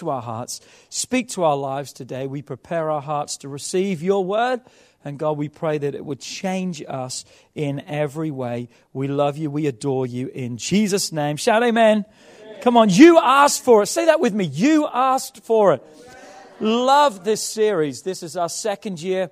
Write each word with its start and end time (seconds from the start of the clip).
To 0.00 0.10
our 0.10 0.20
hearts, 0.20 0.60
speak 0.90 1.28
to 1.30 1.44
our 1.44 1.56
lives 1.56 1.92
today. 1.92 2.26
We 2.26 2.42
prepare 2.42 2.90
our 2.90 3.00
hearts 3.00 3.38
to 3.38 3.48
receive 3.48 4.02
your 4.02 4.24
word. 4.24 4.60
And 5.02 5.18
God, 5.18 5.38
we 5.38 5.48
pray 5.48 5.78
that 5.78 5.94
it 5.94 6.04
would 6.04 6.20
change 6.20 6.82
us 6.86 7.24
in 7.54 7.80
every 7.86 8.30
way. 8.30 8.68
We 8.92 9.08
love 9.08 9.38
you. 9.38 9.50
We 9.50 9.66
adore 9.66 10.06
you 10.06 10.28
in 10.28 10.58
Jesus' 10.58 11.10
name. 11.12 11.36
Shout 11.36 11.62
amen. 11.62 12.04
Come 12.60 12.76
on, 12.76 12.90
you 12.90 13.18
asked 13.18 13.64
for 13.64 13.82
it. 13.82 13.86
Say 13.86 14.06
that 14.06 14.20
with 14.20 14.34
me. 14.34 14.44
You 14.44 14.86
asked 14.92 15.42
for 15.42 15.72
it. 15.72 15.82
Love 16.60 17.24
this 17.24 17.42
series. 17.42 18.02
This 18.02 18.22
is 18.22 18.36
our 18.36 18.50
second 18.50 19.00
year 19.00 19.30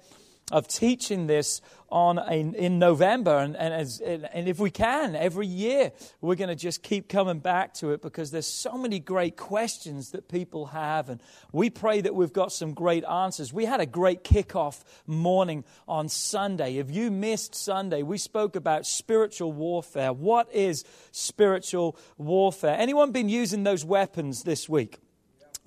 of 0.50 0.66
teaching 0.66 1.26
this 1.26 1.60
on 1.90 2.18
a, 2.18 2.34
in 2.34 2.78
November, 2.78 3.38
and, 3.38 3.56
and, 3.56 3.72
as, 3.72 4.00
and 4.00 4.48
if 4.48 4.58
we 4.58 4.70
can, 4.70 5.16
every 5.16 5.46
year 5.46 5.92
we're 6.20 6.34
going 6.34 6.48
to 6.48 6.54
just 6.54 6.82
keep 6.82 7.08
coming 7.08 7.38
back 7.38 7.72
to 7.74 7.92
it 7.92 8.02
because 8.02 8.30
there's 8.30 8.46
so 8.46 8.76
many 8.76 8.98
great 8.98 9.36
questions 9.36 10.10
that 10.10 10.28
people 10.28 10.66
have, 10.66 11.08
and 11.08 11.22
we 11.52 11.70
pray 11.70 12.00
that 12.00 12.14
we've 12.14 12.32
got 12.32 12.52
some 12.52 12.74
great 12.74 13.04
answers. 13.04 13.52
We 13.52 13.64
had 13.64 13.80
a 13.80 13.86
great 13.86 14.22
kickoff 14.22 14.84
morning 15.06 15.64
on 15.86 16.08
Sunday. 16.08 16.76
If 16.76 16.90
you 16.90 17.10
missed 17.10 17.54
Sunday, 17.54 18.02
we 18.02 18.18
spoke 18.18 18.54
about 18.54 18.84
spiritual 18.84 19.52
warfare. 19.52 20.12
What 20.12 20.52
is 20.52 20.84
spiritual 21.12 21.96
warfare? 22.18 22.76
Anyone 22.78 23.12
been 23.12 23.28
using 23.30 23.64
those 23.64 23.84
weapons 23.84 24.42
this 24.42 24.68
week? 24.68 25.00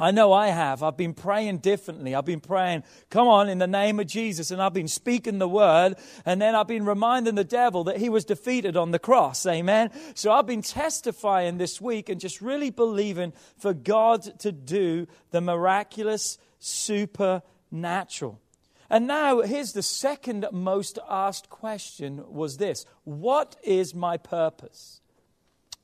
I 0.02 0.10
know 0.10 0.34
I 0.34 0.48
have. 0.48 0.82
I've 0.82 0.98
been 0.98 1.14
praying 1.14 1.60
differently. 1.60 2.16
I've 2.16 2.26
been 2.26 2.40
praying, 2.40 2.84
come 3.12 3.28
on, 3.28 3.50
in 3.50 3.60
the 3.60 3.68
name 3.68 4.00
of 4.00 4.08
Jesus. 4.08 4.50
And 4.50 4.60
I've 4.60 4.74
been 4.74 4.88
speaking 4.88 5.38
the 5.38 5.48
word. 5.48 5.94
And 6.26 6.42
then 6.42 6.56
I've 6.56 6.68
been 6.68 6.86
reminding 6.86 7.36
the 7.36 7.44
devil 7.44 7.84
that 7.84 7.98
he 7.98 8.10
was 8.10 8.26
defeated 8.26 8.76
on 8.76 8.90
the 8.90 8.98
cross. 8.98 9.46
Amen. 9.46 9.92
So 10.16 10.32
I've 10.32 10.48
been 10.48 10.64
testifying 10.64 11.60
this 11.60 11.80
week 11.80 12.10
and 12.10 12.20
just 12.20 12.42
really 12.42 12.72
believing 12.72 13.32
for 13.60 13.76
God 13.76 14.40
to 14.40 14.52
do 14.52 15.06
the 15.30 15.40
miraculous, 15.40 16.40
supernatural. 16.58 18.42
And 18.90 19.06
now 19.06 19.42
here's 19.42 19.74
the 19.74 19.84
second 19.84 20.48
most 20.52 20.98
asked 21.08 21.50
question 21.50 22.24
was 22.28 22.58
this 22.58 22.88
What 23.04 23.56
is 23.64 23.94
my 23.94 24.18
purpose? 24.18 25.00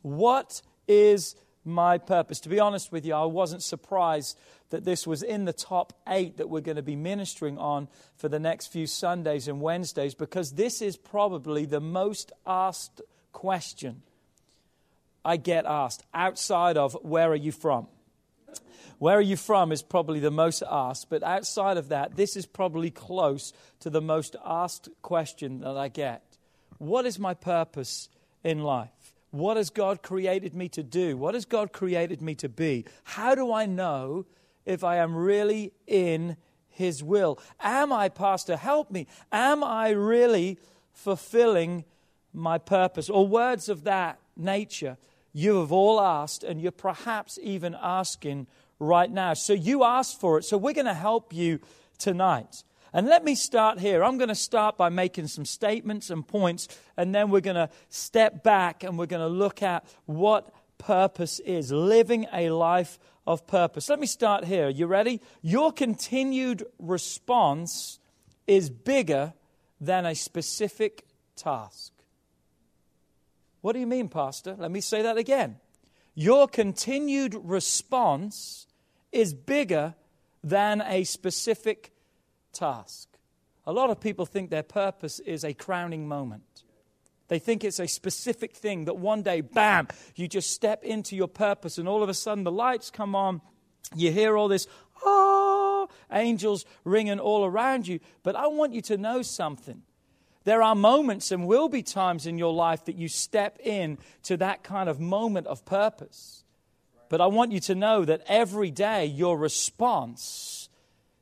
What 0.01 0.63
is 0.87 1.35
my 1.67 1.97
purpose? 1.97 2.39
To 2.41 2.49
be 2.49 2.59
honest 2.59 2.91
with 2.91 3.05
you, 3.05 3.13
I 3.13 3.25
wasn't 3.25 3.61
surprised 3.61 4.37
that 4.69 4.85
this 4.85 5.05
was 5.05 5.21
in 5.21 5.45
the 5.45 5.53
top 5.53 5.93
eight 6.07 6.37
that 6.37 6.49
we're 6.49 6.61
going 6.61 6.77
to 6.77 6.81
be 6.81 6.95
ministering 6.95 7.57
on 7.57 7.87
for 8.15 8.29
the 8.29 8.39
next 8.39 8.67
few 8.67 8.87
Sundays 8.87 9.47
and 9.47 9.61
Wednesdays 9.61 10.15
because 10.15 10.53
this 10.53 10.81
is 10.81 10.97
probably 10.97 11.65
the 11.65 11.79
most 11.79 12.31
asked 12.45 13.01
question 13.31 14.01
I 15.27 15.35
get 15.35 15.65
asked 15.65 16.03
outside 16.13 16.77
of 16.77 16.97
where 17.01 17.29
are 17.29 17.35
you 17.35 17.51
from? 17.51 17.87
Where 18.97 19.17
are 19.17 19.21
you 19.21 19.35
from 19.37 19.71
is 19.71 19.83
probably 19.83 20.19
the 20.19 20.31
most 20.31 20.63
asked, 20.67 21.09
but 21.09 21.21
outside 21.21 21.77
of 21.77 21.89
that, 21.89 22.15
this 22.15 22.35
is 22.35 22.45
probably 22.45 22.89
close 22.89 23.53
to 23.81 23.89
the 23.89 24.01
most 24.01 24.35
asked 24.43 24.89
question 25.01 25.59
that 25.59 25.77
I 25.77 25.89
get. 25.89 26.23
What 26.77 27.05
is 27.05 27.19
my 27.19 27.33
purpose 27.33 28.09
in 28.43 28.63
life? 28.63 28.89
What 29.31 29.57
has 29.57 29.69
God 29.69 30.01
created 30.01 30.55
me 30.55 30.69
to 30.69 30.83
do? 30.83 31.17
What 31.17 31.33
has 31.33 31.45
God 31.45 31.73
created 31.73 32.21
me 32.21 32.35
to 32.35 32.49
be? 32.49 32.85
How 33.03 33.35
do 33.35 33.51
I 33.51 33.65
know 33.65 34.25
if 34.65 34.83
I 34.83 34.97
am 34.97 35.15
really 35.15 35.73
in 35.85 36.37
His 36.69 37.03
will? 37.03 37.39
Am 37.59 37.91
I, 37.91 38.09
Pastor, 38.09 38.55
help 38.55 38.89
me? 38.89 39.07
Am 39.31 39.63
I 39.63 39.89
really 39.89 40.57
fulfilling 40.93 41.85
my 42.33 42.57
purpose? 42.57 43.09
Or 43.09 43.27
words 43.27 43.69
of 43.69 43.83
that 43.83 44.19
nature 44.35 44.97
you 45.33 45.59
have 45.59 45.71
all 45.71 46.01
asked, 46.01 46.43
and 46.43 46.59
you're 46.59 46.71
perhaps 46.71 47.37
even 47.43 47.75
asking 47.79 48.47
right 48.79 49.11
now. 49.11 49.35
So 49.35 49.53
you 49.53 49.83
asked 49.83 50.19
for 50.19 50.39
it. 50.39 50.45
So 50.45 50.57
we're 50.57 50.73
going 50.73 50.87
to 50.87 50.95
help 50.95 51.31
you 51.31 51.59
tonight. 51.99 52.63
And 52.97 53.05
let 53.05 53.23
me 53.23 53.35
start 53.35 53.79
here. 53.79 54.03
I'm 54.03 54.17
going 54.17 54.29
to 54.29 54.33
start 54.33 54.75
by 54.75 54.89
making 54.89 55.27
some 55.27 55.45
statements 55.45 56.09
and 56.09 56.27
points, 56.27 56.67
and 56.97 57.13
then 57.13 57.29
we're 57.29 57.41
going 57.41 57.55
to 57.55 57.69
step 57.89 58.41
back 58.41 58.83
and 58.83 58.97
we're 58.97 59.05
going 59.05 59.21
to 59.21 59.27
look 59.27 59.61
at 59.61 59.85
what 60.07 60.51
purpose 60.79 61.39
is 61.41 61.71
living 61.71 62.25
a 62.33 62.49
life 62.49 62.97
of 63.27 63.45
purpose. 63.45 63.87
Let 63.87 63.99
me 63.99 64.07
start 64.07 64.45
here. 64.45 64.67
You 64.67 64.87
ready? 64.87 65.21
Your 65.43 65.71
continued 65.71 66.65
response 66.79 67.99
is 68.47 68.71
bigger 68.71 69.33
than 69.79 70.07
a 70.07 70.15
specific 70.15 71.05
task. 71.35 71.93
What 73.61 73.73
do 73.73 73.79
you 73.79 73.85
mean, 73.85 74.09
Pastor? 74.09 74.55
Let 74.57 74.71
me 74.71 74.81
say 74.81 75.03
that 75.03 75.17
again. 75.17 75.57
Your 76.15 76.47
continued 76.47 77.35
response 77.43 78.65
is 79.11 79.35
bigger 79.35 79.93
than 80.43 80.81
a 80.81 81.03
specific 81.03 81.91
task. 82.57 83.07
A 83.65 83.71
lot 83.71 83.89
of 83.89 83.99
people 83.99 84.25
think 84.25 84.49
their 84.49 84.63
purpose 84.63 85.19
is 85.19 85.43
a 85.43 85.53
crowning 85.53 86.07
moment. 86.07 86.63
They 87.27 87.39
think 87.39 87.63
it's 87.63 87.79
a 87.79 87.87
specific 87.87 88.55
thing 88.55 88.85
that 88.85 88.97
one 88.97 89.21
day, 89.21 89.41
bam, 89.41 89.89
you 90.15 90.27
just 90.27 90.51
step 90.51 90.83
into 90.83 91.15
your 91.15 91.27
purpose, 91.27 91.77
and 91.77 91.87
all 91.87 92.01
of 92.01 92.09
a 92.09 92.13
sudden 92.13 92.45
the 92.45 92.51
lights 92.51 92.89
come 92.89 93.15
on. 93.15 93.41
You 93.95 94.11
hear 94.11 94.37
all 94.37 94.47
this, 94.47 94.67
ah, 95.05 95.87
angels 96.11 96.65
ringing 96.85 97.19
all 97.19 97.45
around 97.45 97.87
you. 97.87 97.99
But 98.23 98.35
I 98.35 98.47
want 98.47 98.73
you 98.73 98.81
to 98.83 98.97
know 98.97 99.21
something. 99.21 99.81
There 100.45 100.61
are 100.61 100.75
moments 100.75 101.31
and 101.33 101.45
will 101.45 101.67
be 101.67 101.83
times 101.83 102.25
in 102.25 102.37
your 102.37 102.53
life 102.53 102.85
that 102.85 102.95
you 102.95 103.09
step 103.09 103.59
in 103.61 103.97
to 104.23 104.37
that 104.37 104.63
kind 104.63 104.87
of 104.87 104.97
moment 104.97 105.47
of 105.47 105.65
purpose. 105.65 106.45
But 107.09 107.19
I 107.19 107.27
want 107.27 107.51
you 107.51 107.59
to 107.61 107.75
know 107.75 108.05
that 108.05 108.23
every 108.27 108.71
day 108.71 109.05
your 109.05 109.37
response 109.37 110.56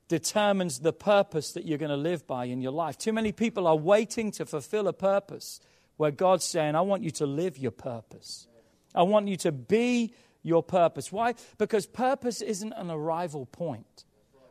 determines 0.07 0.79
the 0.79 0.93
purpose 0.93 1.53
that 1.53 1.65
you're 1.65 1.77
going 1.77 1.89
to 1.89 1.97
live 1.97 2.27
by 2.27 2.45
in 2.45 2.61
your 2.61 2.71
life. 2.71 2.97
Too 2.97 3.13
many 3.13 3.31
people 3.31 3.67
are 3.67 3.75
waiting 3.75 4.31
to 4.31 4.45
fulfill 4.45 4.87
a 4.87 4.93
purpose 4.93 5.59
where 5.97 6.11
God's 6.11 6.45
saying, 6.45 6.75
I 6.75 6.81
want 6.81 7.03
you 7.03 7.11
to 7.11 7.25
live 7.25 7.57
your 7.57 7.71
purpose. 7.71 8.47
I 8.93 9.03
want 9.03 9.27
you 9.27 9.37
to 9.37 9.51
be 9.51 10.13
your 10.43 10.61
purpose. 10.61 11.11
Why? 11.11 11.33
Because 11.57 11.85
purpose 11.85 12.41
isn't 12.41 12.73
an 12.73 12.91
arrival 12.91 13.45
point. 13.47 14.05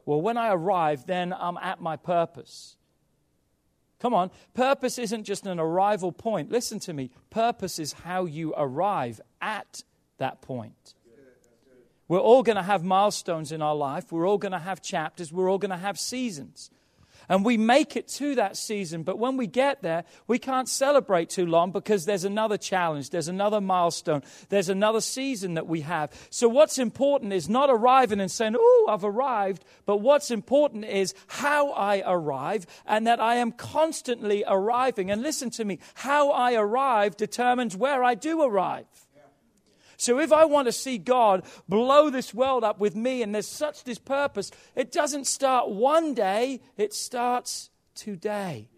Well, 0.07 0.21
when 0.21 0.37
I 0.37 0.53
arrive, 0.53 1.07
then 1.07 1.33
I'm 1.33 1.57
at 1.57 1.81
my 1.81 1.97
purpose. 1.97 2.77
Come 4.01 4.13
on. 4.13 4.31
Purpose 4.53 4.99
isn't 4.99 5.25
just 5.25 5.47
an 5.47 5.59
arrival 5.59 6.13
point. 6.13 6.51
Listen 6.51 6.79
to 6.81 6.93
me. 6.93 7.11
Purpose 7.31 7.79
is 7.79 7.93
how 7.93 8.27
you 8.27 8.53
arrive 8.57 9.21
at 9.41 9.83
that 10.19 10.43
point. 10.43 10.95
We're 12.09 12.21
all 12.21 12.43
going 12.43 12.57
to 12.57 12.63
have 12.63 12.85
milestones 12.85 13.53
in 13.53 13.63
our 13.63 13.75
life. 13.75 14.13
We're 14.13 14.29
all 14.29 14.39
going 14.39 14.53
to 14.53 14.59
have 14.59 14.83
chapters. 14.83 15.33
We're 15.33 15.51
all 15.51 15.59
going 15.59 15.71
to 15.71 15.77
have 15.77 15.99
seasons. 15.99 16.71
And 17.29 17.45
we 17.45 17.57
make 17.57 17.97
it 17.97 18.09
to 18.09 18.35
that 18.35 18.57
season, 18.57 19.03
but 19.03 19.19
when 19.19 19.37
we 19.37 19.47
get 19.47 19.83
there, 19.83 20.05
we 20.27 20.39
can't 20.39 20.69
celebrate 20.69 21.31
too 21.31 21.47
long 21.47 21.71
because 21.71 22.05
there's 22.05 22.25
another 22.25 22.59
challenge, 22.59 23.11
there's 23.11 23.29
another 23.29 23.61
milestone, 23.61 24.23
there's 24.51 24.69
another 24.69 25.01
season 25.01 25.55
that 25.55 25.67
we 25.67 25.81
have. 25.83 26.11
So, 26.31 26.49
what's 26.49 26.79
important 26.79 27.33
is 27.33 27.49
not 27.49 27.71
arriving 27.71 28.21
and 28.21 28.31
saying, 28.31 28.57
Oh, 28.59 28.89
I've 28.91 29.05
arrived, 29.05 29.65
but 29.87 29.99
what's 29.99 30.31
important 30.31 30.85
is 30.85 31.15
how 31.27 31.71
I 31.73 32.03
arrive 32.05 32.67
and 32.87 33.07
that 33.07 33.21
I 33.21 33.37
am 33.37 33.53
constantly 33.53 34.45
arriving. 34.47 35.11
And 35.11 35.23
listen 35.23 35.51
to 35.51 35.65
me, 35.65 35.79
how 35.95 36.31
I 36.31 36.55
arrive 36.55 37.17
determines 37.17 37.77
where 37.77 38.05
I 38.05 38.15
do 38.15 38.43
arrive. 38.43 38.87
So 40.05 40.21
if 40.21 40.33
I 40.33 40.45
want 40.45 40.67
to 40.69 40.73
see 40.73 40.99
God 40.99 41.45
blow 41.69 42.11
this 42.11 42.35
world 42.35 42.63
up 42.63 42.79
with 42.79 42.95
me 42.95 43.23
and 43.23 43.35
there's 43.35 43.49
such 43.49 43.85
this 43.85 43.99
purpose, 43.99 44.51
it 44.77 44.93
doesn't 44.93 45.27
start 45.27 45.71
one 45.71 46.13
day, 46.13 46.61
it 46.77 46.93
starts 46.93 47.71
today. 47.95 48.69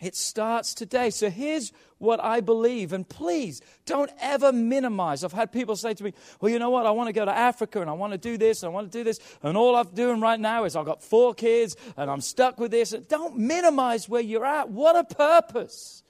It 0.00 0.14
starts 0.14 0.74
today. 0.74 1.10
So 1.10 1.30
here's 1.30 1.72
what 1.98 2.22
I 2.22 2.40
believe. 2.40 2.92
And 2.92 3.08
please 3.08 3.62
don't 3.86 4.10
ever 4.20 4.52
minimize. 4.52 5.24
I've 5.24 5.32
had 5.32 5.50
people 5.50 5.76
say 5.76 5.94
to 5.94 6.04
me, 6.04 6.12
Well, 6.40 6.52
you 6.52 6.58
know 6.58 6.70
what? 6.70 6.86
I 6.86 6.90
want 6.90 7.08
to 7.08 7.12
go 7.12 7.24
to 7.24 7.36
Africa 7.36 7.80
and 7.80 7.90
I 7.90 7.94
want 7.94 8.12
to 8.12 8.18
do 8.18 8.36
this 8.36 8.62
and 8.62 8.70
I 8.70 8.74
want 8.74 8.92
to 8.92 8.98
do 8.98 9.02
this. 9.02 9.18
And 9.42 9.56
all 9.56 9.74
I'm 9.74 9.88
doing 9.88 10.20
right 10.20 10.38
now 10.38 10.64
is 10.64 10.76
I've 10.76 10.84
got 10.84 11.02
four 11.02 11.34
kids 11.34 11.76
and 11.96 12.10
I'm 12.10 12.20
stuck 12.20 12.60
with 12.60 12.70
this. 12.70 12.90
Don't 13.08 13.38
minimize 13.38 14.08
where 14.08 14.20
you're 14.20 14.44
at. 14.44 14.68
What 14.68 14.94
a 14.94 15.04
purpose 15.14 16.04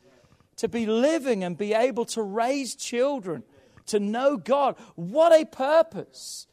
to 0.56 0.68
be 0.68 0.86
living 0.86 1.44
and 1.44 1.56
be 1.56 1.74
able 1.74 2.04
to 2.06 2.22
raise 2.22 2.74
children, 2.74 3.42
to 3.86 4.00
know 4.00 4.36
God. 4.36 4.76
What 4.94 5.32
a 5.32 5.44
purpose. 5.44 6.46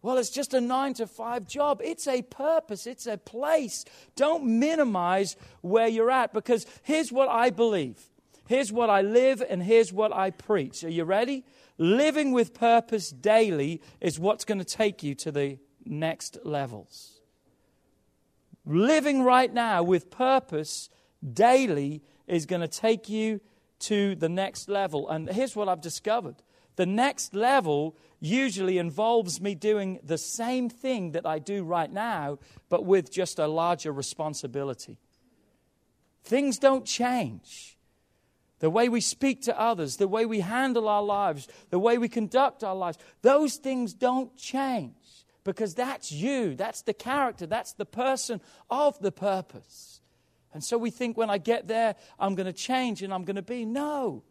Well, 0.00 0.16
it's 0.18 0.30
just 0.30 0.54
a 0.54 0.60
nine 0.60 0.94
to 0.94 1.06
five 1.06 1.46
job. 1.46 1.80
It's 1.82 2.06
a 2.06 2.22
purpose, 2.22 2.86
it's 2.86 3.06
a 3.06 3.18
place. 3.18 3.84
Don't 4.16 4.44
minimize 4.44 5.36
where 5.60 5.88
you're 5.88 6.10
at 6.10 6.32
because 6.32 6.66
here's 6.82 7.10
what 7.10 7.28
I 7.28 7.50
believe. 7.50 7.98
Here's 8.46 8.72
what 8.72 8.88
I 8.88 9.02
live 9.02 9.42
and 9.46 9.62
here's 9.62 9.92
what 9.92 10.12
I 10.14 10.30
preach. 10.30 10.82
Are 10.84 10.88
you 10.88 11.04
ready? 11.04 11.44
Living 11.76 12.32
with 12.32 12.54
purpose 12.54 13.10
daily 13.10 13.82
is 14.00 14.18
what's 14.18 14.44
going 14.44 14.58
to 14.58 14.64
take 14.64 15.02
you 15.02 15.14
to 15.16 15.30
the 15.30 15.58
next 15.84 16.38
levels. 16.44 17.20
Living 18.64 19.22
right 19.22 19.52
now 19.52 19.82
with 19.82 20.10
purpose 20.10 20.88
daily 21.32 22.02
is 22.26 22.46
going 22.46 22.60
to 22.60 22.68
take 22.68 23.08
you 23.08 23.40
to 23.80 24.14
the 24.14 24.28
next 24.28 24.68
level. 24.68 25.08
And 25.08 25.28
here's 25.28 25.54
what 25.56 25.68
I've 25.68 25.80
discovered 25.80 26.36
the 26.78 26.86
next 26.86 27.34
level 27.34 27.96
usually 28.20 28.78
involves 28.78 29.40
me 29.40 29.56
doing 29.56 29.98
the 30.04 30.16
same 30.16 30.70
thing 30.70 31.10
that 31.10 31.26
I 31.26 31.40
do 31.40 31.64
right 31.64 31.92
now, 31.92 32.38
but 32.68 32.84
with 32.84 33.10
just 33.10 33.40
a 33.40 33.48
larger 33.48 33.90
responsibility. 33.90 34.96
Things 36.22 36.56
don't 36.56 36.84
change. 36.84 37.76
The 38.60 38.70
way 38.70 38.88
we 38.88 39.00
speak 39.00 39.42
to 39.42 39.60
others, 39.60 39.96
the 39.96 40.06
way 40.06 40.24
we 40.24 40.38
handle 40.38 40.88
our 40.88 41.02
lives, 41.02 41.48
the 41.70 41.80
way 41.80 41.98
we 41.98 42.08
conduct 42.08 42.62
our 42.62 42.76
lives, 42.76 42.98
those 43.22 43.56
things 43.56 43.92
don't 43.92 44.36
change 44.36 44.94
because 45.42 45.74
that's 45.74 46.12
you, 46.12 46.54
that's 46.54 46.82
the 46.82 46.94
character, 46.94 47.44
that's 47.44 47.72
the 47.72 47.86
person 47.86 48.40
of 48.70 48.96
the 49.00 49.10
purpose. 49.10 50.00
And 50.54 50.62
so 50.62 50.78
we 50.78 50.92
think 50.92 51.16
when 51.16 51.28
I 51.28 51.38
get 51.38 51.66
there, 51.66 51.96
I'm 52.20 52.36
going 52.36 52.46
to 52.46 52.52
change 52.52 53.02
and 53.02 53.12
I'm 53.12 53.24
going 53.24 53.34
to 53.34 53.42
be. 53.42 53.64
No. 53.64 54.22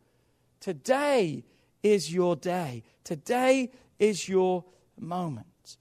Today 0.62 1.44
is 1.84 2.14
your 2.14 2.36
day. 2.36 2.84
Today 3.04 3.72
is 4.00 4.28
your 4.28 4.66
moment. 5.00 5.78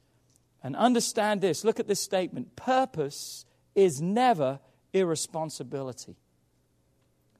And 0.63 0.75
understand 0.77 1.41
this 1.41 1.65
look 1.65 1.79
at 1.79 1.89
this 1.89 2.01
statement 2.01 2.57
purpose 2.57 3.45
is 3.75 4.01
never 4.01 4.59
irresponsibility. 4.93 6.17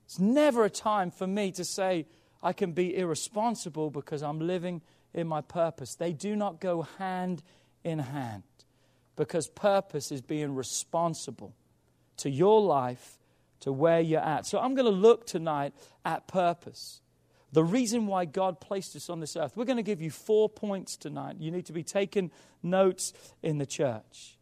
It's 0.05 0.19
never 0.19 0.65
a 0.65 0.71
time 0.71 1.11
for 1.11 1.27
me 1.27 1.51
to 1.53 1.65
say 1.65 2.07
I 2.43 2.53
can 2.53 2.73
be 2.73 2.97
irresponsible 2.97 3.91
because 3.91 4.23
I'm 4.23 4.39
living 4.39 4.83
in 5.13 5.27
my 5.27 5.41
purpose. 5.41 5.97
They 5.97 6.13
do 6.13 6.37
not 6.37 6.61
go 6.61 6.83
hand 6.99 7.43
in 7.83 7.99
hand 7.99 8.45
because 9.17 9.49
purpose 9.49 10.13
is 10.13 10.21
being 10.21 10.55
responsible 10.55 11.55
to 12.19 12.31
your 12.31 12.61
life, 12.61 13.19
to 13.61 13.73
where 13.73 14.01
you're 14.01 14.21
at. 14.21 14.47
So 14.47 14.59
I'm 14.59 14.75
going 14.75 14.87
to 14.87 14.97
look 14.97 15.27
tonight 15.27 15.75
at 16.05 16.29
purpose 16.29 17.01
the 17.53 17.65
reason 17.65 18.07
why 18.07 18.25
God 18.25 18.61
placed 18.61 18.97
us 18.97 19.09
on 19.09 19.21
this 19.21 19.37
earth. 19.37 19.57
We're 19.57 19.65
going 19.65 19.77
to 19.77 19.83
give 19.83 20.03
you 20.03 20.11
four 20.11 20.49
points 20.49 20.97
tonight. 20.97 21.37
You 21.39 21.51
need 21.51 21.67
to 21.67 21.73
be 21.73 21.83
taking 21.83 22.31
notes 22.63 23.13
in 23.43 23.59
the 23.59 23.67
church. 23.67 24.37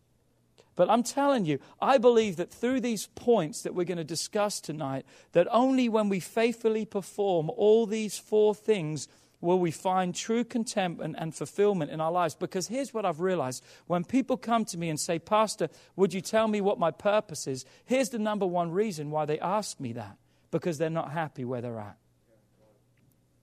But 0.77 0.91
I'm 0.91 1.05
telling 1.05 1.45
you, 1.45 1.61
I 1.81 1.99
believe 1.99 2.37
that 2.37 2.51
through 2.51 2.81
these 2.81 3.07
points 3.15 3.63
that 3.63 3.75
we're 3.75 3.85
going 3.85 3.99
to 3.99 4.05
discuss 4.05 4.61
tonight, 4.61 5.07
that 5.33 5.47
only 5.51 5.89
when 5.89 6.09
we 6.09 6.19
faithfully 6.19 6.85
perform 6.85 7.51
all 7.51 7.87
these 7.87 8.19
four 8.19 8.55
things 8.55 9.07
will 9.41 9.59
we 9.59 9.71
find 9.71 10.15
true 10.15 10.43
contentment 10.43 11.15
and 11.19 11.35
fulfillment 11.35 11.91
in 11.91 12.01
our 12.01 12.11
lives. 12.11 12.35
Because 12.35 12.67
here's 12.67 12.93
what 12.93 13.05
I've 13.05 13.21
realized 13.21 13.63
when 13.87 14.03
people 14.03 14.37
come 14.37 14.65
to 14.67 14.79
me 14.79 14.89
and 14.89 14.99
say, 14.99 15.19
Pastor, 15.19 15.69
would 15.95 16.15
you 16.15 16.23
tell 16.23 16.49
me 16.49 16.61
what 16.61 16.79
my 16.79 16.91
purpose 16.91 17.47
is? 17.47 17.65
Here's 17.85 18.09
the 18.09 18.19
number 18.19 18.47
one 18.47 18.73
reason 18.73 19.11
why 19.11 19.27
they 19.27 19.39
ask 19.39 19.79
me 19.79 19.93
that 19.93 20.17
because 20.51 20.79
they're 20.79 20.91
not 20.91 21.13
happy 21.13 21.45
where 21.45 21.61
they're 21.61 21.79
at 21.79 21.99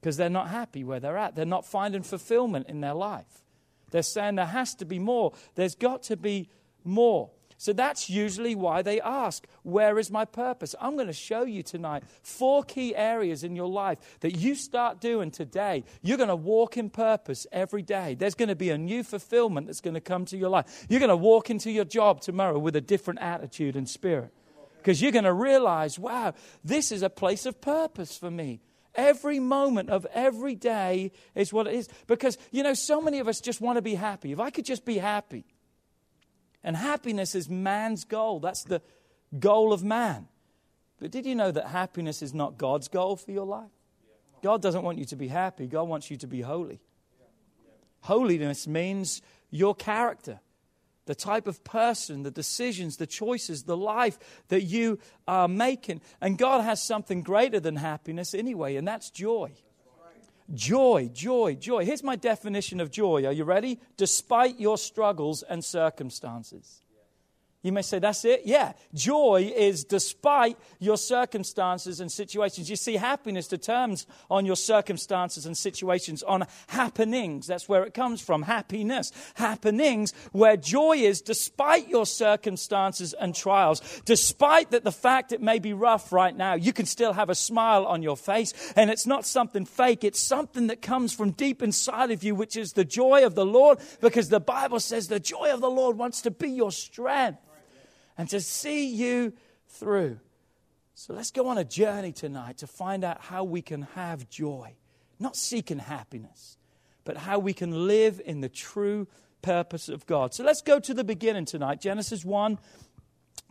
because 0.02 0.18
they're 0.18 0.30
not 0.30 0.50
happy 0.50 0.84
where 0.84 1.00
they're 1.00 1.18
at. 1.18 1.36
They're 1.36 1.46
not 1.46 1.66
finding 1.66 2.02
fulfillment 2.02 2.68
in 2.68 2.82
their 2.82 2.96
life. 2.96 3.44
They're 3.92 4.02
saying 4.02 4.36
there 4.36 4.46
has 4.48 4.74
to 4.76 4.86
be 4.86 4.98
more. 4.98 5.34
There's 5.56 5.76
got 5.76 6.04
to 6.04 6.18
be 6.18 6.50
more. 6.84 7.30
So 7.58 7.74
that's 7.74 8.10
usually 8.10 8.56
why 8.56 8.82
they 8.82 9.00
ask, 9.00 9.46
Where 9.62 10.00
is 10.00 10.10
my 10.10 10.26
purpose? 10.26 10.74
I'm 10.82 10.96
going 10.96 11.06
to 11.06 11.14
show 11.14 11.44
you 11.44 11.62
tonight 11.62 12.02
four 12.24 12.64
key 12.64 12.96
areas 12.96 13.44
in 13.44 13.56
your 13.56 13.70
life 13.70 14.00
that 14.22 14.36
you 14.36 14.56
start 14.56 15.00
doing 15.00 15.30
today. 15.30 15.84
You're 16.02 16.18
going 16.18 16.30
to 16.30 16.36
walk 16.36 16.78
in 16.78 16.90
purpose 16.90 17.46
every 17.52 17.84
day. 17.84 18.16
There's 18.16 18.34
going 18.34 18.50
to 18.50 18.56
be 18.56 18.72
a 18.72 18.80
new 18.80 19.04
fulfillment 19.04 19.68
that's 19.68 19.82
going 19.82 19.94
to 19.94 20.02
come 20.02 20.26
to 20.26 20.38
your 20.38 20.50
life. 20.50 20.88
You're 20.90 21.00
going 21.00 21.10
to 21.10 21.16
walk 21.16 21.52
into 21.52 21.70
your 21.70 21.86
job 21.86 22.22
tomorrow 22.22 22.58
with 22.58 22.76
a 22.76 22.82
different 22.82 23.20
attitude 23.20 23.76
and 23.76 23.88
spirit 23.88 24.34
because 24.78 25.00
you're 25.00 25.12
going 25.12 25.26
to 25.26 25.34
realize, 25.34 26.00
Wow, 26.00 26.34
this 26.64 26.92
is 26.92 27.04
a 27.04 27.12
place 27.12 27.46
of 27.46 27.62
purpose 27.62 28.18
for 28.18 28.32
me. 28.32 28.62
Every 28.96 29.40
moment 29.40 29.90
of 29.90 30.06
every 30.14 30.56
day 30.56 31.12
is 31.36 31.54
what 31.54 31.68
it 31.68 31.74
is. 31.74 31.90
Because, 32.08 32.38
you 32.52 32.64
know, 32.64 32.74
so 32.74 33.02
many 33.02 33.20
of 33.20 33.28
us 33.28 33.40
just 33.40 33.62
want 33.62 33.78
to 33.78 33.82
be 33.82 33.96
happy. 33.96 34.32
If 34.32 34.40
I 34.40 34.50
could 34.50 34.66
just 34.66 34.86
be 34.86 34.98
happy. 34.98 35.46
And 36.64 36.76
happiness 36.76 37.34
is 37.34 37.50
man's 37.50 38.04
goal, 38.04 38.40
that's 38.40 38.64
the 38.64 38.82
goal 39.40 39.74
of 39.74 39.84
man. 39.84 40.28
But 41.00 41.12
did 41.12 41.26
you 41.26 41.34
know 41.34 41.52
that 41.52 41.68
happiness 41.68 42.22
is 42.22 42.34
not 42.34 42.58
God's 42.58 42.88
goal 42.88 43.16
for 43.16 43.32
your 43.32 43.46
life? 43.46 43.72
God 44.44 44.62
doesn't 44.62 44.84
want 44.84 44.98
you 44.98 45.06
to 45.06 45.16
be 45.16 45.28
happy, 45.28 45.68
God 45.68 45.84
wants 45.84 46.12
you 46.12 46.18
to 46.18 46.28
be 46.28 46.42
holy. 46.42 46.80
Holiness 48.02 48.68
means 48.68 49.22
your 49.50 49.76
character 49.76 50.40
the 51.12 51.16
type 51.16 51.46
of 51.46 51.62
person, 51.66 52.24
the 52.24 52.32
decisions, 52.32 52.96
the 52.96 53.06
choices, 53.06 53.64
the 53.64 53.76
life 53.76 54.18
that 54.48 54.62
you 54.62 54.98
are 55.28 55.50
making. 55.50 56.00
And 56.22 56.38
God 56.38 56.64
has 56.64 56.82
something 56.82 57.22
greater 57.22 57.60
than 57.60 57.76
happiness 57.76 58.34
anyway, 58.34 58.78
and 58.78 58.88
that's 58.88 59.10
joy. 59.10 59.52
Joy, 60.54 61.10
joy, 61.12 61.56
joy. 61.56 61.84
Here's 61.84 62.02
my 62.02 62.16
definition 62.16 62.80
of 62.80 62.92
joy. 62.92 63.26
Are 63.26 63.34
you 63.34 63.44
ready? 63.44 63.82
Despite 63.98 64.58
your 64.58 64.78
struggles 64.78 65.44
and 65.44 65.66
circumstances. 65.66 66.82
You 67.64 67.72
may 67.72 67.84
say, 67.84 68.00
that's 68.00 68.26
it? 68.26 68.42
Yeah. 68.46 68.74
Joy 68.96 69.54
is 69.56 69.84
despite 69.84 70.58
your 70.80 70.98
circumstances 70.98 72.00
and 72.00 72.12
situations. 72.12 72.72
You 72.72 72.76
see, 72.76 72.96
happiness 72.96 73.48
determines 73.48 74.08
on 74.32 74.48
your 74.48 74.56
circumstances 74.56 75.46
and 75.46 75.56
situations, 75.56 76.24
on 76.24 76.48
happenings. 76.68 77.46
That's 77.46 77.70
where 77.70 77.84
it 77.84 77.94
comes 77.94 78.20
from. 78.20 78.42
Happiness. 78.42 79.12
Happenings, 79.36 80.12
where 80.32 80.58
joy 80.58 80.98
is 80.98 81.22
despite 81.22 81.88
your 81.88 82.08
circumstances 82.08 83.14
and 83.14 83.36
trials. 83.36 84.02
Despite 84.06 84.72
that 84.72 84.84
the 84.84 84.92
fact 84.92 85.32
it 85.32 85.42
may 85.42 85.60
be 85.60 85.74
rough 85.74 86.12
right 86.12 86.36
now, 86.36 86.56
you 86.56 86.74
can 86.74 86.88
still 86.88 87.14
have 87.14 87.30
a 87.30 87.36
smile 87.36 87.86
on 87.86 88.02
your 88.02 88.18
face. 88.18 88.74
And 88.76 88.90
it's 88.90 89.06
not 89.06 89.24
something 89.24 89.66
fake. 89.66 90.04
It's 90.04 90.20
something 90.20 90.66
that 90.68 90.82
comes 90.82 91.14
from 91.14 91.30
deep 91.30 91.62
inside 91.62 92.10
of 92.10 92.24
you, 92.24 92.34
which 92.34 92.58
is 92.58 92.74
the 92.74 92.86
joy 92.86 93.24
of 93.24 93.36
the 93.36 93.46
Lord, 93.46 93.78
because 94.00 94.30
the 94.30 94.40
Bible 94.40 94.80
says 94.80 95.10
the 95.10 95.20
joy 95.20 95.54
of 95.54 95.62
the 95.62 95.70
Lord 95.70 95.96
wants 95.96 96.24
to 96.24 96.32
be 96.32 96.50
your 96.50 96.72
strength 96.72 97.38
and 98.22 98.30
to 98.30 98.40
see 98.40 98.86
you 98.86 99.34
through. 99.68 100.20
So 100.94 101.12
let's 101.12 101.32
go 101.32 101.48
on 101.48 101.58
a 101.58 101.64
journey 101.64 102.12
tonight 102.12 102.60
to 102.60 102.68
find 102.68 103.04
out 103.04 103.20
how 103.20 103.44
we 103.44 103.64
can 103.64 103.82
have 103.96 104.30
joy, 104.30 104.76
not 105.20 105.36
seeking 105.36 105.80
happiness, 105.80 106.56
but 107.04 107.18
how 107.18 107.40
we 107.40 107.52
can 107.52 107.88
live 107.88 108.22
in 108.24 108.42
the 108.42 108.48
true 108.48 109.08
purpose 109.42 109.90
of 109.90 110.06
God. 110.06 110.36
So 110.36 110.44
let's 110.44 110.62
go 110.62 110.80
to 110.82 110.94
the 110.94 111.04
beginning 111.04 111.46
tonight. 111.46 111.82
Genesis 111.82 112.24
1 112.24 112.60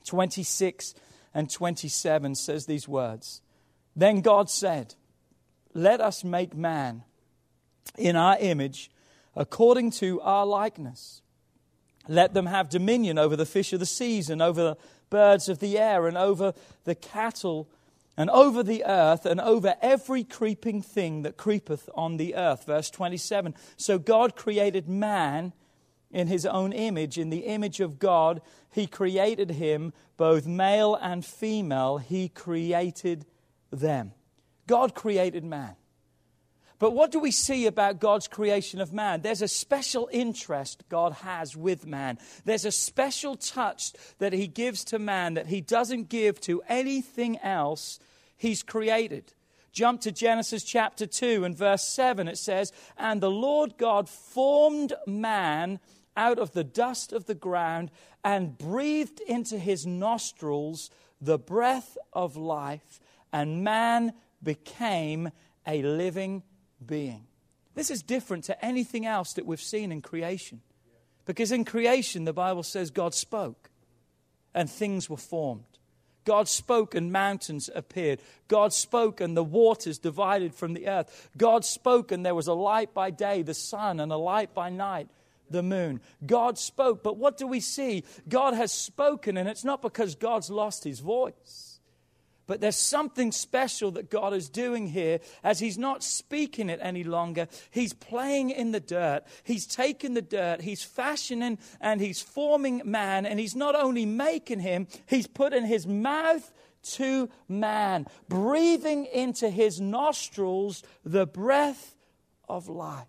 26 0.07 0.95
and 1.35 1.51
27 1.51 2.37
says 2.37 2.67
these 2.67 2.87
words 2.87 3.43
Then 3.97 4.21
God 4.21 4.49
said, 4.49 4.95
Let 5.75 6.01
us 6.01 6.23
make 6.23 6.55
man 6.55 7.03
in 7.99 8.15
our 8.15 8.37
image 8.39 8.89
according 9.35 9.91
to 9.91 10.21
our 10.21 10.47
likeness 10.47 11.20
let 12.09 12.35
them 12.35 12.47
have 12.47 12.69
dominion 12.69 13.19
over 13.19 13.37
the 13.37 13.47
fish 13.47 13.73
of 13.73 13.81
the 13.81 13.87
seas 13.87 14.31
and 14.31 14.41
over 14.41 14.63
the 14.63 14.77
birds 15.11 15.49
of 15.49 15.59
the 15.59 15.79
air 15.79 16.07
and 16.07 16.17
over 16.17 16.55
the 16.85 16.95
cattle 16.95 17.69
and 18.17 18.31
over 18.31 18.63
the 18.63 18.85
earth 18.85 19.27
and 19.27 19.41
over 19.41 19.77
every 19.81 20.25
creeping 20.25 20.83
thing 20.83 21.23
that 21.23 21.37
creepeth 21.37 21.89
on 21.95 22.17
the 22.17 22.35
earth. 22.35 22.67
Verse 22.67 22.91
27. 22.91 23.55
So 23.77 23.99
God 23.99 24.37
created 24.37 24.89
man 24.89 25.53
in 26.11 26.27
his 26.27 26.45
own 26.45 26.73
image. 26.73 27.19
In 27.19 27.31
the 27.31 27.47
image 27.47 27.81
of 27.81 27.99
God, 27.99 28.43
he 28.71 28.87
created 28.87 29.53
him, 29.53 29.93
both 30.17 30.47
male 30.47 30.95
and 30.95 31.25
female, 31.25 31.99
he 31.99 32.29
created 32.29 33.27
them. 33.71 34.13
God 34.67 34.95
created 34.95 35.45
man. 35.45 35.77
But 36.81 36.93
what 36.93 37.13
do 37.13 37.21
we 37.21 37.31
see 37.31 37.67
about 37.67 38.01
God's 38.01 38.27
creation 38.27 38.81
of 38.81 38.91
man? 38.91 39.21
There's 39.21 39.43
a 39.43 39.49
special 39.49 40.09
interest 40.11 40.83
God 40.89 41.13
has 41.13 41.55
with 41.55 41.87
man. 41.87 42.19
There's 42.47 42.65
a 42.65 42.73
special 42.73 43.37
touch 43.37 43.93
that 44.19 44.33
He 44.33 44.47
gives 44.47 44.83
to 44.87 44.99
man 44.99 45.35
that 45.35 45.49
He 45.49 45.61
doesn't 45.61 46.09
give 46.09 46.41
to 46.43 46.63
anything 46.69 47.39
else 47.41 48.01
He's 48.35 48.63
created. 48.63 49.35
Jump 49.73 50.01
to 50.01 50.11
Genesis 50.11 50.65
chapter 50.65 51.07
2 51.07 51.45
and 51.45 51.55
verse 51.55 51.85
7. 51.85 52.27
It 52.27 52.39
says, 52.39 52.73
And 52.97 53.21
the 53.21 53.31
Lord 53.31 53.77
God 53.77 54.09
formed 54.09 54.95
man 55.07 55.81
out 56.17 56.39
of 56.39 56.53
the 56.53 56.65
dust 56.65 57.13
of 57.13 57.27
the 57.27 57.35
ground 57.35 57.91
and 58.25 58.57
breathed 58.57 59.21
into 59.21 59.59
his 59.59 59.87
nostrils 59.87 60.91
the 61.21 61.39
breath 61.39 61.99
of 62.15 62.37
life, 62.37 63.01
and 63.33 63.63
man 63.63 64.15
became 64.43 65.31
a 65.67 65.83
living 65.83 66.43
being. 66.85 67.27
This 67.75 67.91
is 67.91 68.03
different 68.03 68.45
to 68.45 68.65
anything 68.65 69.07
else 69.07 69.33
that 69.35 69.47
we've 69.47 69.61
seen 69.61 69.93
in 69.93 70.03
creation. 70.03 70.61
Because 71.25 71.53
in 71.53 71.65
creation, 71.65 72.25
the 72.25 72.33
Bible 72.33 72.63
says 72.63 72.91
God 72.91 73.15
spoke 73.15 73.71
and 74.55 74.69
things 74.69 75.09
were 75.09 75.17
formed. 75.17 75.65
God 76.25 76.49
spoke 76.49 76.95
and 76.95 77.13
mountains 77.13 77.71
appeared. 77.75 78.21
God 78.49 78.73
spoke 78.73 79.21
and 79.21 79.37
the 79.37 79.45
waters 79.45 79.99
divided 79.99 80.55
from 80.55 80.75
the 80.75 80.89
earth. 80.89 81.31
God 81.37 81.65
spoke 81.65 82.13
and 82.13 82.25
there 82.25 82.35
was 82.35 82.47
a 82.47 82.53
light 82.53 82.93
by 82.93 83.11
day, 83.11 83.43
the 83.43 83.55
sun, 83.55 84.01
and 84.01 84.13
a 84.13 84.17
light 84.17 84.55
by 84.55 84.69
night, 84.71 85.09
the 85.49 85.63
moon. 85.63 86.01
God 86.27 86.59
spoke. 86.59 87.03
But 87.03 87.17
what 87.17 87.37
do 87.37 87.47
we 87.47 87.61
see? 87.61 88.05
God 88.29 88.55
has 88.55 88.73
spoken, 88.73 89.37
and 89.37 89.49
it's 89.49 89.65
not 89.65 89.83
because 89.83 90.15
God's 90.15 90.51
lost 90.51 90.85
his 90.85 91.01
voice. 91.01 91.70
But 92.51 92.61
there's 92.61 92.75
something 92.75 93.31
special 93.31 93.93
that 93.93 94.11
God 94.11 94.35
is 94.35 94.49
doing 94.49 94.89
here 94.89 95.21
as 95.45 95.61
He's 95.61 95.79
not 95.79 96.03
speaking 96.03 96.69
it 96.69 96.81
any 96.83 97.05
longer. 97.05 97.47
He's 97.71 97.93
playing 97.93 98.51
in 98.51 98.73
the 98.73 98.81
dirt. 98.81 99.23
He's 99.45 99.69
taking 99.69 100.15
the 100.15 100.21
dirt. 100.21 100.61
He's 100.61 100.83
fashioning 100.83 101.61
and 101.81 102.01
He's 102.01 102.21
forming 102.21 102.83
man. 102.85 103.25
And 103.25 103.39
He's 103.39 103.55
not 103.55 103.77
only 103.77 104.05
making 104.05 104.59
him, 104.59 104.89
He's 105.07 105.29
putting 105.29 105.65
His 105.65 105.87
mouth 105.87 106.53
to 106.95 107.31
man, 107.49 108.09
breathing 108.29 109.05
into 109.05 109.49
His 109.49 109.81
nostrils 109.81 110.83
the 111.05 111.29
breath 111.29 111.95
of 112.49 112.69
life. 112.69 113.07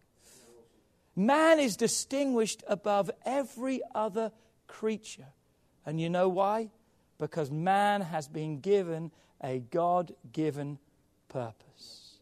Man 1.15 1.59
is 1.59 1.77
distinguished 1.77 2.63
above 2.67 3.09
every 3.25 3.81
other 3.95 4.33
creature. 4.67 5.33
And 5.83 5.99
you 5.99 6.11
know 6.11 6.29
why? 6.29 6.69
Because 7.17 7.49
man 7.49 8.01
has 8.01 8.27
been 8.27 8.59
given 8.59 9.11
a 9.43 9.59
God 9.59 10.13
given 10.31 10.77
purpose. 11.29 12.19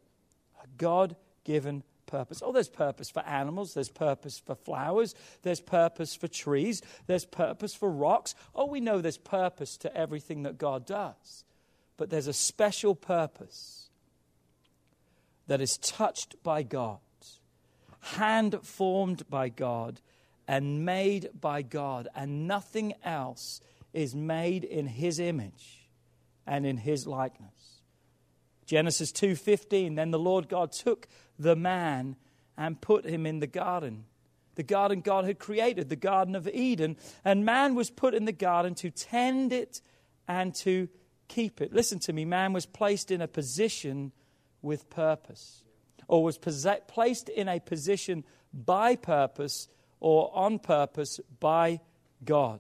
A 0.64 0.68
God 0.78 1.16
given 1.44 1.84
purpose. 2.06 2.42
Oh, 2.44 2.52
there's 2.52 2.70
purpose 2.70 3.10
for 3.10 3.22
animals, 3.22 3.74
there's 3.74 3.90
purpose 3.90 4.40
for 4.40 4.56
flowers, 4.56 5.14
there's 5.44 5.62
purpose 5.62 6.16
for 6.16 6.28
trees, 6.28 6.82
there's 7.08 7.26
purpose 7.26 7.74
for 7.74 7.90
rocks. 7.90 8.36
Oh, 8.56 8.66
we 8.66 8.80
know 8.80 9.00
there's 9.00 9.18
purpose 9.18 9.78
to 9.78 9.96
everything 9.96 10.44
that 10.44 10.58
God 10.58 10.86
does. 10.86 11.46
But 11.98 12.10
there's 12.10 12.28
a 12.28 12.34
special 12.34 12.96
purpose 12.96 13.90
that 15.48 15.62
is 15.62 15.78
touched 15.78 16.42
by 16.44 16.64
God, 16.64 17.00
hand 18.00 18.60
formed 18.64 19.30
by 19.30 19.50
God, 19.50 20.00
and 20.48 20.86
made 20.86 21.30
by 21.40 21.62
God, 21.62 22.08
and 22.16 22.48
nothing 22.48 22.94
else 23.04 23.62
is 23.94 24.16
made 24.16 24.64
in 24.64 24.88
His 24.88 25.20
image 25.20 25.79
and 26.50 26.66
in 26.66 26.76
his 26.76 27.08
likeness. 27.08 27.82
Genesis 28.66 29.14
2:15 29.14 29.96
Then 29.96 30.12
the 30.12 30.20
Lord 30.20 30.50
God 30.50 30.74
took 30.74 31.08
the 31.38 31.56
man 31.56 32.18
and 32.58 32.82
put 32.82 33.06
him 33.06 33.26
in 33.26 33.40
the 33.40 33.48
garden 33.48 34.04
the 34.60 34.64
garden 34.64 35.00
God 35.00 35.24
had 35.24 35.40
created, 35.40 35.88
the 35.88 35.96
Garden 35.96 36.36
of 36.36 36.46
Eden, 36.46 36.98
and 37.24 37.46
man 37.46 37.76
was 37.76 37.90
put 37.90 38.14
in 38.14 38.26
the 38.26 38.34
garden 38.34 38.76
to 38.76 38.92
tend 38.92 39.54
it 39.54 39.82
and 40.28 40.54
to 40.56 40.90
keep 41.30 41.62
it. 41.62 41.72
Listen 41.72 41.98
to 42.00 42.12
me, 42.12 42.26
man 42.26 42.52
was 42.52 42.66
placed 42.66 43.10
in 43.10 43.22
a 43.22 43.28
position 43.30 44.12
with 44.62 44.90
purpose, 44.90 45.64
or 46.10 46.26
was 46.26 46.38
placed 46.38 47.30
in 47.30 47.48
a 47.48 47.62
position 47.62 48.26
by 48.54 48.98
purpose 48.98 49.70
or 50.02 50.30
on 50.36 50.60
purpose 50.60 51.22
by 51.40 51.80
God. 52.26 52.60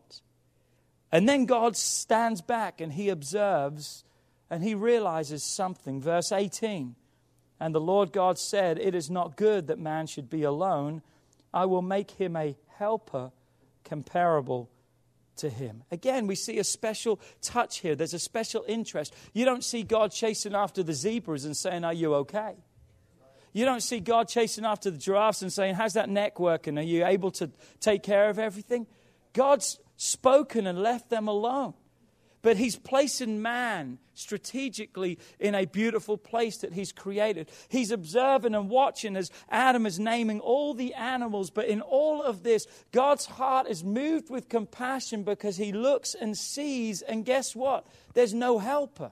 And 1.12 1.28
then 1.28 1.46
God 1.46 1.76
stands 1.76 2.42
back 2.42 2.82
and 2.82 2.94
he 2.94 3.10
observes 3.10 4.04
and 4.50 4.64
he 4.64 4.76
realizes 4.76 5.44
something. 5.44 6.02
Verse 6.02 6.32
18 6.32 6.96
And 7.60 7.76
the 7.76 7.82
Lord 7.82 8.12
God 8.12 8.38
said, 8.38 8.78
It 8.80 8.96
is 8.96 9.10
not 9.10 9.36
good 9.36 9.68
that 9.68 9.80
man 9.80 10.08
should 10.08 10.30
be 10.30 10.44
alone. 10.44 11.02
I 11.54 11.66
will 11.66 11.82
make 11.82 12.12
him 12.12 12.36
a 12.36 12.56
helper 12.78 13.32
comparable 13.84 14.70
to 15.38 15.50
him. 15.50 15.84
Again, 15.92 16.28
we 16.28 16.36
see 16.36 16.60
a 16.60 16.64
special 16.64 17.20
touch 17.42 17.80
here. 17.80 17.96
There's 17.96 18.14
a 18.14 18.20
special 18.20 18.64
interest. 18.68 19.14
You 19.34 19.46
don't 19.46 19.64
see 19.64 19.84
God 19.84 20.12
chasing 20.12 20.54
after 20.54 20.84
the 20.84 20.94
zebras 20.94 21.46
and 21.46 21.58
saying, 21.58 21.84
Are 21.84 21.94
you 21.94 22.14
okay? 22.16 22.56
You 23.52 23.66
don't 23.66 23.82
see 23.82 24.00
God 24.00 24.28
chasing 24.28 24.64
after 24.64 24.92
the 24.92 24.98
giraffes 25.00 25.42
and 25.42 25.52
saying, 25.52 25.76
How's 25.76 25.94
that 25.94 26.10
neck 26.10 26.40
working? 26.40 26.78
Are 26.78 26.84
you 26.84 27.06
able 27.06 27.32
to 27.32 27.50
take 27.80 28.04
care 28.04 28.30
of 28.30 28.38
everything? 28.38 28.86
God's 29.34 29.80
spoken 30.00 30.66
and 30.66 30.82
left 30.82 31.10
them 31.10 31.28
alone. 31.28 31.74
But 32.42 32.56
he's 32.56 32.78
placing 32.78 33.42
man 33.42 34.00
strategically 34.14 35.20
in 35.40 35.56
a 35.56 35.66
beautiful 35.66 36.18
place 36.18 36.58
that 36.60 36.72
he's 36.72 36.94
created. 36.94 37.52
He's 37.68 37.92
observing 37.92 38.56
and 38.56 38.70
watching 38.70 39.18
as 39.18 39.30
Adam 39.50 39.86
is 39.86 40.00
naming 40.00 40.40
all 40.40 40.74
the 40.74 40.94
animals. 40.94 41.50
But 41.50 41.66
in 41.68 41.82
all 41.82 42.24
of 42.24 42.44
this, 42.44 42.66
God's 42.94 43.26
heart 43.26 43.68
is 43.68 43.84
moved 43.84 44.30
with 44.30 44.48
compassion 44.48 45.24
because 45.24 45.58
he 45.58 45.74
looks 45.74 46.16
and 46.16 46.38
sees, 46.38 47.02
and 47.02 47.26
guess 47.26 47.54
what? 47.54 47.86
There's 48.14 48.34
no 48.34 48.58
helper. 48.58 49.12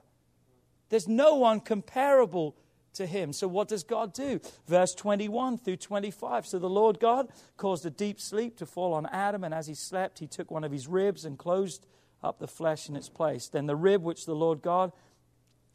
There's 0.88 1.06
no 1.06 1.34
one 1.34 1.60
comparable 1.60 2.56
to 2.98 3.06
him. 3.06 3.32
So, 3.32 3.48
what 3.48 3.68
does 3.68 3.82
God 3.82 4.12
do? 4.12 4.40
Verse 4.66 4.94
21 4.94 5.58
through 5.58 5.76
25. 5.76 6.46
So, 6.46 6.58
the 6.58 6.68
Lord 6.68 7.00
God 7.00 7.28
caused 7.56 7.84
a 7.86 7.90
deep 7.90 8.20
sleep 8.20 8.56
to 8.58 8.66
fall 8.66 8.92
on 8.92 9.06
Adam, 9.06 9.42
and 9.42 9.54
as 9.54 9.66
he 9.66 9.74
slept, 9.74 10.18
he 10.18 10.26
took 10.26 10.50
one 10.50 10.64
of 10.64 10.70
his 10.70 10.86
ribs 10.86 11.24
and 11.24 11.38
closed 11.38 11.86
up 12.22 12.38
the 12.38 12.46
flesh 12.46 12.88
in 12.88 12.96
its 12.96 13.08
place. 13.08 13.48
Then, 13.48 13.66
the 13.66 13.76
rib 13.76 14.02
which 14.02 14.26
the 14.26 14.34
Lord 14.34 14.62
God 14.62 14.92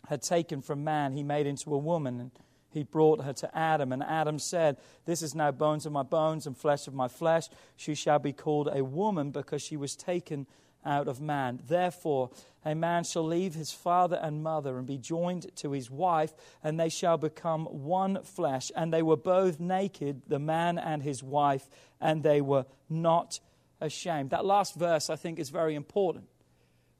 had 0.07 0.21
taken 0.21 0.61
from 0.61 0.83
man, 0.83 1.13
he 1.13 1.23
made 1.23 1.47
into 1.47 1.73
a 1.73 1.77
woman, 1.77 2.19
and 2.19 2.31
he 2.69 2.83
brought 2.83 3.23
her 3.23 3.33
to 3.33 3.57
Adam. 3.57 3.91
And 3.91 4.03
Adam 4.03 4.39
said, 4.39 4.77
This 5.05 5.21
is 5.21 5.35
now 5.35 5.51
bones 5.51 5.85
of 5.85 5.91
my 5.91 6.03
bones 6.03 6.47
and 6.47 6.57
flesh 6.57 6.87
of 6.87 6.93
my 6.93 7.07
flesh. 7.07 7.47
She 7.75 7.95
shall 7.95 8.19
be 8.19 8.33
called 8.33 8.69
a 8.71 8.83
woman 8.83 9.31
because 9.31 9.61
she 9.61 9.77
was 9.77 9.95
taken 9.95 10.47
out 10.85 11.07
of 11.07 11.21
man. 11.21 11.59
Therefore, 11.67 12.31
a 12.65 12.75
man 12.75 13.03
shall 13.03 13.25
leave 13.25 13.55
his 13.55 13.71
father 13.71 14.19
and 14.21 14.43
mother 14.43 14.77
and 14.77 14.87
be 14.87 14.97
joined 14.97 15.55
to 15.57 15.71
his 15.71 15.91
wife, 15.91 16.33
and 16.63 16.79
they 16.79 16.89
shall 16.89 17.17
become 17.17 17.65
one 17.65 18.23
flesh. 18.23 18.71
And 18.75 18.93
they 18.93 19.01
were 19.01 19.17
both 19.17 19.59
naked, 19.59 20.23
the 20.27 20.39
man 20.39 20.77
and 20.77 21.03
his 21.03 21.21
wife, 21.21 21.69
and 21.99 22.23
they 22.23 22.41
were 22.41 22.65
not 22.89 23.39
ashamed. 23.81 24.29
That 24.29 24.45
last 24.45 24.75
verse, 24.75 25.09
I 25.09 25.15
think, 25.15 25.39
is 25.39 25.49
very 25.49 25.75
important. 25.75 26.25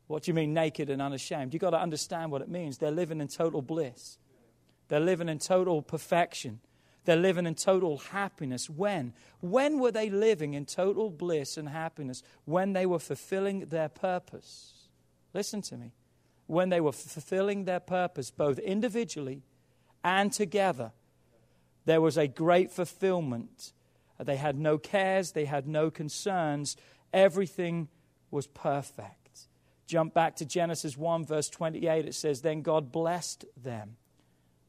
What 0.08 0.24
do 0.24 0.32
you 0.32 0.36
mean, 0.36 0.54
naked 0.54 0.90
and 0.90 1.02
unashamed? 1.02 1.54
You've 1.54 1.62
got 1.62 1.72
to 1.72 1.80
understand 1.80 2.32
what 2.32 2.42
it 2.42 2.50
means. 2.50 2.78
They're 2.78 2.92
living 2.92 3.22
in 3.22 3.30
total 3.30 3.62
bliss, 3.62 4.18
they're 4.90 5.00
living 5.00 5.30
in 5.30 5.40
total 5.40 5.82
perfection. 5.82 6.60
They're 7.06 7.16
living 7.16 7.46
in 7.46 7.56
total 7.56 7.98
happiness. 7.98 8.70
When? 8.70 9.14
When 9.42 9.80
were 9.80 9.92
they 9.92 10.10
living 10.10 10.54
in 10.54 10.66
total 10.66 11.10
bliss 11.10 11.58
and 11.58 11.68
happiness? 11.70 12.24
When 12.46 12.74
they 12.74 12.86
were 12.86 13.00
fulfilling 13.00 13.66
their 13.68 13.90
purpose. 13.90 14.88
Listen 15.34 15.62
to 15.64 15.78
me. 15.78 15.92
When 16.48 16.70
they 16.70 16.82
were 16.82 16.92
fulfilling 16.92 17.66
their 17.66 17.80
purpose, 17.80 18.32
both 18.32 18.60
individually 18.60 19.44
and 20.04 20.32
together, 20.32 20.92
there 21.86 22.02
was 22.02 22.18
a 22.18 22.28
great 22.28 22.72
fulfillment. 22.72 23.74
They 24.20 24.36
had 24.38 24.58
no 24.58 24.78
cares, 24.78 25.32
they 25.32 25.46
had 25.46 25.68
no 25.68 25.90
concerns. 25.90 26.78
Everything 27.12 27.90
was 28.32 28.48
perfect. 28.48 29.48
Jump 29.88 30.14
back 30.14 30.36
to 30.38 30.46
Genesis 30.46 30.98
1, 30.98 31.26
verse 31.26 31.50
28. 31.50 32.06
It 32.06 32.16
says, 32.16 32.42
Then 32.42 32.62
God 32.62 32.92
blessed 32.92 33.46
them, 33.62 33.98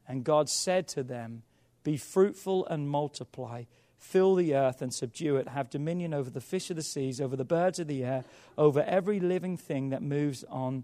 and 0.07 0.23
God 0.23 0.49
said 0.49 0.87
to 0.89 1.03
them, 1.03 1.43
be 1.85 1.95
fruitful 1.95 2.65
and 2.65 2.89
multiply. 2.89 3.63
Fill 3.97 4.35
the 4.35 4.53
earth 4.55 4.81
and 4.81 4.93
subdue 4.93 5.37
it. 5.37 5.47
Have 5.47 5.69
dominion 5.69 6.13
over 6.13 6.29
the 6.29 6.41
fish 6.41 6.69
of 6.69 6.75
the 6.75 6.83
seas, 6.83 7.21
over 7.21 7.37
the 7.37 7.45
birds 7.45 7.79
of 7.79 7.87
the 7.87 8.03
air, 8.03 8.25
over 8.57 8.83
every 8.83 9.21
living 9.21 9.55
thing 9.55 9.91
that 9.91 10.01
moves 10.01 10.43
on 10.49 10.83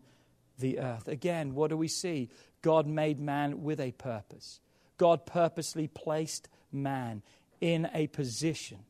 the 0.57 0.79
earth. 0.79 1.09
Again, 1.09 1.53
what 1.53 1.71
do 1.71 1.75
we 1.75 1.89
see? 1.89 2.29
God 2.61 2.87
made 2.87 3.19
man 3.19 3.63
with 3.63 3.81
a 3.81 3.91
purpose. 3.91 4.61
God 4.97 5.25
purposely 5.25 5.87
placed 5.87 6.47
man 6.71 7.23
in 7.59 7.89
a 7.93 8.07
position. 8.07 8.85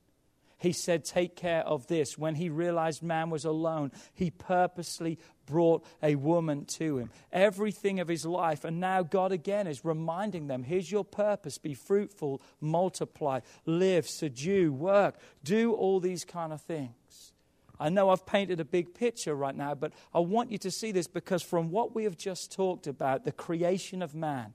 He 0.62 0.74
said, 0.74 1.04
Take 1.04 1.36
care 1.36 1.66
of 1.66 1.88
this. 1.88 2.20
When 2.20 2.36
he 2.36 2.50
realized 2.50 3.02
man 3.02 3.32
was 3.32 3.46
alone, 3.46 3.92
he 4.14 4.30
purposely 4.30 5.18
brought 5.48 5.84
a 6.04 6.14
woman 6.14 6.66
to 6.66 7.00
him. 7.00 7.10
Everything 7.34 8.00
of 8.00 8.08
his 8.08 8.28
life. 8.28 8.64
And 8.64 8.80
now 8.80 9.02
God 9.02 9.32
again 9.32 9.66
is 9.66 9.84
reminding 9.84 10.46
them 10.46 10.62
here's 10.62 10.92
your 10.92 11.04
purpose 11.04 11.58
be 11.58 11.74
fruitful, 11.74 12.44
multiply, 12.60 13.40
live, 13.66 14.08
subdue, 14.08 14.72
work, 14.72 15.16
do 15.44 15.74
all 15.74 16.00
these 16.00 16.24
kind 16.24 16.54
of 16.54 16.62
things. 16.62 17.34
I 17.80 17.90
know 17.90 18.12
I've 18.12 18.28
painted 18.28 18.60
a 18.60 18.66
big 18.66 18.94
picture 18.94 19.34
right 19.34 19.56
now, 19.56 19.74
but 19.74 19.94
I 20.14 20.20
want 20.20 20.52
you 20.52 20.60
to 20.60 20.70
see 20.70 20.92
this 20.92 21.08
because 21.08 21.42
from 21.42 21.72
what 21.72 21.96
we 21.96 22.04
have 22.04 22.18
just 22.18 22.52
talked 22.52 22.86
about, 22.86 23.26
the 23.26 23.32
creation 23.32 24.04
of 24.04 24.14
man, 24.14 24.54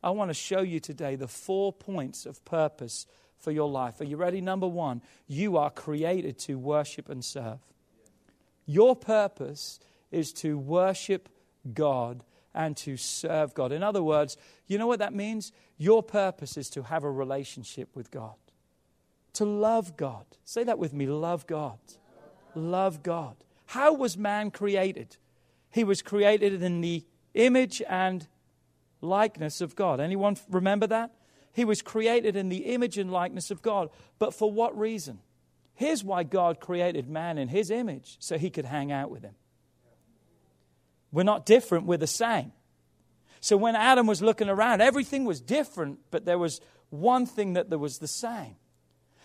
I 0.00 0.10
want 0.10 0.30
to 0.30 0.34
show 0.34 0.60
you 0.60 0.78
today 0.78 1.16
the 1.16 1.26
four 1.26 1.72
points 1.72 2.24
of 2.24 2.44
purpose 2.44 3.06
for 3.40 3.50
your 3.50 3.68
life. 3.68 4.00
Are 4.00 4.04
you 4.04 4.16
ready? 4.16 4.40
Number 4.40 4.68
one, 4.68 5.02
you 5.26 5.56
are 5.56 5.70
created 5.70 6.38
to 6.40 6.58
worship 6.58 7.08
and 7.08 7.24
serve. 7.24 7.58
Your 8.66 8.94
purpose 8.94 9.80
is 10.10 10.32
to 10.34 10.58
worship 10.58 11.28
God 11.72 12.24
and 12.54 12.76
to 12.78 12.96
serve 12.96 13.54
God. 13.54 13.72
In 13.72 13.82
other 13.82 14.02
words, 14.02 14.36
you 14.66 14.78
know 14.78 14.86
what 14.86 14.98
that 14.98 15.14
means? 15.14 15.52
Your 15.78 16.02
purpose 16.02 16.56
is 16.56 16.68
to 16.70 16.82
have 16.82 17.04
a 17.04 17.10
relationship 17.10 17.88
with 17.94 18.10
God, 18.10 18.34
to 19.34 19.44
love 19.44 19.96
God. 19.96 20.26
Say 20.44 20.64
that 20.64 20.78
with 20.78 20.92
me 20.92 21.06
love 21.06 21.46
God 21.46 21.78
love 22.54 23.02
God. 23.02 23.36
How 23.66 23.92
was 23.92 24.16
man 24.16 24.50
created? 24.50 25.16
He 25.70 25.84
was 25.84 26.02
created 26.02 26.62
in 26.62 26.80
the 26.80 27.04
image 27.34 27.82
and 27.88 28.26
likeness 29.00 29.60
of 29.60 29.76
God. 29.76 30.00
Anyone 30.00 30.36
remember 30.48 30.86
that? 30.88 31.12
He 31.52 31.64
was 31.64 31.82
created 31.82 32.36
in 32.36 32.48
the 32.48 32.72
image 32.74 32.98
and 32.98 33.10
likeness 33.10 33.50
of 33.50 33.62
God. 33.62 33.90
But 34.18 34.34
for 34.34 34.50
what 34.50 34.78
reason? 34.78 35.20
Here's 35.74 36.04
why 36.04 36.22
God 36.22 36.60
created 36.60 37.08
man 37.08 37.38
in 37.38 37.48
his 37.48 37.70
image 37.70 38.16
so 38.20 38.38
he 38.38 38.50
could 38.50 38.66
hang 38.66 38.92
out 38.92 39.10
with 39.10 39.22
him. 39.22 39.34
We're 41.12 41.22
not 41.22 41.46
different, 41.46 41.86
we're 41.86 41.96
the 41.96 42.06
same. 42.06 42.52
So 43.40 43.56
when 43.56 43.74
Adam 43.74 44.06
was 44.06 44.20
looking 44.20 44.48
around, 44.48 44.82
everything 44.82 45.24
was 45.24 45.40
different, 45.40 45.98
but 46.10 46.24
there 46.24 46.38
was 46.38 46.60
one 46.90 47.26
thing 47.26 47.54
that 47.54 47.70
there 47.70 47.78
was 47.78 47.98
the 47.98 48.06
same. 48.06 48.56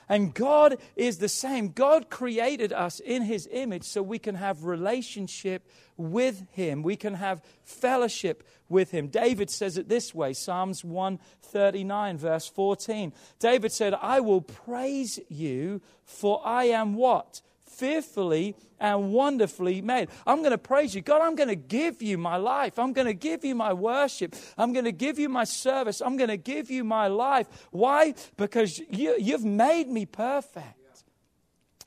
And 0.07 0.33
God 0.33 0.77
is 0.95 1.17
the 1.17 1.29
same. 1.29 1.69
God 1.69 2.09
created 2.09 2.71
us 2.71 3.00
in 3.00 3.24
His 3.24 3.47
image 3.51 3.83
so 3.83 4.01
we 4.01 4.19
can 4.19 4.35
have 4.35 4.63
relationship 4.63 5.67
with 5.97 6.43
Him. 6.51 6.83
We 6.83 6.95
can 6.95 7.15
have 7.15 7.41
fellowship 7.63 8.47
with 8.69 8.91
Him. 8.91 9.07
David 9.07 9.50
says 9.50 9.77
it 9.77 9.89
this 9.89 10.13
way 10.13 10.33
Psalms 10.33 10.83
139, 10.83 12.17
verse 12.17 12.47
14. 12.47 13.13
David 13.39 13.71
said, 13.71 13.93
I 13.93 14.19
will 14.19 14.41
praise 14.41 15.19
you, 15.29 15.81
for 16.03 16.41
I 16.45 16.65
am 16.65 16.95
what? 16.95 17.41
Fearfully 17.77 18.55
and 18.79 19.12
wonderfully 19.12 19.82
made. 19.82 20.10
I'm 20.25 20.39
going 20.39 20.51
to 20.51 20.58
praise 20.58 20.96
you. 20.96 21.01
God, 21.01 21.22
I'm 21.22 21.36
going 21.36 21.50
to 21.50 21.55
give 21.55 22.01
you 22.01 22.17
my 22.17 22.38
life. 22.38 22.77
I'm 22.79 22.94
going 22.94 23.08
to 23.08 23.13
give 23.13 23.46
you 23.46 23.55
my 23.55 23.74
worship. 23.74 24.36
I'm 24.58 24.74
going 24.74 24.86
to 24.86 24.91
give 24.91 25.20
you 25.20 25.29
my 25.29 25.44
service. 25.44 26.01
I'm 26.01 26.17
going 26.17 26.29
to 26.29 26.38
give 26.38 26.70
you 26.70 26.84
my 26.84 27.08
life. 27.08 27.48
Why? 27.72 28.13
Because 28.38 28.79
you, 28.89 29.15
you've 29.17 29.46
made 29.46 29.88
me 29.88 30.05
perfect. 30.05 30.79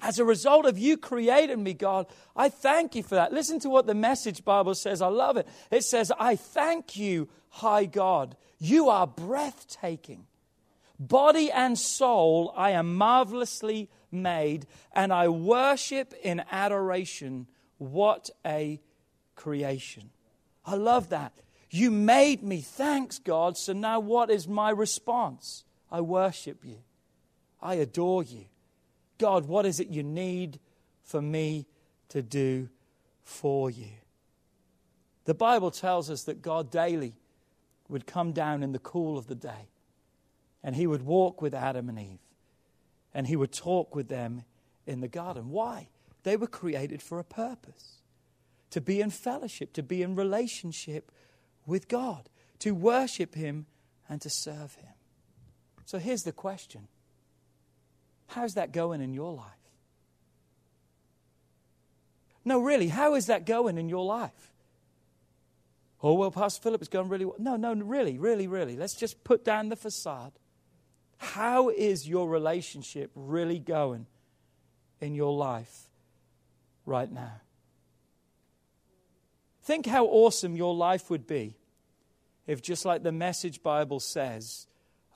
As 0.00 0.20
a 0.20 0.24
result 0.24 0.64
of 0.64 0.78
you 0.78 0.96
creating 0.96 1.62
me, 1.62 1.74
God, 1.74 2.06
I 2.36 2.50
thank 2.50 2.94
you 2.94 3.02
for 3.02 3.16
that. 3.16 3.32
Listen 3.32 3.58
to 3.60 3.68
what 3.68 3.86
the 3.86 3.94
message 3.94 4.44
Bible 4.44 4.76
says. 4.76 5.02
I 5.02 5.08
love 5.08 5.36
it. 5.36 5.48
It 5.72 5.82
says, 5.82 6.12
I 6.20 6.36
thank 6.36 6.96
you, 6.96 7.28
high 7.48 7.86
God. 7.86 8.36
You 8.60 8.90
are 8.90 9.08
breathtaking. 9.08 10.26
Body 11.00 11.50
and 11.50 11.76
soul, 11.76 12.52
I 12.56 12.70
am 12.72 12.96
marvelously 12.96 13.88
made, 14.10 14.66
and 14.92 15.12
I 15.12 15.28
worship 15.28 16.14
in 16.22 16.42
adoration. 16.50 17.46
What 17.78 18.30
a 18.44 18.80
creation. 19.34 20.10
I 20.64 20.74
love 20.74 21.10
that. 21.10 21.32
You 21.70 21.90
made 21.90 22.42
me. 22.42 22.60
Thanks, 22.60 23.18
God. 23.18 23.56
So 23.56 23.72
now 23.72 24.00
what 24.00 24.30
is 24.30 24.48
my 24.48 24.70
response? 24.70 25.64
I 25.90 26.00
worship 26.00 26.64
you. 26.64 26.78
I 27.60 27.74
adore 27.74 28.22
you. 28.22 28.46
God, 29.18 29.46
what 29.46 29.66
is 29.66 29.80
it 29.80 29.88
you 29.88 30.02
need 30.02 30.60
for 31.02 31.20
me 31.20 31.66
to 32.08 32.22
do 32.22 32.68
for 33.22 33.70
you? 33.70 33.90
The 35.24 35.34
Bible 35.34 35.70
tells 35.70 36.08
us 36.08 36.22
that 36.24 36.40
God 36.40 36.70
daily 36.70 37.14
would 37.88 38.06
come 38.06 38.32
down 38.32 38.62
in 38.62 38.72
the 38.72 38.78
cool 38.78 39.18
of 39.18 39.26
the 39.26 39.34
day 39.34 39.68
and 40.62 40.76
he 40.76 40.86
would 40.86 41.02
walk 41.02 41.42
with 41.42 41.54
Adam 41.54 41.88
and 41.88 41.98
Eve 41.98 42.27
and 43.18 43.26
he 43.26 43.34
would 43.34 43.50
talk 43.50 43.96
with 43.96 44.06
them 44.06 44.44
in 44.86 45.00
the 45.00 45.08
garden. 45.08 45.50
Why? 45.50 45.88
They 46.22 46.36
were 46.36 46.46
created 46.46 47.02
for 47.02 47.18
a 47.18 47.24
purpose 47.24 47.96
to 48.70 48.80
be 48.80 49.00
in 49.00 49.10
fellowship, 49.10 49.72
to 49.72 49.82
be 49.82 50.02
in 50.02 50.14
relationship 50.14 51.10
with 51.66 51.88
God, 51.88 52.28
to 52.60 52.76
worship 52.76 53.34
him 53.34 53.66
and 54.08 54.20
to 54.20 54.30
serve 54.30 54.76
him. 54.76 54.92
So 55.84 55.98
here's 55.98 56.22
the 56.22 56.30
question 56.30 56.86
How's 58.28 58.54
that 58.54 58.70
going 58.70 59.00
in 59.00 59.12
your 59.12 59.32
life? 59.32 59.46
No, 62.44 62.60
really, 62.60 62.86
how 62.86 63.16
is 63.16 63.26
that 63.26 63.46
going 63.46 63.78
in 63.78 63.88
your 63.88 64.04
life? 64.04 64.52
Oh, 66.04 66.14
well, 66.14 66.30
Pastor 66.30 66.62
Philip, 66.62 66.82
it's 66.82 66.88
going 66.88 67.08
really 67.08 67.24
well. 67.24 67.34
No, 67.40 67.56
no, 67.56 67.74
really, 67.74 68.16
really, 68.16 68.46
really. 68.46 68.76
Let's 68.76 68.94
just 68.94 69.24
put 69.24 69.44
down 69.44 69.70
the 69.70 69.76
facade. 69.76 70.34
How 71.18 71.68
is 71.68 72.08
your 72.08 72.28
relationship 72.28 73.10
really 73.14 73.58
going 73.58 74.06
in 75.00 75.14
your 75.14 75.36
life 75.36 75.88
right 76.86 77.10
now? 77.10 77.40
Think 79.62 79.86
how 79.86 80.06
awesome 80.06 80.56
your 80.56 80.74
life 80.74 81.10
would 81.10 81.26
be 81.26 81.56
if, 82.46 82.62
just 82.62 82.84
like 82.84 83.02
the 83.02 83.12
Message 83.12 83.62
Bible 83.62 84.00
says 84.00 84.66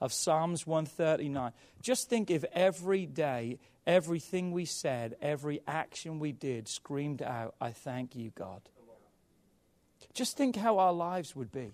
of 0.01 0.13
Psalms 0.13 0.67
139, 0.67 1.53
just 1.81 2.11
think 2.11 2.31
if 2.31 2.45
every 2.53 3.07
day, 3.07 3.59
everything 3.87 4.53
we 4.53 4.65
said, 4.65 5.17
every 5.23 5.63
action 5.67 6.19
we 6.19 6.33
did 6.33 6.69
screamed 6.69 7.23
out, 7.23 7.55
I 7.61 7.71
thank 7.71 8.15
you, 8.15 8.31
God. 8.35 8.61
Just 10.13 10.37
think 10.37 10.57
how 10.57 10.79
our 10.79 10.93
lives 10.93 11.35
would 11.35 11.53
be. 11.53 11.73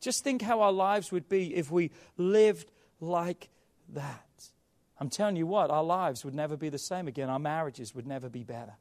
Just 0.00 0.24
think 0.24 0.42
how 0.42 0.60
our 0.60 0.72
lives 0.72 1.12
would 1.12 1.28
be 1.28 1.54
if 1.54 1.70
we 1.70 1.90
lived 2.16 2.70
like 3.04 3.48
that. 3.90 4.50
I'm 4.98 5.10
telling 5.10 5.36
you 5.36 5.46
what, 5.46 5.70
our 5.70 5.84
lives 5.84 6.24
would 6.24 6.34
never 6.34 6.56
be 6.56 6.68
the 6.68 6.78
same 6.78 7.08
again. 7.08 7.28
Our 7.28 7.38
marriages 7.38 7.94
would 7.94 8.06
never 8.06 8.28
be 8.28 8.44
better. 8.44 8.74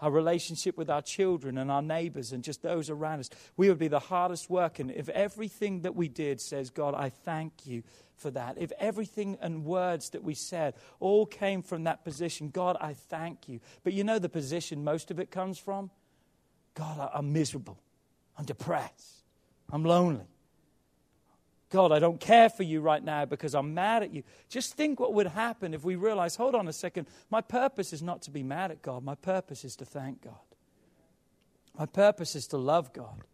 Our 0.00 0.12
relationship 0.12 0.78
with 0.78 0.88
our 0.88 1.02
children 1.02 1.58
and 1.58 1.72
our 1.72 1.82
neighbors 1.82 2.32
and 2.32 2.44
just 2.44 2.62
those 2.62 2.88
around 2.88 3.18
us, 3.18 3.30
we 3.56 3.68
would 3.68 3.80
be 3.80 3.88
the 3.88 3.98
hardest 3.98 4.48
working. 4.48 4.90
If 4.90 5.08
everything 5.08 5.82
that 5.82 5.96
we 5.96 6.06
did 6.06 6.40
says, 6.40 6.70
God, 6.70 6.94
I 6.94 7.08
thank 7.08 7.66
you 7.66 7.82
for 8.14 8.30
that. 8.30 8.56
If 8.58 8.70
everything 8.78 9.38
and 9.40 9.64
words 9.64 10.10
that 10.10 10.22
we 10.22 10.34
said 10.34 10.74
all 11.00 11.26
came 11.26 11.62
from 11.62 11.84
that 11.84 12.04
position, 12.04 12.50
God, 12.50 12.76
I 12.80 12.94
thank 12.94 13.48
you. 13.48 13.58
But 13.82 13.92
you 13.92 14.04
know 14.04 14.20
the 14.20 14.28
position 14.28 14.84
most 14.84 15.10
of 15.10 15.18
it 15.18 15.32
comes 15.32 15.58
from? 15.58 15.90
God, 16.74 17.10
I'm 17.12 17.32
miserable. 17.32 17.80
I'm 18.36 18.44
depressed. 18.44 19.24
I'm 19.72 19.84
lonely. 19.84 20.26
God, 21.70 21.92
I 21.92 21.98
don't 21.98 22.18
care 22.18 22.48
for 22.48 22.62
you 22.62 22.80
right 22.80 23.02
now 23.02 23.26
because 23.26 23.54
I'm 23.54 23.74
mad 23.74 24.02
at 24.02 24.14
you. 24.14 24.22
Just 24.48 24.74
think 24.74 24.98
what 24.98 25.12
would 25.12 25.26
happen 25.26 25.74
if 25.74 25.84
we 25.84 25.96
realize, 25.96 26.36
hold 26.36 26.54
on 26.54 26.66
a 26.66 26.72
second, 26.72 27.06
my 27.30 27.42
purpose 27.42 27.92
is 27.92 28.02
not 28.02 28.22
to 28.22 28.30
be 28.30 28.42
mad 28.42 28.70
at 28.70 28.80
God. 28.80 29.04
My 29.04 29.14
purpose 29.14 29.64
is 29.64 29.76
to 29.76 29.84
thank 29.84 30.22
God. 30.22 30.34
My 31.78 31.84
purpose 31.84 32.34
is 32.34 32.46
to 32.48 32.56
love 32.56 32.92
God. 32.92 33.24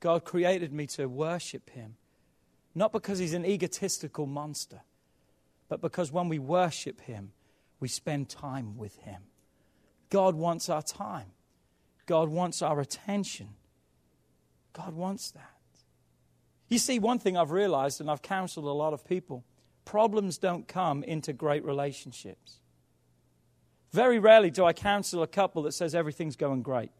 God 0.00 0.24
created 0.24 0.72
me 0.72 0.86
to 0.88 1.06
worship 1.06 1.70
Him, 1.70 1.96
not 2.74 2.92
because 2.92 3.18
He's 3.18 3.32
an 3.32 3.46
egotistical 3.46 4.26
monster, 4.26 4.82
but 5.68 5.80
because 5.80 6.12
when 6.12 6.28
we 6.28 6.38
worship 6.38 7.00
Him, 7.00 7.32
we 7.80 7.88
spend 7.88 8.28
time 8.28 8.76
with 8.76 8.96
Him. 8.98 9.22
God 10.10 10.34
wants 10.34 10.68
our 10.68 10.82
time, 10.82 11.32
God 12.04 12.28
wants 12.28 12.60
our 12.60 12.80
attention. 12.80 13.48
God 14.74 14.92
wants 14.94 15.30
that. 15.30 15.53
You 16.68 16.78
see, 16.78 16.98
one 16.98 17.18
thing 17.18 17.36
I've 17.36 17.50
realized, 17.50 18.00
and 18.00 18.10
I've 18.10 18.22
counseled 18.22 18.66
a 18.66 18.70
lot 18.70 18.92
of 18.92 19.06
people 19.06 19.44
problems 19.84 20.38
don't 20.38 20.66
come 20.66 21.02
into 21.02 21.32
great 21.32 21.64
relationships. 21.64 22.60
Very 23.92 24.18
rarely 24.18 24.50
do 24.50 24.64
I 24.64 24.72
counsel 24.72 25.22
a 25.22 25.26
couple 25.26 25.62
that 25.62 25.72
says 25.72 25.94
everything's 25.94 26.36
going 26.36 26.62
great. 26.62 26.90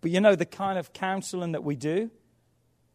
But 0.00 0.10
you 0.10 0.20
know, 0.20 0.34
the 0.34 0.46
kind 0.46 0.78
of 0.78 0.92
counseling 0.92 1.52
that 1.52 1.64
we 1.64 1.76
do 1.76 2.10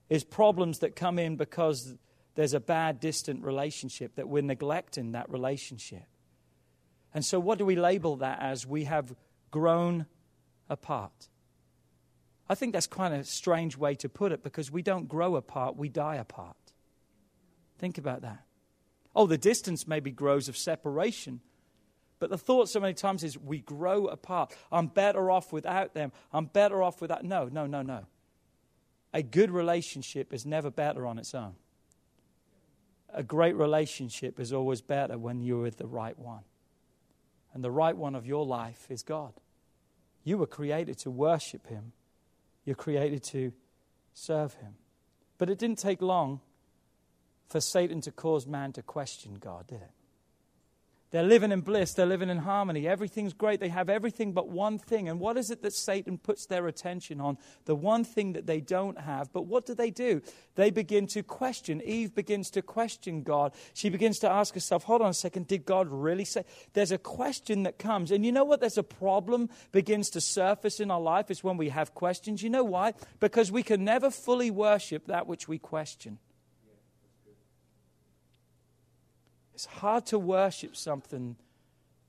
is 0.09 0.23
problems 0.23 0.79
that 0.79 0.95
come 0.95 1.19
in 1.19 1.35
because 1.35 1.95
there's 2.35 2.53
a 2.53 2.59
bad, 2.59 2.99
distant 2.99 3.43
relationship, 3.43 4.15
that 4.15 4.27
we're 4.27 4.41
neglecting 4.41 5.11
that 5.11 5.29
relationship. 5.29 6.05
And 7.13 7.25
so, 7.25 7.39
what 7.39 7.57
do 7.57 7.65
we 7.65 7.75
label 7.75 8.15
that 8.17 8.39
as? 8.41 8.65
We 8.65 8.85
have 8.85 9.13
grown 9.51 10.05
apart. 10.69 11.27
I 12.51 12.55
think 12.55 12.73
that's 12.73 12.85
quite 12.85 13.13
a 13.13 13.23
strange 13.23 13.77
way 13.77 13.95
to 13.95 14.09
put 14.09 14.33
it 14.33 14.43
because 14.43 14.69
we 14.69 14.81
don't 14.81 15.07
grow 15.07 15.37
apart, 15.37 15.77
we 15.77 15.87
die 15.87 16.17
apart. 16.17 16.57
Think 17.77 17.97
about 17.97 18.23
that. 18.23 18.43
Oh, 19.15 19.25
the 19.25 19.37
distance 19.37 19.87
maybe 19.87 20.11
grows 20.11 20.49
of 20.49 20.57
separation. 20.57 21.39
But 22.19 22.29
the 22.29 22.37
thought 22.37 22.67
so 22.67 22.81
many 22.81 22.93
times 22.93 23.23
is 23.23 23.37
we 23.37 23.59
grow 23.59 24.07
apart. 24.07 24.53
I'm 24.69 24.87
better 24.87 25.31
off 25.31 25.53
without 25.53 25.93
them. 25.93 26.11
I'm 26.33 26.43
better 26.43 26.83
off 26.83 26.99
without. 26.99 27.23
No, 27.23 27.47
no, 27.49 27.67
no, 27.67 27.83
no. 27.83 28.07
A 29.13 29.23
good 29.23 29.49
relationship 29.49 30.33
is 30.33 30.45
never 30.45 30.69
better 30.69 31.07
on 31.07 31.19
its 31.19 31.33
own. 31.33 31.55
A 33.13 33.23
great 33.23 33.55
relationship 33.55 34.41
is 34.41 34.51
always 34.51 34.81
better 34.81 35.17
when 35.17 35.39
you're 35.39 35.61
with 35.61 35.77
the 35.77 35.87
right 35.87 36.19
one. 36.19 36.43
And 37.53 37.63
the 37.63 37.71
right 37.71 37.95
one 37.95 38.13
of 38.13 38.27
your 38.27 38.45
life 38.45 38.87
is 38.89 39.03
God. 39.03 39.35
You 40.25 40.37
were 40.37 40.47
created 40.47 40.97
to 40.99 41.09
worship 41.09 41.67
Him, 41.67 41.93
you're 42.65 42.75
created 42.75 43.23
to 43.23 43.53
serve 44.13 44.53
Him. 44.55 44.75
But 45.37 45.49
it 45.49 45.57
didn't 45.57 45.79
take 45.79 46.01
long 46.01 46.41
for 47.47 47.59
Satan 47.59 48.01
to 48.01 48.11
cause 48.11 48.47
man 48.47 48.71
to 48.73 48.81
question 48.81 49.37
God, 49.39 49.67
did 49.67 49.81
it? 49.81 49.91
They're 51.11 51.23
living 51.23 51.51
in 51.51 51.59
bliss. 51.59 51.93
They're 51.93 52.05
living 52.05 52.29
in 52.29 52.37
harmony. 52.37 52.87
Everything's 52.87 53.33
great. 53.33 53.59
They 53.59 53.67
have 53.67 53.89
everything 53.89 54.31
but 54.31 54.47
one 54.47 54.77
thing. 54.77 55.09
And 55.09 55.19
what 55.19 55.35
is 55.35 55.51
it 55.51 55.61
that 55.61 55.73
Satan 55.73 56.17
puts 56.17 56.45
their 56.45 56.67
attention 56.67 57.19
on? 57.19 57.37
The 57.65 57.75
one 57.75 58.05
thing 58.05 58.31
that 58.33 58.47
they 58.47 58.61
don't 58.61 58.97
have. 58.97 59.31
But 59.33 59.45
what 59.45 59.65
do 59.65 59.75
they 59.75 59.91
do? 59.91 60.21
They 60.55 60.71
begin 60.71 61.07
to 61.07 61.21
question. 61.21 61.81
Eve 61.83 62.15
begins 62.15 62.49
to 62.51 62.61
question 62.61 63.23
God. 63.23 63.53
She 63.73 63.89
begins 63.89 64.19
to 64.19 64.31
ask 64.31 64.53
herself, 64.53 64.85
hold 64.85 65.01
on 65.01 65.09
a 65.09 65.13
second, 65.13 65.47
did 65.47 65.65
God 65.65 65.89
really 65.89 66.25
say? 66.25 66.45
There's 66.71 66.93
a 66.93 66.97
question 66.97 67.63
that 67.63 67.77
comes. 67.77 68.11
And 68.11 68.25
you 68.25 68.31
know 68.31 68.45
what? 68.45 68.61
There's 68.61 68.77
a 68.77 68.83
problem 68.83 69.49
begins 69.73 70.09
to 70.11 70.21
surface 70.21 70.79
in 70.79 70.89
our 70.89 71.01
life. 71.01 71.29
is 71.29 71.43
when 71.43 71.57
we 71.57 71.69
have 71.69 71.93
questions. 71.93 72.41
You 72.41 72.49
know 72.49 72.63
why? 72.63 72.93
Because 73.19 73.51
we 73.51 73.63
can 73.63 73.83
never 73.83 74.11
fully 74.11 74.49
worship 74.49 75.07
that 75.07 75.27
which 75.27 75.49
we 75.49 75.59
question. 75.59 76.19
It's 79.61 79.67
hard 79.67 80.07
to 80.07 80.17
worship 80.17 80.75
something 80.75 81.35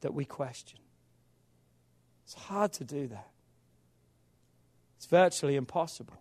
that 0.00 0.14
we 0.14 0.24
question. 0.24 0.78
It's 2.24 2.32
hard 2.32 2.72
to 2.74 2.84
do 2.84 3.08
that. 3.08 3.28
It's 4.96 5.04
virtually 5.04 5.56
impossible. 5.56 6.16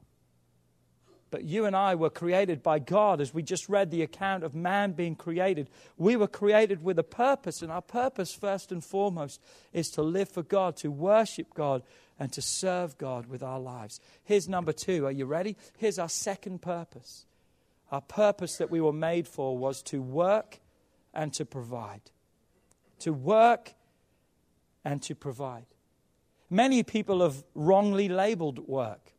But 1.30 1.46
you 1.46 1.64
and 1.64 1.74
I 1.74 1.96
were 1.96 2.10
created 2.10 2.62
by 2.62 2.80
God, 2.80 3.22
as 3.22 3.34
we 3.34 3.44
just 3.44 3.70
read 3.70 3.92
the 3.92 4.02
account 4.02 4.44
of 4.44 4.54
man 4.54 4.92
being 4.92 5.16
created. 5.16 5.70
We 5.98 6.18
were 6.18 6.28
created 6.28 6.84
with 6.84 7.00
a 7.00 7.04
purpose, 7.04 7.62
and 7.62 7.72
our 7.72 7.82
purpose, 7.82 8.34
first 8.34 8.70
and 8.74 8.84
foremost, 8.84 9.40
is 9.72 9.90
to 9.92 10.02
live 10.02 10.28
for 10.28 10.44
God, 10.44 10.76
to 10.78 10.92
worship 10.92 11.54
God, 11.54 11.82
and 12.20 12.34
to 12.34 12.42
serve 12.42 12.98
God 12.98 13.28
with 13.28 13.42
our 13.42 13.62
lives. 13.62 14.02
Here's 14.26 14.50
number 14.50 14.74
two. 14.74 15.06
Are 15.06 15.12
you 15.14 15.24
ready? 15.24 15.56
Here's 15.78 15.98
our 15.98 16.10
second 16.10 16.62
purpose. 16.62 17.26
Our 17.90 18.02
purpose 18.02 18.58
that 18.58 18.70
we 18.70 18.82
were 18.82 18.92
made 18.92 19.30
for 19.30 19.58
was 19.58 19.82
to 19.84 20.02
work 20.02 20.60
and 21.14 21.34
to 21.34 21.46
provide. 21.46 22.12
To 23.00 23.14
work 23.14 23.74
and 24.84 25.02
to 25.04 25.16
provide. 25.16 25.66
Many 26.50 26.84
people 26.84 27.22
have 27.22 27.44
wrongly 27.56 28.10
labeled 28.10 28.68
work. 28.68 29.14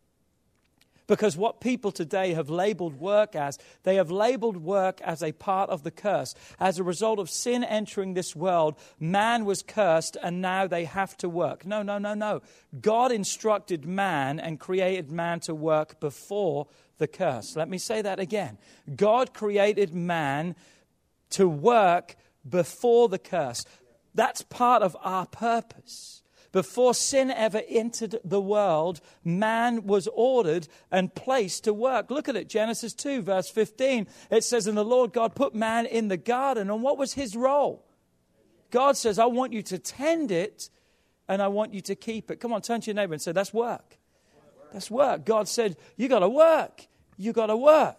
Because 1.07 1.37
what 1.37 1.61
people 1.61 1.92
today 1.92 2.33
have 2.35 2.48
labeled 2.48 2.98
work 2.98 3.35
as, 3.35 3.59
they 3.83 3.96
have 3.96 4.11
labeled 4.11 4.57
work 4.57 5.00
as 5.00 5.22
a 5.22 5.33
part 5.33 5.68
of 5.68 5.83
the 5.83 5.90
curse. 5.90 6.35
As 6.61 6.78
a 6.78 6.85
result 6.85 7.18
of 7.18 7.28
sin 7.28 7.64
entering 7.64 8.14
this 8.14 8.37
world, 8.37 8.76
man 9.00 9.44
was 9.44 9.62
cursed 9.62 10.16
and 10.22 10.40
now 10.40 10.66
they 10.66 10.85
have 10.85 11.16
to 11.18 11.28
work. 11.28 11.66
No, 11.66 11.83
no, 11.83 11.98
no, 11.98 12.14
no. 12.14 12.40
God 12.81 13.12
instructed 13.12 13.85
man 13.85 14.38
and 14.38 14.61
created 14.61 15.11
man 15.11 15.40
to 15.40 15.55
work 15.55 15.98
before 16.00 16.68
the 16.98 17.09
curse. 17.09 17.57
Let 17.57 17.68
me 17.68 17.78
say 17.78 18.00
that 18.02 18.20
again. 18.20 18.59
God 18.94 19.35
created 19.35 19.92
man 19.92 20.55
to 21.33 21.49
work 21.49 22.16
before 22.49 23.09
the 23.09 23.18
curse. 23.18 23.64
That's 24.14 24.42
part 24.42 24.83
of 24.83 24.97
our 25.03 25.27
purpose. 25.27 26.23
Before 26.53 26.92
sin 26.92 27.31
ever 27.31 27.62
entered 27.66 28.16
the 28.23 28.40
world, 28.40 29.01
man 29.25 29.87
was 29.87 30.07
ordered 30.12 30.68
and 30.90 31.14
placed 31.14 31.64
to 31.64 31.73
work. 31.73 32.11
Look 32.11 32.29
at 32.29 32.37
it, 32.37 32.49
Genesis 32.49 32.92
2, 32.92 33.23
verse 33.23 33.49
15. 33.49 34.07
It 34.31 34.45
says, 34.45 34.66
And 34.66 34.77
the 34.77 34.85
Lord 34.85 35.14
God 35.14 35.35
put 35.35 35.55
man 35.55 35.87
in 35.87 36.09
the 36.09 36.18
garden. 36.18 36.71
And 36.71 36.83
what 36.83 36.99
was 36.99 37.14
his 37.14 37.35
role? 37.35 37.87
God 38.71 38.99
says, 38.99 39.18
I 39.18 39.27
want 39.27 39.55
you 39.55 39.62
to 39.62 39.79
tend 39.79 40.31
it 40.31 40.68
and 41.27 41.40
I 41.40 41.49
want 41.49 41.73
you 41.73 41.81
to 41.83 41.95
keep 41.95 42.31
it. 42.31 42.38
Come 42.38 42.53
on, 42.53 42.61
turn 42.61 42.83
to 42.83 42.87
your 42.87 42.97
neighbor 42.97 43.14
and 43.14 43.23
say, 43.23 43.33
That's 43.33 43.55
work. 43.55 43.97
That's 44.75 44.90
work. 44.90 45.25
God 45.25 45.49
said, 45.49 45.77
You 45.97 46.09
got 46.09 46.21
to 46.21 46.29
work. 46.29 46.87
You 47.16 47.33
got 47.33 47.47
to 47.47 47.57
work. 47.57 47.97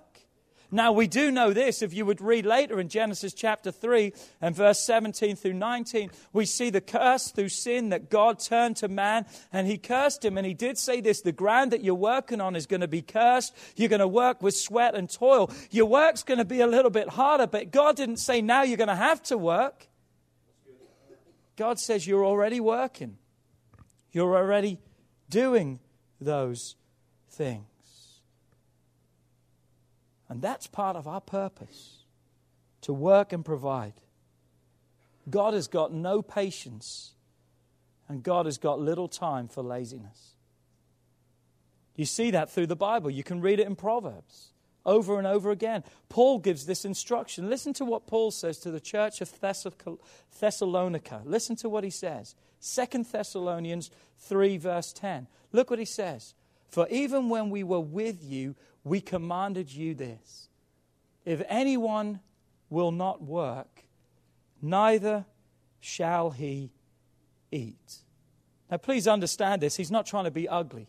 Now, 0.74 0.92
we 0.92 1.06
do 1.06 1.30
know 1.30 1.54
this. 1.54 1.84
If 1.84 1.94
you 1.94 2.04
would 2.08 2.20
read 2.20 2.48
later 2.48 2.80
in 2.80 2.90
Genesis 2.90 3.36
chapter 3.36 3.72
3 3.72 4.12
and 4.42 4.56
verse 4.56 4.80
17 4.80 5.36
through 5.36 5.54
19, 5.54 6.10
we 6.34 6.48
see 6.48 6.72
the 6.72 6.82
curse 6.82 7.30
through 7.30 7.50
sin 7.50 7.90
that 7.90 8.10
God 8.10 8.40
turned 8.40 8.78
to 8.78 8.88
man 8.88 9.28
and 9.52 9.68
he 9.68 9.78
cursed 9.78 10.26
him. 10.26 10.36
And 10.36 10.48
he 10.48 10.56
did 10.56 10.80
say 10.80 11.00
this 11.00 11.22
the 11.22 11.32
ground 11.32 11.72
that 11.74 11.84
you're 11.84 11.94
working 11.94 12.42
on 12.42 12.56
is 12.56 12.66
going 12.66 12.82
to 12.82 12.88
be 12.88 13.04
cursed. 13.04 13.56
You're 13.76 13.88
going 13.88 14.00
to 14.00 14.08
work 14.08 14.42
with 14.42 14.56
sweat 14.56 14.96
and 14.96 15.08
toil. 15.08 15.52
Your 15.70 15.86
work's 15.86 16.24
going 16.24 16.40
to 16.40 16.46
be 16.46 16.62
a 16.62 16.68
little 16.68 16.90
bit 16.90 17.10
harder, 17.10 17.46
but 17.46 17.70
God 17.70 17.96
didn't 17.96 18.18
say 18.18 18.42
now 18.42 18.64
you're 18.64 18.78
going 18.78 18.88
to 18.88 18.96
have 18.96 19.22
to 19.24 19.38
work. 19.38 19.88
God 21.56 21.80
says 21.80 22.08
you're 22.08 22.26
already 22.26 22.60
working, 22.60 23.20
you're 24.12 24.36
already 24.36 24.80
doing 25.30 25.80
those 26.20 26.76
things. 27.30 27.73
And 30.34 30.42
that's 30.42 30.66
part 30.66 30.96
of 30.96 31.08
our 31.08 31.22
purpose 31.22 32.06
to 32.82 32.92
work 32.92 33.32
and 33.32 33.46
provide. 33.46 33.94
God 35.30 35.54
has 35.54 35.68
got 35.68 35.94
no 35.94 36.24
patience, 36.24 37.12
and 38.10 38.24
God 38.24 38.48
has 38.48 38.58
got 38.58 38.80
little 38.80 39.08
time 39.08 39.48
for 39.48 39.62
laziness. 39.62 40.32
You 41.96 42.06
see 42.06 42.32
that 42.32 42.50
through 42.50 42.66
the 42.66 42.76
Bible. 42.76 43.12
You 43.12 43.24
can 43.24 43.42
read 43.42 43.60
it 43.60 43.68
in 43.68 43.76
Proverbs 43.76 44.54
over 44.88 45.20
and 45.20 45.28
over 45.28 45.52
again. 45.52 45.84
Paul 46.10 46.40
gives 46.40 46.66
this 46.66 46.84
instruction. 46.84 47.48
Listen 47.48 47.72
to 47.74 47.86
what 47.86 48.08
Paul 48.08 48.32
says 48.32 48.58
to 48.62 48.72
the 48.72 48.80
church 48.80 49.22
of 49.22 49.32
Thessalonica. 50.40 51.22
Listen 51.26 51.56
to 51.58 51.70
what 51.70 51.84
he 51.84 51.92
says. 51.92 52.34
2 52.60 53.04
Thessalonians 53.04 53.92
3, 54.18 54.58
verse 54.58 54.94
10. 54.94 55.28
Look 55.52 55.70
what 55.70 55.78
he 55.78 55.86
says. 55.86 56.34
For 56.70 56.88
even 56.90 57.30
when 57.30 57.52
we 57.52 57.64
were 57.64 57.80
with 57.80 58.24
you, 58.24 58.56
we 58.84 59.02
commanded 59.02 59.72
you 59.72 59.94
this 59.94 60.50
if 61.26 61.42
anyone 61.48 62.20
will 62.70 62.92
not 62.92 63.22
work, 63.22 63.84
neither 64.62 65.26
shall 65.80 66.32
he 66.32 66.72
eat. 67.52 68.04
Now, 68.70 68.78
please 68.78 69.08
understand 69.08 69.62
this. 69.62 69.76
He's 69.76 69.92
not 69.92 70.06
trying 70.06 70.26
to 70.26 70.32
be 70.32 70.50
ugly. 70.50 70.88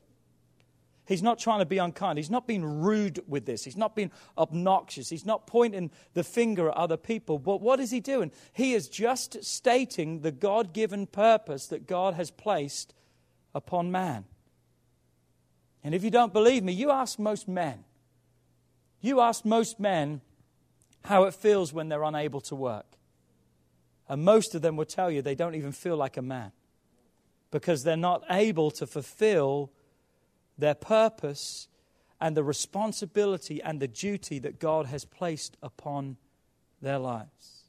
He's 1.06 1.22
not 1.22 1.38
trying 1.38 1.58
to 1.58 1.66
be 1.66 1.78
unkind. 1.78 2.18
He's 2.18 2.30
not 2.30 2.46
being 2.46 2.64
rude 2.64 3.20
with 3.28 3.44
this. 3.44 3.62
He's 3.62 3.76
not 3.76 3.94
being 3.94 4.10
obnoxious. 4.38 5.10
He's 5.10 5.26
not 5.26 5.46
pointing 5.46 5.90
the 6.14 6.24
finger 6.24 6.70
at 6.70 6.76
other 6.76 6.96
people. 6.96 7.38
But 7.38 7.60
what 7.60 7.78
is 7.78 7.90
he 7.90 8.00
doing? 8.00 8.32
He 8.54 8.72
is 8.72 8.88
just 8.88 9.44
stating 9.44 10.20
the 10.20 10.32
God 10.32 10.72
given 10.72 11.06
purpose 11.06 11.66
that 11.66 11.86
God 11.86 12.14
has 12.14 12.30
placed 12.30 12.94
upon 13.54 13.92
man. 13.92 14.24
And 15.84 15.94
if 15.94 16.02
you 16.02 16.10
don't 16.10 16.32
believe 16.32 16.64
me, 16.64 16.72
you 16.72 16.90
ask 16.90 17.18
most 17.18 17.46
men. 17.46 17.84
You 19.00 19.20
ask 19.20 19.44
most 19.44 19.78
men 19.78 20.22
how 21.04 21.24
it 21.24 21.34
feels 21.34 21.72
when 21.72 21.90
they're 21.90 22.02
unable 22.02 22.40
to 22.40 22.56
work. 22.56 22.86
And 24.08 24.24
most 24.24 24.54
of 24.54 24.62
them 24.62 24.76
will 24.76 24.86
tell 24.86 25.10
you 25.10 25.22
they 25.22 25.34
don't 25.34 25.54
even 25.54 25.72
feel 25.72 25.96
like 25.96 26.16
a 26.16 26.22
man 26.22 26.52
because 27.50 27.84
they're 27.84 27.96
not 27.96 28.24
able 28.30 28.70
to 28.72 28.86
fulfill 28.86 29.70
their 30.58 30.74
purpose 30.74 31.68
and 32.20 32.36
the 32.36 32.44
responsibility 32.44 33.62
and 33.62 33.80
the 33.80 33.88
duty 33.88 34.38
that 34.38 34.58
God 34.58 34.86
has 34.86 35.04
placed 35.04 35.56
upon 35.62 36.16
their 36.80 36.98
lives. 36.98 37.64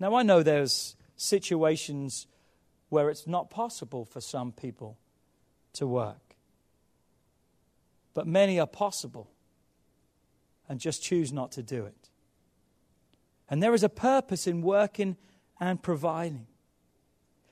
Now, 0.00 0.14
I 0.14 0.22
know 0.22 0.42
there's 0.42 0.96
situations 1.16 2.26
where 2.88 3.10
it's 3.10 3.26
not 3.26 3.50
possible 3.50 4.04
for 4.04 4.20
some 4.20 4.52
people 4.52 4.96
to 5.74 5.86
work, 5.86 6.27
but 8.18 8.26
many 8.26 8.58
are 8.58 8.66
possible 8.66 9.30
and 10.68 10.80
just 10.80 11.00
choose 11.00 11.32
not 11.32 11.52
to 11.52 11.62
do 11.62 11.84
it. 11.84 12.10
And 13.48 13.62
there 13.62 13.72
is 13.74 13.84
a 13.84 13.88
purpose 13.88 14.48
in 14.48 14.60
working 14.60 15.16
and 15.60 15.80
providing. 15.80 16.48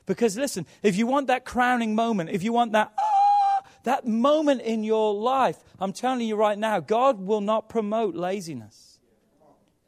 Because 0.06 0.36
listen, 0.36 0.66
if 0.82 0.96
you 0.96 1.06
want 1.06 1.28
that 1.28 1.44
crowning 1.44 1.94
moment, 1.94 2.30
if 2.30 2.42
you 2.42 2.52
want 2.52 2.72
that, 2.72 2.92
ah, 2.98 3.62
that 3.84 4.08
moment 4.08 4.62
in 4.62 4.82
your 4.82 5.14
life, 5.14 5.56
I'm 5.78 5.92
telling 5.92 6.26
you 6.26 6.34
right 6.34 6.58
now, 6.58 6.80
God 6.80 7.20
will 7.20 7.40
not 7.40 7.68
promote 7.68 8.16
laziness. 8.16 8.98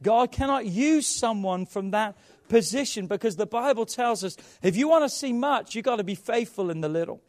God 0.00 0.30
cannot 0.30 0.64
use 0.64 1.08
someone 1.08 1.66
from 1.66 1.90
that 1.90 2.16
position 2.48 3.08
because 3.08 3.34
the 3.34 3.46
Bible 3.46 3.84
tells 3.84 4.22
us 4.22 4.36
if 4.62 4.76
you 4.76 4.86
want 4.86 5.02
to 5.02 5.08
see 5.08 5.32
much, 5.32 5.74
you've 5.74 5.84
got 5.84 5.96
to 5.96 6.04
be 6.04 6.14
faithful 6.14 6.70
in 6.70 6.82
the 6.82 6.88
little. 6.88 7.20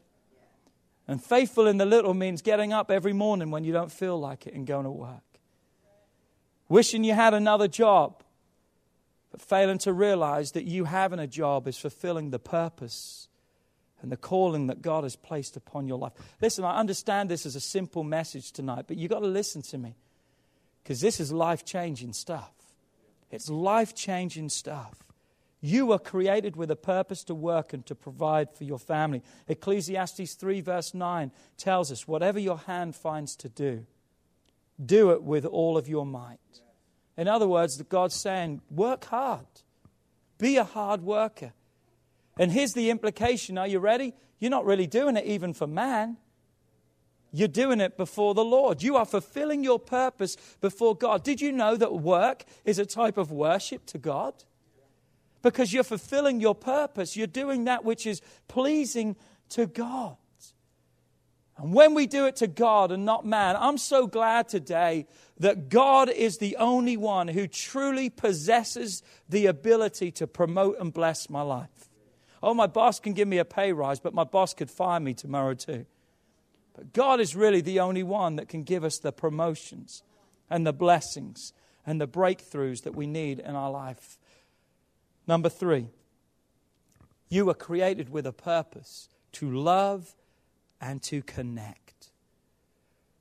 And 1.09 1.23
faithful 1.23 1.67
in 1.67 1.77
the 1.77 1.85
little 1.85 2.13
means 2.13 2.41
getting 2.41 2.71
up 2.71 2.91
every 2.91 3.13
morning 3.13 3.49
when 3.49 3.63
you 3.63 3.73
don't 3.73 3.91
feel 3.91 4.19
like 4.19 4.45
it 4.45 4.53
and 4.53 4.67
going 4.67 4.85
to 4.85 4.91
work 4.91 5.23
wishing 6.69 7.03
you 7.03 7.13
had 7.13 7.33
another 7.33 7.67
job, 7.67 8.23
but 9.31 9.41
failing 9.41 9.79
to 9.79 9.91
realize 9.91 10.53
that 10.53 10.63
you 10.63 10.85
having 10.85 11.19
a 11.19 11.27
job 11.27 11.67
is 11.67 11.77
fulfilling 11.77 12.29
the 12.29 12.39
purpose 12.39 13.27
and 14.01 14.11
the 14.11 14.17
calling 14.17 14.67
that 14.67 14.81
God 14.81 15.03
has 15.03 15.15
placed 15.17 15.57
upon 15.57 15.87
your 15.87 15.97
life. 15.97 16.13
Listen, 16.41 16.63
I 16.63 16.77
understand 16.77 17.29
this 17.29 17.45
is 17.45 17.55
a 17.55 17.59
simple 17.59 18.03
message 18.03 18.53
tonight, 18.53 18.85
but 18.87 18.97
you've 18.97 19.09
got 19.09 19.19
to 19.19 19.27
listen 19.27 19.61
to 19.63 19.77
me 19.77 19.95
because 20.81 21.01
this 21.01 21.19
is 21.19 21.33
life 21.33 21.65
changing 21.65 22.13
stuff. 22.13 22.53
It's 23.29 23.49
life 23.49 23.93
changing 23.93 24.49
stuff. 24.49 24.95
You 25.61 25.87
were 25.87 25.99
created 25.99 26.55
with 26.55 26.71
a 26.71 26.75
purpose 26.75 27.23
to 27.25 27.35
work 27.35 27.73
and 27.73 27.85
to 27.87 27.95
provide 27.95 28.53
for 28.53 28.63
your 28.63 28.79
family. 28.79 29.21
Ecclesiastes 29.47 30.35
3, 30.35 30.61
verse 30.61 30.93
9 30.93 31.31
tells 31.57 31.91
us 31.91 32.07
whatever 32.07 32.39
your 32.39 32.59
hand 32.59 32.95
finds 32.95 33.35
to 33.37 33.49
do, 33.49 33.85
do 34.83 35.11
it 35.11 35.21
with 35.21 35.45
all 35.45 35.77
of 35.77 35.89
your 35.89 36.05
might. 36.05 36.39
In 37.17 37.27
other 37.27 37.47
words, 37.47 37.81
God's 37.81 38.15
saying, 38.15 38.61
work 38.71 39.05
hard, 39.05 39.45
be 40.37 40.55
a 40.55 40.63
hard 40.63 41.01
worker. 41.01 41.51
And 42.37 42.53
here's 42.53 42.73
the 42.73 42.89
implication 42.89 43.57
are 43.57 43.67
you 43.67 43.79
ready? 43.79 44.13
You're 44.39 44.51
not 44.51 44.65
really 44.65 44.87
doing 44.87 45.17
it 45.17 45.25
even 45.25 45.53
for 45.53 45.67
man. 45.67 46.15
You're 47.33 47.49
doing 47.49 47.81
it 47.81 47.97
before 47.97 48.33
the 48.33 48.45
Lord. 48.45 48.81
You 48.81 48.95
are 48.95 49.05
fulfilling 49.05 49.63
your 49.63 49.77
purpose 49.77 50.37
before 50.61 50.95
God. 50.95 51.23
Did 51.23 51.41
you 51.41 51.51
know 51.51 51.75
that 51.75 51.93
work 51.93 52.45
is 52.63 52.79
a 52.79 52.85
type 52.85 53.17
of 53.17 53.31
worship 53.31 53.85
to 53.87 53.97
God? 53.97 54.33
Because 55.41 55.71
you're 55.71 55.84
fulfilling 55.84 56.41
your 56.41 56.56
purpose. 56.56 57.15
You're 57.15 57.28
doing 57.28 57.65
that 57.65 57.86
which 57.86 58.06
is 58.06 58.21
pleasing 58.47 59.15
to 59.49 59.65
God. 59.65 60.17
And 61.58 61.73
when 61.73 61.93
we 61.93 62.08
do 62.08 62.25
it 62.25 62.38
to 62.38 62.47
God 62.47 62.91
and 62.91 63.06
not 63.06 63.25
man, 63.25 63.58
I'm 63.60 63.78
so 63.78 64.08
glad 64.08 64.47
today 64.47 65.08
that 65.39 65.67
God 65.67 66.10
is 66.10 66.38
the 66.38 66.56
only 66.56 66.95
one 66.95 67.28
who 67.28 67.47
truly 67.47 68.10
possesses 68.10 69.04
the 69.28 69.45
ability 69.47 70.12
to 70.12 70.28
promote 70.28 70.80
and 70.80 70.93
bless 70.93 71.30
my 71.30 71.41
life. 71.41 71.89
Oh, 72.41 72.54
my 72.54 72.67
boss 72.67 73.02
can 73.02 73.12
give 73.12 73.28
me 73.28 73.39
a 73.39 73.45
pay 73.45 73.73
rise, 73.73 73.99
but 73.99 74.13
my 74.13 74.23
boss 74.23 74.54
could 74.54 74.71
fire 74.71 75.02
me 75.02 75.13
tomorrow 75.13 75.54
too. 75.54 75.86
But 76.73 76.93
God 76.93 77.19
is 77.19 77.36
really 77.36 77.60
the 77.60 77.82
only 77.82 78.04
one 78.04 78.38
that 78.38 78.47
can 78.47 78.63
give 78.63 78.86
us 78.86 78.99
the 78.99 79.12
promotions 79.12 80.02
and 80.49 80.65
the 80.65 80.71
blessings 80.71 81.52
and 81.86 81.99
the 81.99 82.08
breakthroughs 82.08 82.84
that 82.84 82.95
we 82.95 83.06
need 83.08 83.39
in 83.39 83.56
our 83.56 83.71
life. 83.71 84.18
Number 85.29 85.47
three, 85.47 85.89
you 87.29 87.45
were 87.45 87.53
created 87.53 88.09
with 88.09 88.25
a 88.25 88.33
purpose 88.33 89.09
to 89.33 89.47
love 89.51 90.15
and 90.81 91.03
to 91.03 91.21
connect. 91.21 92.09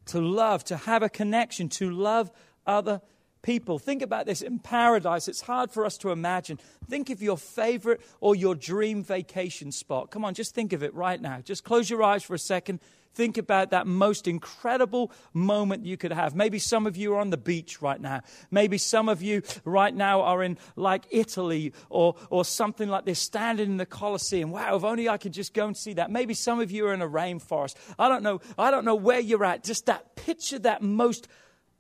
To 0.07 0.19
love, 0.19 0.65
to 0.65 0.79
have 0.79 1.03
a 1.03 1.11
connection, 1.11 1.69
to 1.69 1.91
love 1.91 2.31
other 2.67 3.03
people. 3.43 3.79
Think 3.79 4.01
about 4.01 4.25
this 4.25 4.41
in 4.41 4.59
paradise. 4.59 5.29
It's 5.29 5.43
hard 5.43 5.71
for 5.71 5.85
us 5.85 5.99
to 5.99 6.11
imagine. 6.11 6.59
Think 6.89 7.11
of 7.11 7.21
your 7.21 7.37
favorite 7.37 8.01
or 8.23 8.35
your 8.35 8.55
dream 8.55 9.05
vacation 9.05 9.71
spot. 9.71 10.11
Come 10.11 10.25
on, 10.25 10.33
just 10.33 10.55
think 10.55 10.73
of 10.73 10.83
it 10.83 10.95
right 10.95 11.21
now. 11.21 11.43
Just 11.43 11.63
close 11.63 11.91
your 11.91 12.03
eyes 12.03 12.23
for 12.23 12.33
a 12.33 12.39
second. 12.39 12.81
Think 13.15 13.37
about 13.37 13.71
that 13.71 13.87
most 13.87 14.29
incredible 14.29 15.11
moment 15.33 15.85
you 15.85 15.97
could 15.97 16.13
have. 16.13 16.37
Maybe 16.37 16.59
some 16.59 16.87
of 16.87 16.97
you 16.97 17.15
are 17.15 17.21
on 17.21 17.31
the 17.31 17.37
beach 17.37 17.83
right 17.83 18.01
now. 18.01 18.21
Maybe 18.51 18.79
some 18.79 19.09
of 19.09 19.23
you 19.23 19.43
right 19.65 19.95
now 19.95 20.23
are 20.23 20.43
in 20.43 20.57
like 20.77 21.05
Italy 21.11 21.73
or, 21.91 22.15
or 22.31 22.45
something 22.45 22.89
like 22.89 23.07
this, 23.07 23.19
standing 23.19 23.71
in 23.71 23.77
the 23.77 23.87
Colosseum. 23.87 24.51
Wow, 24.51 24.77
if 24.77 24.85
only 24.85 25.09
I 25.09 25.17
could 25.17 25.33
just 25.33 25.53
go 25.53 25.67
and 25.67 25.77
see 25.77 25.95
that. 25.95 26.11
Maybe 26.11 26.35
some 26.35 26.61
of 26.61 26.71
you 26.71 26.87
are 26.87 26.95
in 26.95 27.03
a 27.03 27.09
rainforest. 27.09 27.75
I 27.99 28.09
don't 28.09 28.23
know. 28.23 28.41
I 28.57 28.71
don't 28.71 28.85
know 28.85 28.95
where 28.95 29.21
you're 29.21 29.45
at. 29.45 29.65
Just 29.65 29.87
that 29.87 30.15
picture, 30.15 30.61
that 30.61 30.83
most 30.83 31.27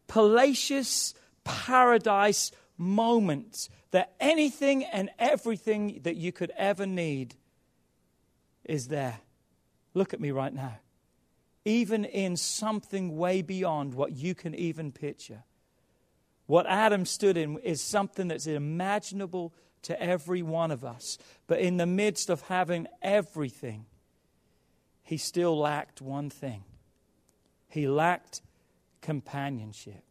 palatial 0.08 0.82
paradise 1.44 2.50
moment 2.76 3.68
that 3.92 4.14
anything 4.20 4.84
and 4.84 5.08
everything 5.18 6.00
that 6.02 6.16
you 6.16 6.32
could 6.32 6.50
ever 6.56 6.84
need 6.84 7.34
is 8.64 8.88
there. 8.88 9.20
Look 9.94 10.12
at 10.12 10.20
me 10.20 10.30
right 10.30 10.52
now 10.52 10.78
even 11.68 12.06
in 12.06 12.34
something 12.34 13.18
way 13.18 13.42
beyond 13.42 13.92
what 13.92 14.12
you 14.12 14.34
can 14.34 14.54
even 14.54 14.90
picture. 14.90 15.44
What 16.46 16.66
Adam 16.66 17.04
stood 17.04 17.36
in 17.36 17.58
is 17.58 17.82
something 17.82 18.28
that's 18.28 18.46
imaginable 18.46 19.52
to 19.82 20.02
every 20.02 20.40
one 20.40 20.70
of 20.70 20.82
us. 20.82 21.18
But 21.46 21.60
in 21.60 21.76
the 21.76 21.84
midst 21.84 22.30
of 22.30 22.40
having 22.42 22.86
everything, 23.02 23.84
he 25.02 25.18
still 25.18 25.58
lacked 25.58 26.00
one 26.00 26.30
thing 26.30 26.64
he 27.70 27.86
lacked 27.86 28.40
companionship. 29.02 30.02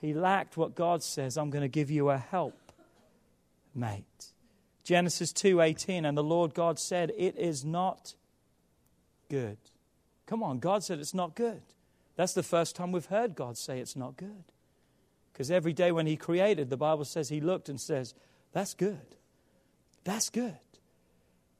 He 0.00 0.12
lacked 0.12 0.56
what 0.56 0.74
God 0.74 1.04
says, 1.04 1.38
I'm 1.38 1.50
going 1.50 1.62
to 1.62 1.68
give 1.68 1.88
you 1.88 2.10
a 2.10 2.18
help, 2.18 2.72
mate. 3.72 4.32
Genesis 4.82 5.32
2:18 5.32 6.04
and 6.04 6.18
the 6.18 6.24
Lord 6.24 6.52
God 6.52 6.80
said, 6.80 7.12
"It 7.16 7.36
is 7.36 7.64
not 7.64 8.16
good." 9.28 9.58
Come 10.26 10.42
on, 10.42 10.58
God 10.58 10.82
said 10.82 10.98
it's 10.98 11.14
not 11.14 11.34
good. 11.34 11.62
That's 12.16 12.34
the 12.34 12.42
first 12.42 12.74
time 12.74 12.92
we've 12.92 13.06
heard 13.06 13.34
God 13.34 13.56
say 13.56 13.78
it's 13.78 13.96
not 13.96 14.16
good. 14.16 14.44
Because 15.32 15.50
every 15.50 15.72
day 15.72 15.92
when 15.92 16.06
He 16.06 16.16
created, 16.16 16.70
the 16.70 16.76
Bible 16.76 17.04
says 17.04 17.28
He 17.28 17.40
looked 17.40 17.68
and 17.68 17.80
says, 17.80 18.14
That's 18.52 18.74
good. 18.74 19.16
That's 20.04 20.30
good. 20.30 20.54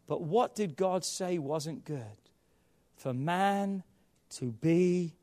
But 0.07 0.23
what 0.23 0.55
did 0.55 0.77
God 0.77 1.05
say 1.05 1.39
wasn't 1.39 1.85
good? 1.85 2.05
For 2.97 3.13
man 3.13 3.83
to 4.31 4.47
be 4.47 5.15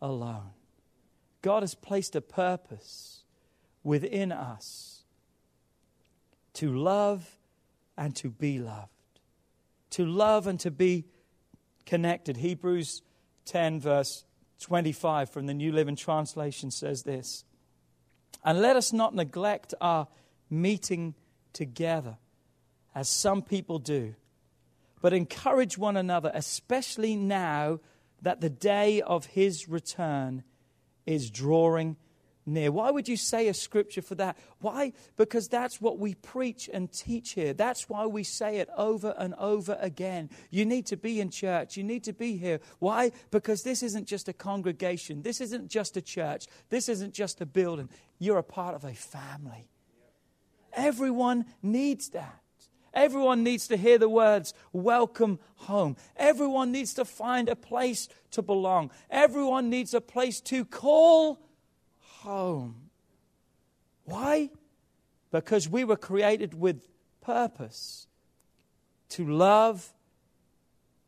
alone. 0.00 0.52
God 1.42 1.62
has 1.62 1.74
placed 1.74 2.14
a 2.14 2.20
purpose 2.20 3.24
within 3.82 4.32
us 4.32 5.02
to 6.54 6.74
love 6.74 7.36
and 7.96 8.14
to 8.16 8.30
be 8.30 8.58
loved. 8.58 8.88
To 9.90 10.06
love 10.06 10.46
and 10.46 10.58
to 10.60 10.70
be 10.70 11.04
connected. 11.86 12.38
Hebrews 12.38 13.02
10, 13.46 13.80
verse 13.80 14.24
25 14.60 15.30
from 15.30 15.46
the 15.46 15.54
New 15.54 15.72
Living 15.72 15.96
Translation 15.96 16.70
says 16.70 17.02
this 17.02 17.44
And 18.44 18.60
let 18.60 18.76
us 18.76 18.92
not 18.92 19.14
neglect 19.14 19.74
our 19.80 20.08
meeting 20.48 21.14
together, 21.52 22.18
as 22.94 23.08
some 23.08 23.42
people 23.42 23.78
do, 23.78 24.14
but 25.00 25.12
encourage 25.12 25.76
one 25.76 25.96
another, 25.96 26.30
especially 26.34 27.16
now 27.16 27.80
that 28.22 28.40
the 28.40 28.50
day 28.50 29.02
of 29.02 29.26
his 29.26 29.68
return 29.68 30.42
is 31.06 31.30
drawing 31.30 31.96
near. 32.46 32.70
Why 32.70 32.90
would 32.90 33.08
you 33.08 33.16
say 33.16 33.48
a 33.48 33.54
scripture 33.54 34.02
for 34.02 34.14
that? 34.16 34.36
Why? 34.60 34.92
Because 35.16 35.48
that's 35.48 35.80
what 35.80 35.98
we 35.98 36.14
preach 36.14 36.68
and 36.72 36.92
teach 36.92 37.32
here. 37.32 37.52
That's 37.52 37.88
why 37.88 38.06
we 38.06 38.24
say 38.24 38.58
it 38.58 38.68
over 38.76 39.14
and 39.18 39.34
over 39.34 39.76
again. 39.80 40.30
You 40.50 40.64
need 40.64 40.86
to 40.86 40.96
be 40.96 41.20
in 41.20 41.30
church. 41.30 41.76
You 41.76 41.84
need 41.84 42.04
to 42.04 42.12
be 42.12 42.36
here. 42.36 42.60
Why? 42.78 43.12
Because 43.30 43.62
this 43.62 43.82
isn't 43.82 44.06
just 44.06 44.28
a 44.28 44.32
congregation. 44.32 45.22
This 45.22 45.40
isn't 45.40 45.68
just 45.68 45.96
a 45.96 46.02
church. 46.02 46.46
This 46.70 46.88
isn't 46.88 47.14
just 47.14 47.40
a 47.40 47.46
building. 47.46 47.88
You're 48.18 48.38
a 48.38 48.42
part 48.42 48.74
of 48.74 48.84
a 48.84 48.94
family. 48.94 49.68
Everyone 50.72 51.46
needs 51.62 52.08
that. 52.10 52.40
Everyone 52.94 53.42
needs 53.42 53.66
to 53.68 53.76
hear 53.76 53.98
the 53.98 54.08
words, 54.08 54.54
welcome 54.72 55.40
home. 55.56 55.96
Everyone 56.16 56.70
needs 56.70 56.94
to 56.94 57.04
find 57.04 57.48
a 57.48 57.56
place 57.56 58.08
to 58.30 58.40
belong. 58.40 58.92
Everyone 59.10 59.68
needs 59.68 59.94
a 59.94 60.00
place 60.00 60.40
to 60.42 60.64
call 60.64 61.40
home. 62.24 62.90
Why? 64.04 64.50
Because 65.30 65.68
we 65.68 65.84
were 65.84 65.96
created 65.96 66.54
with 66.54 66.88
purpose 67.20 68.06
to 69.10 69.26
love 69.26 69.92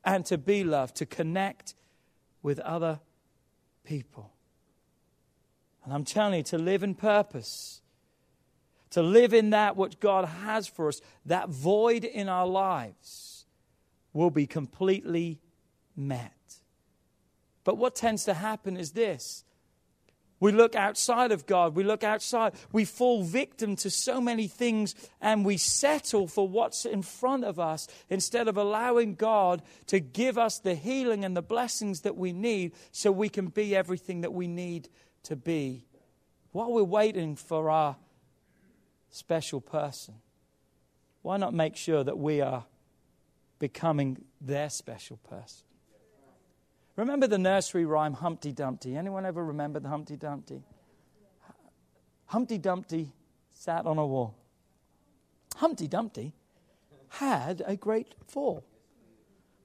and 0.05 0.25
to 0.27 0.39
be 0.39 0.63
loved, 0.63 0.97
to 0.97 1.07
connect 1.07 1.75
with 2.43 2.61
other 2.61 3.01
people. 3.85 4.33
And 5.85 5.93
I'm 5.93 6.05
telling 6.05 6.35
you, 6.35 6.43
to 6.45 6.59
live 6.59 6.83
in 6.83 6.95
purpose, 6.95 7.81
to 8.91 9.03
live 9.03 9.33
in 9.33 9.51
that 9.51 9.77
which 9.77 9.99
God 9.99 10.25
has 10.27 10.67
for 10.67 10.89
us, 10.89 11.01
that 11.25 11.49
void 11.49 12.05
in 12.05 12.29
our 12.29 12.47
lives 12.47 13.47
will 14.13 14.31
be 14.31 14.47
completely 14.47 15.41
met. 15.97 16.33
But 17.65 17.79
what 17.79 17.97
tends 17.97 18.25
to 18.25 18.35
happen 18.35 18.77
is 18.77 18.93
this 18.93 19.45
we 20.39 20.53
look 20.53 20.75
outside 20.75 21.33
of 21.33 21.47
God. 21.47 21.75
We 21.75 21.85
look 21.85 22.05
outside. 22.05 22.55
We 22.73 22.85
fall 22.85 23.23
victim 23.23 23.75
to 23.77 23.91
so 23.91 24.21
many 24.21 24.49
things 24.49 24.95
and 25.21 25.45
we 25.45 25.57
settle 25.57 26.27
for 26.27 26.47
what's 26.47 26.85
in 26.85 27.03
front 27.03 27.45
of 27.45 27.59
us 27.59 27.89
instead 28.11 28.47
of 28.47 28.57
allowing 28.57 29.15
God 29.15 29.63
to 29.87 29.99
give 29.99 30.37
us 30.37 30.59
the 30.59 30.75
healing 30.75 31.25
and 31.25 31.37
the 31.37 31.43
blessings 31.43 32.03
that 32.03 32.17
we 32.17 32.33
need 32.33 32.73
so 32.93 33.11
we 33.11 33.29
can 33.29 33.49
be 33.49 33.75
everything 33.75 34.21
that 34.21 34.33
we 34.33 34.47
need 34.47 34.89
to 35.25 35.37
be. 35.37 35.87
While 36.53 36.73
we're 36.73 36.85
waiting 36.85 37.37
for 37.37 37.71
our 37.71 37.97
special 39.11 39.61
person, 39.61 40.15
why 41.23 41.39
not 41.39 41.55
make 41.55 41.77
sure 41.77 42.05
that 42.05 42.19
we 42.19 42.41
are 42.41 42.65
becoming 43.59 44.25
their 44.41 44.69
special 44.69 45.17
person? 45.17 45.66
Remember 46.97 47.27
the 47.27 47.39
nursery 47.39 47.85
rhyme 47.85 48.15
Humpty 48.15 48.53
Dumpty? 48.53 48.97
Anyone 48.97 49.27
ever 49.27 49.45
remember 49.45 49.79
the 49.79 49.89
Humpty 49.89 50.17
Dumpty? 50.17 50.63
Humpty 52.27 52.57
Dumpty 52.59 53.13
sat 53.53 53.87
on 53.87 53.99
a 53.99 54.07
wall. 54.07 54.35
Humpty 55.57 55.87
Dumpty 55.87 56.33
had 57.09 57.63
a 57.67 57.77
great 57.77 58.15
fall. 58.27 58.65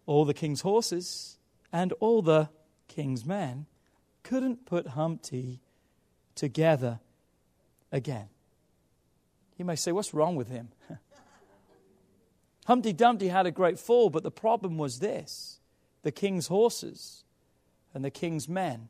All 0.06 0.26
the 0.26 0.34
king's 0.34 0.62
horses 0.62 1.38
and 1.72 1.94
all 2.00 2.22
the 2.22 2.50
king's 2.90 3.26
men 3.26 3.66
couldn't 4.24 4.66
put 4.66 4.88
Humpty 4.88 5.62
together 6.36 7.00
again. 7.92 8.28
You 9.58 9.64
may 9.64 9.76
say, 9.76 9.94
What's 9.94 10.14
wrong 10.14 10.36
with 10.36 10.50
him? 10.50 10.70
Humpty 12.66 12.94
Dumpty 12.94 13.30
had 13.30 13.46
a 13.46 13.52
great 13.52 13.80
fall, 13.80 14.10
but 14.10 14.24
the 14.24 14.32
problem 14.32 14.78
was 14.78 15.00
this 15.00 15.61
the 16.04 16.12
king's 16.12 16.48
horses 16.48 17.24
and 17.94 18.04
the 18.04 18.12
king's 18.12 18.48
men 18.48 18.90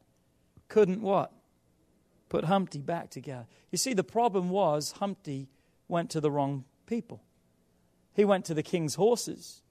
couldn't 0.67 1.01
what? 1.01 1.31
Put 2.29 2.45
Humpty 2.45 2.79
back 2.79 3.09
together. 3.09 3.45
You 3.71 3.77
see, 3.77 3.93
the 3.93 4.03
problem 4.03 4.49
was 4.49 4.93
Humpty 4.93 5.49
went 5.87 6.09
to 6.11 6.21
the 6.21 6.31
wrong 6.31 6.63
people. 6.85 7.21
He 8.13 8.23
went 8.23 8.45
to 8.45 8.53
the 8.53 8.63
king's 8.63 8.95
horses 8.95 9.61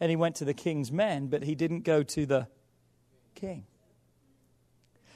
and 0.00 0.08
he 0.08 0.16
went 0.16 0.36
to 0.36 0.44
the 0.44 0.54
king's 0.54 0.90
men, 0.90 1.26
but 1.26 1.42
he 1.42 1.54
didn't 1.54 1.82
go 1.82 2.02
to 2.02 2.24
the 2.24 2.48
king. 3.34 3.66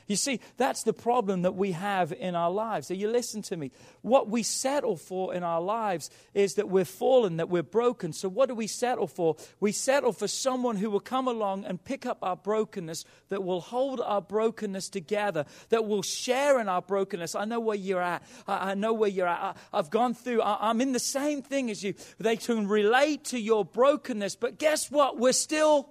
You 0.07 0.17
see, 0.17 0.41
that's 0.59 0.83
the 0.83 0.93
problem 0.93 1.43
that 1.43 1.55
we 1.55 1.73
have 1.73 2.13
in 2.13 2.35
our 2.35 2.51
lives. 2.51 2.89
So 2.89 2.95
you 2.95 3.09
listen 3.09 3.41
to 3.43 3.57
me. 3.57 3.71
What 4.03 4.29
we 4.29 4.43
settle 4.43 4.97
for 4.97 5.35
in 5.35 5.43
our 5.43 5.63
lives 5.63 6.11
is 6.35 6.55
that 6.55 6.69
we're 6.69 6.85
fallen, 6.85 7.39
that 7.39 7.49
we're 7.49 7.63
broken. 7.63 8.13
So 8.13 8.29
what 8.29 8.49
do 8.49 8.55
we 8.55 8.67
settle 8.67 9.07
for? 9.07 9.37
We 9.61 9.73
settle 9.73 10.13
for 10.13 10.29
someone 10.29 10.77
who 10.77 10.91
will 10.91 11.01
come 11.01 11.27
along 11.27 11.65
and 11.65 11.83
pick 11.83 12.05
up 12.05 12.19
our 12.23 12.37
brokenness, 12.37 13.05
that 13.31 13.45
will 13.45 13.63
hold 13.63 14.01
our 14.01 14.21
brokenness 14.21 14.91
together, 14.91 15.47
that 15.71 15.87
will 15.87 16.03
share 16.03 16.61
in 16.61 16.69
our 16.69 16.83
brokenness. 16.83 17.35
I 17.35 17.47
know 17.47 17.61
where 17.61 17.77
you're 17.77 18.03
at. 18.03 18.23
I 18.47 18.75
know 18.75 18.93
where 18.93 19.09
you're 19.09 19.27
at. 19.27 19.57
I've 19.73 19.91
gone 19.91 20.13
through, 20.13 20.43
I'm 20.43 20.81
in 20.83 20.93
the 20.93 20.99
same 20.99 21.41
thing 21.41 21.71
as 21.71 21.83
you. 21.83 21.95
They 22.19 22.37
can 22.37 22.69
relate 22.69 23.25
to 23.27 23.39
your 23.39 23.65
brokenness, 23.65 24.37
but 24.37 24.59
guess 24.59 24.91
what? 24.91 25.19
We're 25.19 25.33
still. 25.33 25.89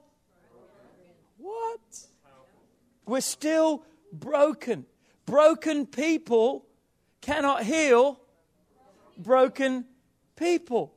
What? 1.37 1.79
We're 3.05 3.21
still 3.21 3.83
broken. 4.13 4.85
Broken 5.25 5.85
people 5.85 6.65
cannot 7.21 7.63
heal 7.63 8.19
broken 9.17 9.85
people. 10.35 10.93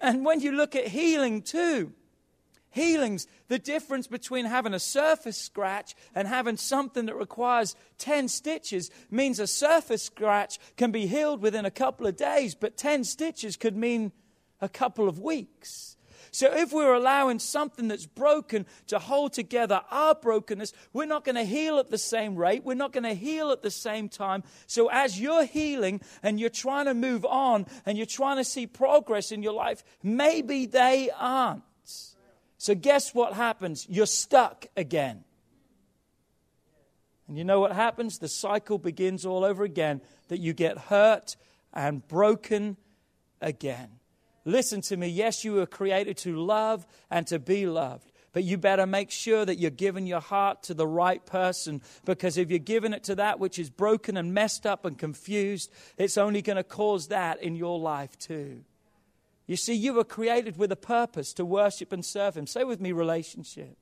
And 0.00 0.24
when 0.24 0.40
you 0.40 0.52
look 0.52 0.76
at 0.76 0.88
healing 0.88 1.42
too, 1.42 1.92
healings, 2.70 3.26
the 3.48 3.58
difference 3.58 4.06
between 4.06 4.46
having 4.46 4.72
a 4.72 4.78
surface 4.78 5.36
scratch 5.36 5.94
and 6.14 6.28
having 6.28 6.56
something 6.56 7.06
that 7.06 7.16
requires 7.16 7.74
10 7.98 8.28
stitches 8.28 8.90
means 9.10 9.38
a 9.38 9.46
surface 9.46 10.02
scratch 10.02 10.58
can 10.76 10.92
be 10.92 11.06
healed 11.06 11.42
within 11.42 11.64
a 11.64 11.70
couple 11.70 12.06
of 12.06 12.16
days, 12.16 12.54
but 12.54 12.76
10 12.76 13.04
stitches 13.04 13.56
could 13.56 13.76
mean 13.76 14.12
a 14.60 14.68
couple 14.68 15.08
of 15.08 15.18
weeks. 15.18 15.96
So 16.30 16.52
if 16.52 16.72
we're 16.72 16.94
allowing 16.94 17.38
something 17.38 17.88
that's 17.88 18.06
broken 18.06 18.66
to 18.88 18.98
hold 18.98 19.32
together 19.32 19.82
our 19.90 20.14
brokenness, 20.14 20.72
we're 20.92 21.06
not 21.06 21.24
going 21.24 21.36
to 21.36 21.44
heal 21.44 21.78
at 21.78 21.90
the 21.90 21.98
same 21.98 22.36
rate. 22.36 22.64
We're 22.64 22.74
not 22.74 22.92
going 22.92 23.04
to 23.04 23.14
heal 23.14 23.50
at 23.50 23.62
the 23.62 23.70
same 23.70 24.08
time. 24.08 24.42
So 24.66 24.88
as 24.88 25.20
you're 25.20 25.44
healing 25.44 26.00
and 26.22 26.38
you're 26.38 26.50
trying 26.50 26.86
to 26.86 26.94
move 26.94 27.24
on 27.24 27.66
and 27.86 27.96
you're 27.96 28.06
trying 28.06 28.36
to 28.36 28.44
see 28.44 28.66
progress 28.66 29.32
in 29.32 29.42
your 29.42 29.52
life, 29.52 29.82
maybe 30.02 30.66
they 30.66 31.10
aren't. 31.18 31.62
So 32.58 32.74
guess 32.74 33.14
what 33.14 33.32
happens? 33.32 33.86
You're 33.88 34.06
stuck 34.06 34.66
again. 34.76 35.24
And 37.26 37.38
you 37.38 37.44
know 37.44 37.60
what 37.60 37.72
happens? 37.72 38.18
The 38.18 38.28
cycle 38.28 38.76
begins 38.76 39.24
all 39.24 39.44
over 39.44 39.62
again 39.62 40.00
that 40.28 40.40
you 40.40 40.52
get 40.52 40.76
hurt 40.76 41.36
and 41.72 42.06
broken 42.08 42.76
again. 43.40 43.99
Listen 44.44 44.80
to 44.82 44.96
me. 44.96 45.08
Yes, 45.08 45.44
you 45.44 45.52
were 45.52 45.66
created 45.66 46.16
to 46.18 46.36
love 46.36 46.86
and 47.10 47.26
to 47.26 47.38
be 47.38 47.66
loved. 47.66 48.10
But 48.32 48.44
you 48.44 48.58
better 48.58 48.86
make 48.86 49.10
sure 49.10 49.44
that 49.44 49.58
you're 49.58 49.70
giving 49.70 50.06
your 50.06 50.20
heart 50.20 50.62
to 50.64 50.74
the 50.74 50.86
right 50.86 51.24
person 51.26 51.82
because 52.04 52.38
if 52.38 52.48
you're 52.48 52.60
giving 52.60 52.92
it 52.92 53.02
to 53.04 53.16
that 53.16 53.40
which 53.40 53.58
is 53.58 53.70
broken 53.70 54.16
and 54.16 54.32
messed 54.32 54.66
up 54.66 54.84
and 54.84 54.96
confused, 54.96 55.70
it's 55.98 56.16
only 56.16 56.40
going 56.40 56.56
to 56.56 56.62
cause 56.62 57.08
that 57.08 57.42
in 57.42 57.56
your 57.56 57.78
life 57.78 58.16
too. 58.18 58.62
You 59.48 59.56
see, 59.56 59.74
you 59.74 59.94
were 59.94 60.04
created 60.04 60.56
with 60.58 60.70
a 60.70 60.76
purpose 60.76 61.32
to 61.34 61.44
worship 61.44 61.92
and 61.92 62.04
serve 62.04 62.36
Him. 62.36 62.46
Say 62.46 62.62
with 62.62 62.80
me, 62.80 62.92
relationship. 62.92 63.76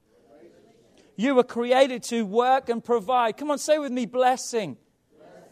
You 1.14 1.34
were 1.34 1.44
created 1.44 2.02
to 2.04 2.24
work 2.24 2.70
and 2.70 2.82
provide. 2.82 3.36
Come 3.36 3.50
on, 3.50 3.58
say 3.58 3.76
with 3.76 3.92
me, 3.92 4.06
blessing. 4.06 4.78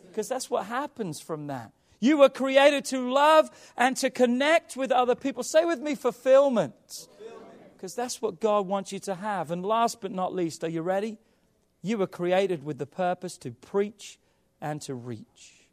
Because 0.09 0.27
that's 0.27 0.49
what 0.49 0.65
happens 0.65 1.21
from 1.21 1.49
that. 1.49 1.73
You 2.01 2.19
were 2.19 2.29
created 2.29 2.85
to 2.87 3.11
love 3.11 3.51
and 3.77 3.97
to 3.99 4.11
connect 4.11 4.77
with 4.77 4.93
other 4.93 5.15
people. 5.15 5.43
Say 5.43 5.65
with 5.65 5.81
me, 5.81 5.95
fulfillment. 5.95 7.09
Because 7.75 7.95
that's 7.95 8.23
what 8.23 8.41
God 8.41 8.67
wants 8.67 8.93
you 8.93 8.99
to 9.01 9.15
have. 9.15 9.51
And 9.51 9.65
last 9.65 10.01
but 10.01 10.11
not 10.11 10.35
least, 10.35 10.65
are 10.65 10.69
you 10.69 10.83
ready? 10.83 11.19
You 11.83 11.99
were 11.99 12.07
created 12.07 12.65
with 12.65 12.79
the 12.79 12.87
purpose 12.87 13.37
to 13.39 13.51
preach 13.51 14.19
and 14.61 14.81
to 14.83 14.95
reach. 14.95 15.69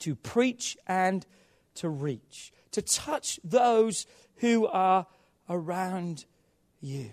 To 0.00 0.14
preach 0.14 0.76
and 0.86 1.26
to 1.76 1.88
reach. 1.88 2.52
To 2.72 2.82
touch 2.82 3.40
those 3.42 4.06
who 4.36 4.66
are 4.66 5.06
around 5.48 6.24
you. 6.80 7.10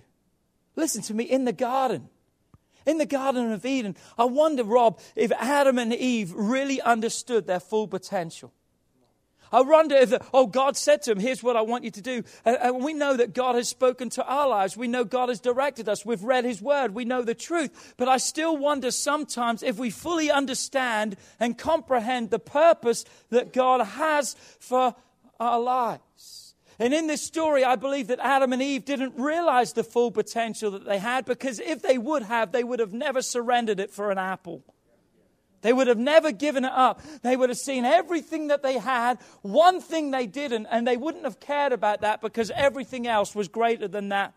Listen 0.75 1.01
to 1.03 1.13
me, 1.13 1.23
in 1.23 1.45
the 1.45 1.53
garden, 1.53 2.09
in 2.85 2.97
the 2.97 3.05
Garden 3.05 3.51
of 3.51 3.65
Eden. 3.65 3.95
I 4.17 4.25
wonder, 4.25 4.63
Rob, 4.63 4.99
if 5.15 5.31
Adam 5.33 5.77
and 5.77 5.93
Eve 5.93 6.33
really 6.35 6.81
understood 6.81 7.47
their 7.47 7.59
full 7.59 7.87
potential. 7.87 8.51
I 9.53 9.61
wonder 9.61 9.95
if, 9.95 10.09
the, 10.09 10.19
oh, 10.33 10.47
God 10.47 10.75
said 10.75 11.03
to 11.03 11.11
him, 11.11 11.19
here's 11.19 11.43
what 11.43 11.55
I 11.55 11.61
want 11.61 11.83
you 11.83 11.91
to 11.91 12.01
do. 12.01 12.23
And, 12.43 12.83
we 12.83 12.93
know 12.95 13.15
that 13.15 13.35
God 13.35 13.53
has 13.53 13.69
spoken 13.69 14.09
to 14.11 14.25
our 14.25 14.49
lives. 14.49 14.75
We 14.75 14.87
know 14.87 15.03
God 15.03 15.29
has 15.29 15.39
directed 15.39 15.87
us. 15.87 16.03
We've 16.03 16.23
read 16.23 16.43
his 16.43 16.59
word. 16.59 16.95
We 16.95 17.05
know 17.05 17.21
the 17.21 17.35
truth. 17.35 17.93
But 17.95 18.09
I 18.09 18.17
still 18.17 18.57
wonder 18.57 18.89
sometimes 18.89 19.61
if 19.61 19.77
we 19.77 19.91
fully 19.91 20.31
understand 20.31 21.17
and 21.39 21.55
comprehend 21.55 22.31
the 22.31 22.39
purpose 22.39 23.05
that 23.29 23.53
God 23.53 23.85
has 23.85 24.35
for 24.59 24.95
our 25.39 25.59
lives. 25.59 26.42
And 26.83 26.93
in 26.93 27.07
this 27.07 27.21
story, 27.21 27.63
I 27.63 27.77
believe 27.77 28.07
that 28.07 28.19
Adam 28.19 28.51
and 28.51 28.61
Eve 28.61 28.83
didn't 28.83 29.13
realize 29.15 29.71
the 29.71 29.85
full 29.85 30.11
potential 30.11 30.71
that 30.71 30.83
they 30.83 30.97
had 30.97 31.23
because 31.23 31.61
if 31.61 31.81
they 31.81 31.97
would 31.97 32.23
have, 32.23 32.51
they 32.51 32.65
would 32.65 32.81
have 32.81 32.91
never 32.91 33.21
surrendered 33.21 33.79
it 33.79 33.89
for 33.89 34.11
an 34.11 34.17
apple. 34.17 34.65
They 35.61 35.71
would 35.71 35.87
have 35.87 35.97
never 35.97 36.33
given 36.33 36.65
it 36.65 36.73
up. 36.73 37.01
They 37.21 37.37
would 37.37 37.47
have 37.47 37.57
seen 37.57 37.85
everything 37.85 38.47
that 38.47 38.63
they 38.63 38.79
had, 38.79 39.19
one 39.43 39.79
thing 39.79 40.11
they 40.11 40.27
didn't, 40.27 40.67
and 40.69 40.85
they 40.85 40.97
wouldn't 40.97 41.23
have 41.23 41.39
cared 41.39 41.71
about 41.71 42.01
that 42.01 42.19
because 42.19 42.51
everything 42.51 43.07
else 43.07 43.33
was 43.33 43.47
greater 43.47 43.87
than 43.87 44.09
that 44.09 44.33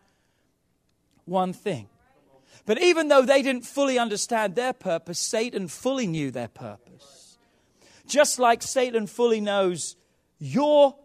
one 1.25 1.51
thing. 1.51 1.89
But 2.65 2.81
even 2.81 3.09
though 3.09 3.23
they 3.23 3.41
didn't 3.41 3.65
fully 3.65 3.99
understand 3.99 4.55
their 4.55 4.71
purpose, 4.71 5.19
Satan 5.19 5.67
fully 5.67 6.07
knew 6.07 6.31
their 6.31 6.47
purpose. 6.47 7.37
Just 8.07 8.39
like 8.39 8.63
Satan 8.63 9.05
fully 9.05 9.41
knows 9.41 9.97
your 10.39 10.95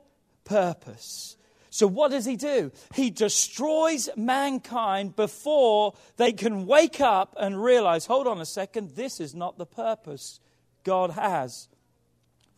purpose. 0.45 1.37
So, 1.71 1.87
what 1.87 2.11
does 2.11 2.27
he 2.27 2.37
do? 2.37 2.71
He 2.95 3.11
destroys 3.11 4.11
mankind 4.15 5.17
before 5.17 5.95
they 6.19 6.33
can 6.33 6.67
wake 6.67 7.01
up 7.01 7.35
and 7.41 7.63
realize 7.63 8.05
hold 8.05 8.27
on 8.27 8.41
a 8.41 8.47
second, 8.47 8.91
this 8.91 9.21
is 9.21 9.35
not 9.35 9.57
the 9.57 9.67
purpose 9.67 10.39
God 10.85 11.11
has 11.11 11.69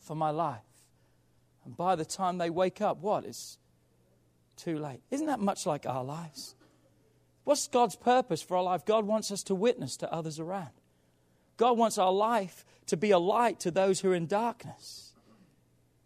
for 0.01 0.16
my 0.16 0.31
life. 0.31 0.59
And 1.64 1.77
by 1.77 1.94
the 1.94 2.05
time 2.05 2.38
they 2.38 2.51
wake 2.51 2.81
up, 2.81 2.99
what? 2.99 3.25
It's 3.25 3.59
too 4.57 4.79
late. 4.79 5.01
Isn't 5.11 5.27
that 5.27 5.40
much 5.40 5.64
like 5.64 5.87
our 5.87 6.05
lives? 6.05 6.55
What's 7.44 7.68
God's 7.68 7.97
purpose 7.97 8.42
for 8.42 8.57
our 8.57 8.62
life? 8.62 8.85
God 8.85 9.07
wants 9.07 9.31
us 9.31 9.42
to 9.44 9.55
witness 9.55 9.97
to 9.99 10.12
others 10.12 10.40
around. 10.40 10.70
God 11.57 11.79
wants 11.79 11.99
our 11.99 12.12
life 12.12 12.64
to 12.87 12.97
be 12.97 13.11
a 13.11 13.18
light 13.18 13.61
to 13.61 13.70
those 13.70 14.01
who 14.01 14.11
are 14.11 14.14
in 14.14 14.27
darkness. 14.27 15.12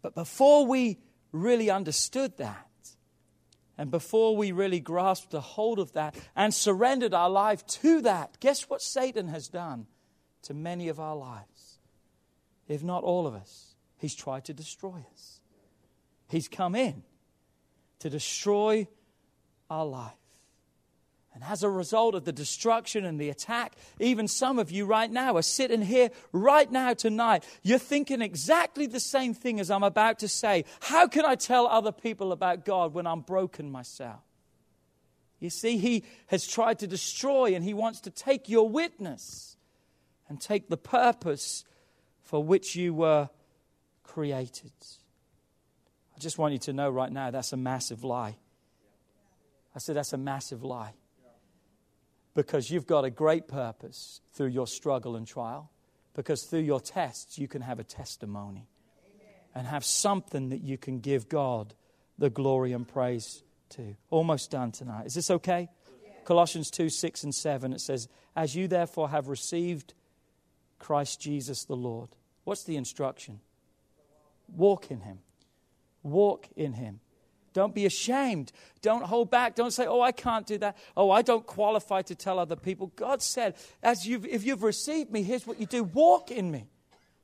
But 0.01 0.15
before 0.15 0.65
we 0.65 0.99
really 1.31 1.69
understood 1.69 2.37
that, 2.37 2.67
and 3.77 3.91
before 3.91 4.35
we 4.35 4.51
really 4.51 4.79
grasped 4.81 5.33
a 5.33 5.39
hold 5.39 5.79
of 5.79 5.93
that 5.93 6.15
and 6.35 6.53
surrendered 6.53 7.13
our 7.13 7.29
life 7.29 7.65
to 7.67 8.01
that, 8.01 8.37
guess 8.39 8.69
what 8.69 8.81
Satan 8.81 9.29
has 9.29 9.47
done 9.47 9.87
to 10.43 10.53
many 10.53 10.89
of 10.89 10.99
our 10.99 11.15
lives? 11.15 11.79
If 12.67 12.83
not 12.83 13.03
all 13.03 13.25
of 13.25 13.33
us, 13.33 13.75
he's 13.97 14.15
tried 14.15 14.45
to 14.45 14.53
destroy 14.53 15.05
us. 15.13 15.39
He's 16.27 16.47
come 16.47 16.75
in 16.75 17.03
to 17.99 18.09
destroy 18.09 18.87
our 19.69 19.85
life. 19.85 20.13
And 21.33 21.43
as 21.43 21.63
a 21.63 21.69
result 21.69 22.15
of 22.15 22.25
the 22.25 22.31
destruction 22.31 23.05
and 23.05 23.19
the 23.19 23.29
attack, 23.29 23.75
even 23.99 24.27
some 24.27 24.57
of 24.57 24.71
you 24.71 24.85
right 24.85 25.09
now 25.09 25.37
are 25.37 25.43
sitting 25.43 25.81
here 25.81 26.09
right 26.31 26.69
now 26.69 26.93
tonight. 26.93 27.45
You're 27.61 27.77
thinking 27.77 28.21
exactly 28.21 28.87
the 28.87 28.99
same 28.99 29.33
thing 29.33 29.59
as 29.59 29.69
I'm 29.69 29.83
about 29.83 30.19
to 30.19 30.27
say. 30.27 30.65
How 30.81 31.07
can 31.07 31.25
I 31.25 31.35
tell 31.35 31.67
other 31.67 31.91
people 31.91 32.31
about 32.31 32.65
God 32.65 32.93
when 32.93 33.05
I'm 33.05 33.21
broken 33.21 33.71
myself? 33.71 34.21
You 35.39 35.49
see, 35.49 35.77
He 35.77 36.03
has 36.27 36.47
tried 36.47 36.79
to 36.79 36.87
destroy 36.87 37.55
and 37.55 37.63
He 37.63 37.73
wants 37.73 38.01
to 38.01 38.09
take 38.09 38.49
your 38.49 38.67
witness 38.67 39.55
and 40.27 40.41
take 40.41 40.67
the 40.67 40.77
purpose 40.77 41.63
for 42.23 42.43
which 42.43 42.75
you 42.75 42.93
were 42.93 43.29
created. 44.03 44.71
I 46.15 46.19
just 46.19 46.37
want 46.37 46.53
you 46.53 46.59
to 46.59 46.73
know 46.73 46.89
right 46.89 47.11
now 47.11 47.31
that's 47.31 47.53
a 47.53 47.57
massive 47.57 48.03
lie. 48.03 48.35
I 49.75 49.79
said 49.79 49.95
that's 49.95 50.13
a 50.13 50.17
massive 50.17 50.63
lie. 50.63 50.93
Because 52.39 52.71
you've 52.71 52.87
got 52.87 53.03
a 53.03 53.09
great 53.09 53.49
purpose 53.49 54.21
through 54.31 54.47
your 54.47 54.65
struggle 54.65 55.17
and 55.17 55.27
trial. 55.27 55.69
Because 56.13 56.43
through 56.43 56.61
your 56.61 56.79
tests, 56.79 57.37
you 57.37 57.49
can 57.49 57.61
have 57.61 57.79
a 57.79 57.83
testimony 57.83 58.69
and 59.53 59.67
have 59.67 59.83
something 59.83 60.47
that 60.47 60.61
you 60.61 60.77
can 60.77 61.01
give 61.01 61.27
God 61.27 61.73
the 62.17 62.29
glory 62.29 62.71
and 62.71 62.87
praise 62.87 63.43
to. 63.71 63.93
Almost 64.09 64.51
done 64.51 64.71
tonight. 64.71 65.05
Is 65.05 65.15
this 65.15 65.29
okay? 65.29 65.67
Colossians 66.23 66.71
2 66.71 66.87
6 66.87 67.25
and 67.25 67.35
7, 67.35 67.73
it 67.73 67.81
says, 67.81 68.07
As 68.37 68.55
you 68.55 68.69
therefore 68.69 69.09
have 69.09 69.27
received 69.27 69.93
Christ 70.79 71.19
Jesus 71.19 71.65
the 71.65 71.75
Lord. 71.75 72.07
What's 72.45 72.63
the 72.63 72.77
instruction? 72.77 73.41
Walk 74.47 74.91
in 74.91 75.01
Him. 75.01 75.19
Walk 76.03 76.47
in 76.55 76.71
Him. 76.71 77.01
Don't 77.53 77.73
be 77.73 77.85
ashamed. 77.85 78.51
Don't 78.81 79.03
hold 79.03 79.29
back. 79.29 79.55
Don't 79.55 79.71
say, 79.71 79.85
oh, 79.85 80.01
I 80.01 80.11
can't 80.11 80.45
do 80.45 80.57
that. 80.59 80.77
Oh, 80.95 81.11
I 81.11 81.21
don't 81.21 81.45
qualify 81.45 82.01
to 82.03 82.15
tell 82.15 82.39
other 82.39 82.55
people. 82.55 82.91
God 82.95 83.21
said, 83.21 83.55
As 83.81 84.07
you've, 84.07 84.25
if 84.25 84.45
you've 84.45 84.63
received 84.63 85.11
me, 85.11 85.23
here's 85.23 85.47
what 85.47 85.59
you 85.59 85.65
do 85.65 85.83
walk 85.83 86.31
in 86.31 86.51
me. 86.51 86.67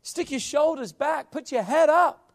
Stick 0.02 0.32
your 0.32 0.40
shoulders 0.40 0.92
back, 0.92 1.32
put 1.32 1.52
your 1.52 1.64
head 1.64 1.90
up 1.90 2.26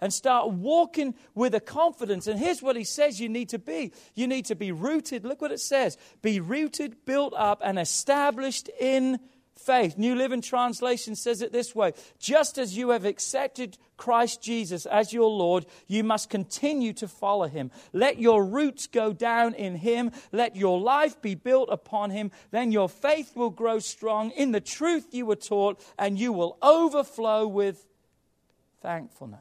and 0.00 0.12
start 0.12 0.50
walking 0.50 1.14
with 1.34 1.54
a 1.54 1.60
confidence. 1.60 2.26
And 2.26 2.38
here's 2.38 2.62
what 2.62 2.76
he 2.76 2.84
says 2.84 3.20
you 3.20 3.28
need 3.28 3.50
to 3.50 3.58
be 3.58 3.92
you 4.14 4.26
need 4.26 4.46
to 4.46 4.54
be 4.54 4.72
rooted. 4.72 5.24
Look 5.24 5.40
what 5.40 5.52
it 5.52 5.60
says 5.60 5.96
be 6.22 6.40
rooted, 6.40 7.04
built 7.04 7.34
up, 7.36 7.60
and 7.64 7.78
established 7.78 8.68
in 8.80 9.18
faith. 9.56 9.98
New 9.98 10.14
Living 10.14 10.40
Translation 10.40 11.14
says 11.14 11.42
it 11.42 11.52
this 11.52 11.74
way 11.74 11.92
Just 12.18 12.58
as 12.58 12.76
you 12.76 12.90
have 12.90 13.04
accepted 13.04 13.78
Christ 13.96 14.42
Jesus 14.42 14.86
as 14.86 15.12
your 15.12 15.30
Lord, 15.30 15.66
you 15.86 16.02
must 16.02 16.30
continue 16.30 16.92
to 16.94 17.08
follow 17.08 17.46
him. 17.46 17.70
Let 17.92 18.18
your 18.18 18.44
roots 18.44 18.86
go 18.86 19.12
down 19.12 19.54
in 19.54 19.76
him. 19.76 20.12
Let 20.32 20.56
your 20.56 20.80
life 20.80 21.20
be 21.20 21.34
built 21.34 21.68
upon 21.70 22.10
him. 22.10 22.30
Then 22.50 22.72
your 22.72 22.88
faith 22.88 23.36
will 23.36 23.50
grow 23.50 23.78
strong 23.78 24.30
in 24.30 24.52
the 24.52 24.60
truth 24.60 25.08
you 25.12 25.26
were 25.26 25.36
taught, 25.36 25.80
and 25.98 26.18
you 26.18 26.32
will 26.32 26.56
overflow 26.62 27.46
with 27.46 27.86
thankfulness. 28.80 29.40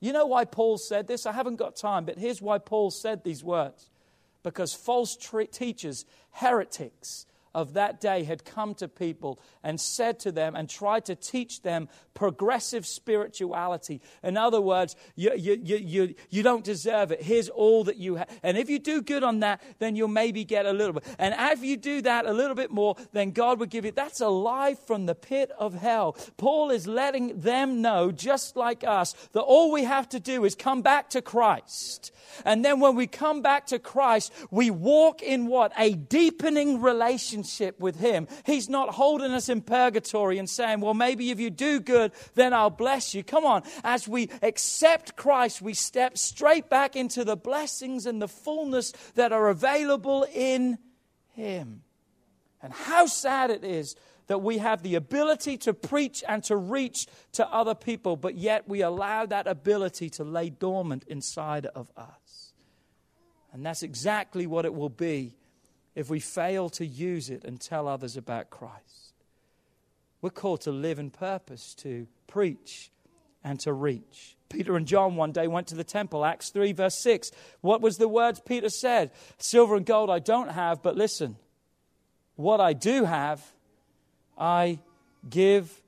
You 0.00 0.12
know 0.12 0.26
why 0.26 0.44
Paul 0.44 0.78
said 0.78 1.08
this? 1.08 1.26
I 1.26 1.32
haven't 1.32 1.56
got 1.56 1.76
time, 1.76 2.04
but 2.04 2.18
here's 2.18 2.40
why 2.40 2.58
Paul 2.58 2.90
said 2.90 3.24
these 3.24 3.42
words. 3.42 3.90
Because 4.44 4.72
false 4.72 5.16
teachers, 5.50 6.04
heretics, 6.30 7.26
of 7.54 7.74
that 7.74 8.00
day 8.00 8.24
had 8.24 8.44
come 8.44 8.74
to 8.74 8.88
people 8.88 9.40
and 9.62 9.80
said 9.80 10.20
to 10.20 10.32
them 10.32 10.54
and 10.54 10.68
tried 10.68 11.04
to 11.06 11.14
teach 11.14 11.62
them 11.62 11.88
progressive 12.14 12.84
spirituality. 12.84 14.00
In 14.22 14.36
other 14.36 14.60
words, 14.60 14.96
you, 15.14 15.32
you, 15.36 15.60
you, 15.62 15.76
you, 15.76 16.14
you 16.30 16.42
don't 16.42 16.64
deserve 16.64 17.12
it. 17.12 17.22
Here's 17.22 17.48
all 17.48 17.84
that 17.84 17.96
you 17.96 18.16
have. 18.16 18.28
And 18.42 18.58
if 18.58 18.68
you 18.68 18.78
do 18.78 19.02
good 19.02 19.22
on 19.22 19.40
that, 19.40 19.62
then 19.78 19.94
you'll 19.94 20.08
maybe 20.08 20.44
get 20.44 20.66
a 20.66 20.72
little 20.72 20.94
bit. 20.94 21.04
And 21.18 21.34
if 21.38 21.62
you 21.62 21.76
do 21.76 22.02
that 22.02 22.26
a 22.26 22.32
little 22.32 22.56
bit 22.56 22.70
more, 22.70 22.96
then 23.12 23.30
God 23.30 23.60
will 23.60 23.66
give 23.66 23.84
you. 23.84 23.92
That's 23.92 24.20
a 24.20 24.28
lie 24.28 24.74
from 24.74 25.06
the 25.06 25.14
pit 25.14 25.52
of 25.58 25.74
hell. 25.74 26.16
Paul 26.36 26.70
is 26.70 26.86
letting 26.86 27.40
them 27.40 27.82
know, 27.82 28.10
just 28.10 28.56
like 28.56 28.82
us, 28.82 29.14
that 29.32 29.42
all 29.42 29.70
we 29.70 29.84
have 29.84 30.08
to 30.10 30.20
do 30.20 30.44
is 30.44 30.54
come 30.54 30.82
back 30.82 31.10
to 31.10 31.22
Christ. 31.22 32.12
And 32.44 32.64
then 32.64 32.80
when 32.80 32.96
we 32.96 33.06
come 33.06 33.42
back 33.42 33.66
to 33.68 33.78
Christ, 33.78 34.32
we 34.50 34.70
walk 34.70 35.22
in 35.22 35.46
what? 35.46 35.72
A 35.78 35.94
deepening 35.94 36.80
relationship 37.38 37.80
with 37.80 37.98
Him. 37.98 38.26
He's 38.44 38.68
not 38.68 38.90
holding 38.94 39.32
us 39.32 39.48
in 39.48 39.62
purgatory 39.62 40.38
and 40.38 40.48
saying, 40.48 40.80
well, 40.80 40.94
maybe 40.94 41.30
if 41.30 41.40
you 41.40 41.50
do 41.50 41.80
good, 41.80 42.12
then 42.34 42.52
I'll 42.52 42.70
bless 42.70 43.14
you. 43.14 43.22
Come 43.22 43.44
on. 43.44 43.62
As 43.84 44.08
we 44.08 44.30
accept 44.42 45.16
Christ, 45.16 45.62
we 45.62 45.74
step 45.74 46.18
straight 46.18 46.68
back 46.68 46.96
into 46.96 47.24
the 47.24 47.36
blessings 47.36 48.06
and 48.06 48.20
the 48.20 48.28
fullness 48.28 48.92
that 49.14 49.32
are 49.32 49.48
available 49.48 50.26
in 50.34 50.78
Him. 51.34 51.82
And 52.62 52.72
how 52.72 53.06
sad 53.06 53.50
it 53.50 53.64
is 53.64 53.94
that 54.26 54.42
we 54.42 54.58
have 54.58 54.82
the 54.82 54.94
ability 54.96 55.56
to 55.56 55.72
preach 55.72 56.22
and 56.28 56.44
to 56.44 56.56
reach 56.56 57.06
to 57.32 57.48
other 57.48 57.74
people, 57.74 58.16
but 58.16 58.34
yet 58.34 58.68
we 58.68 58.82
allow 58.82 59.24
that 59.24 59.46
ability 59.46 60.10
to 60.10 60.24
lay 60.24 60.50
dormant 60.50 61.04
inside 61.08 61.66
of 61.66 61.90
us. 61.96 62.52
And 63.52 63.64
that's 63.64 63.82
exactly 63.82 64.46
what 64.46 64.66
it 64.66 64.74
will 64.74 64.90
be 64.90 65.38
if 65.98 66.08
we 66.08 66.20
fail 66.20 66.68
to 66.68 66.86
use 66.86 67.28
it 67.28 67.44
and 67.44 67.60
tell 67.60 67.88
others 67.88 68.16
about 68.16 68.50
Christ. 68.50 69.14
We're 70.22 70.30
called 70.30 70.60
to 70.60 70.70
live 70.70 71.00
in 71.00 71.10
purpose, 71.10 71.74
to 71.78 72.06
preach 72.28 72.92
and 73.42 73.58
to 73.60 73.72
reach. 73.72 74.36
Peter 74.48 74.76
and 74.76 74.86
John 74.86 75.16
one 75.16 75.32
day 75.32 75.48
went 75.48 75.66
to 75.66 75.74
the 75.74 75.82
temple, 75.82 76.24
Acts 76.24 76.50
3, 76.50 76.70
verse 76.70 76.96
6. 76.98 77.32
What 77.62 77.80
was 77.80 77.98
the 77.98 78.06
words 78.06 78.40
Peter 78.46 78.68
said? 78.68 79.10
Silver 79.38 79.74
and 79.74 79.84
gold 79.84 80.08
I 80.08 80.20
don't 80.20 80.52
have, 80.52 80.84
but 80.84 80.94
listen, 80.94 81.34
what 82.36 82.60
I 82.60 82.74
do 82.74 83.04
have, 83.04 83.44
I 84.38 84.78
give 85.28 85.82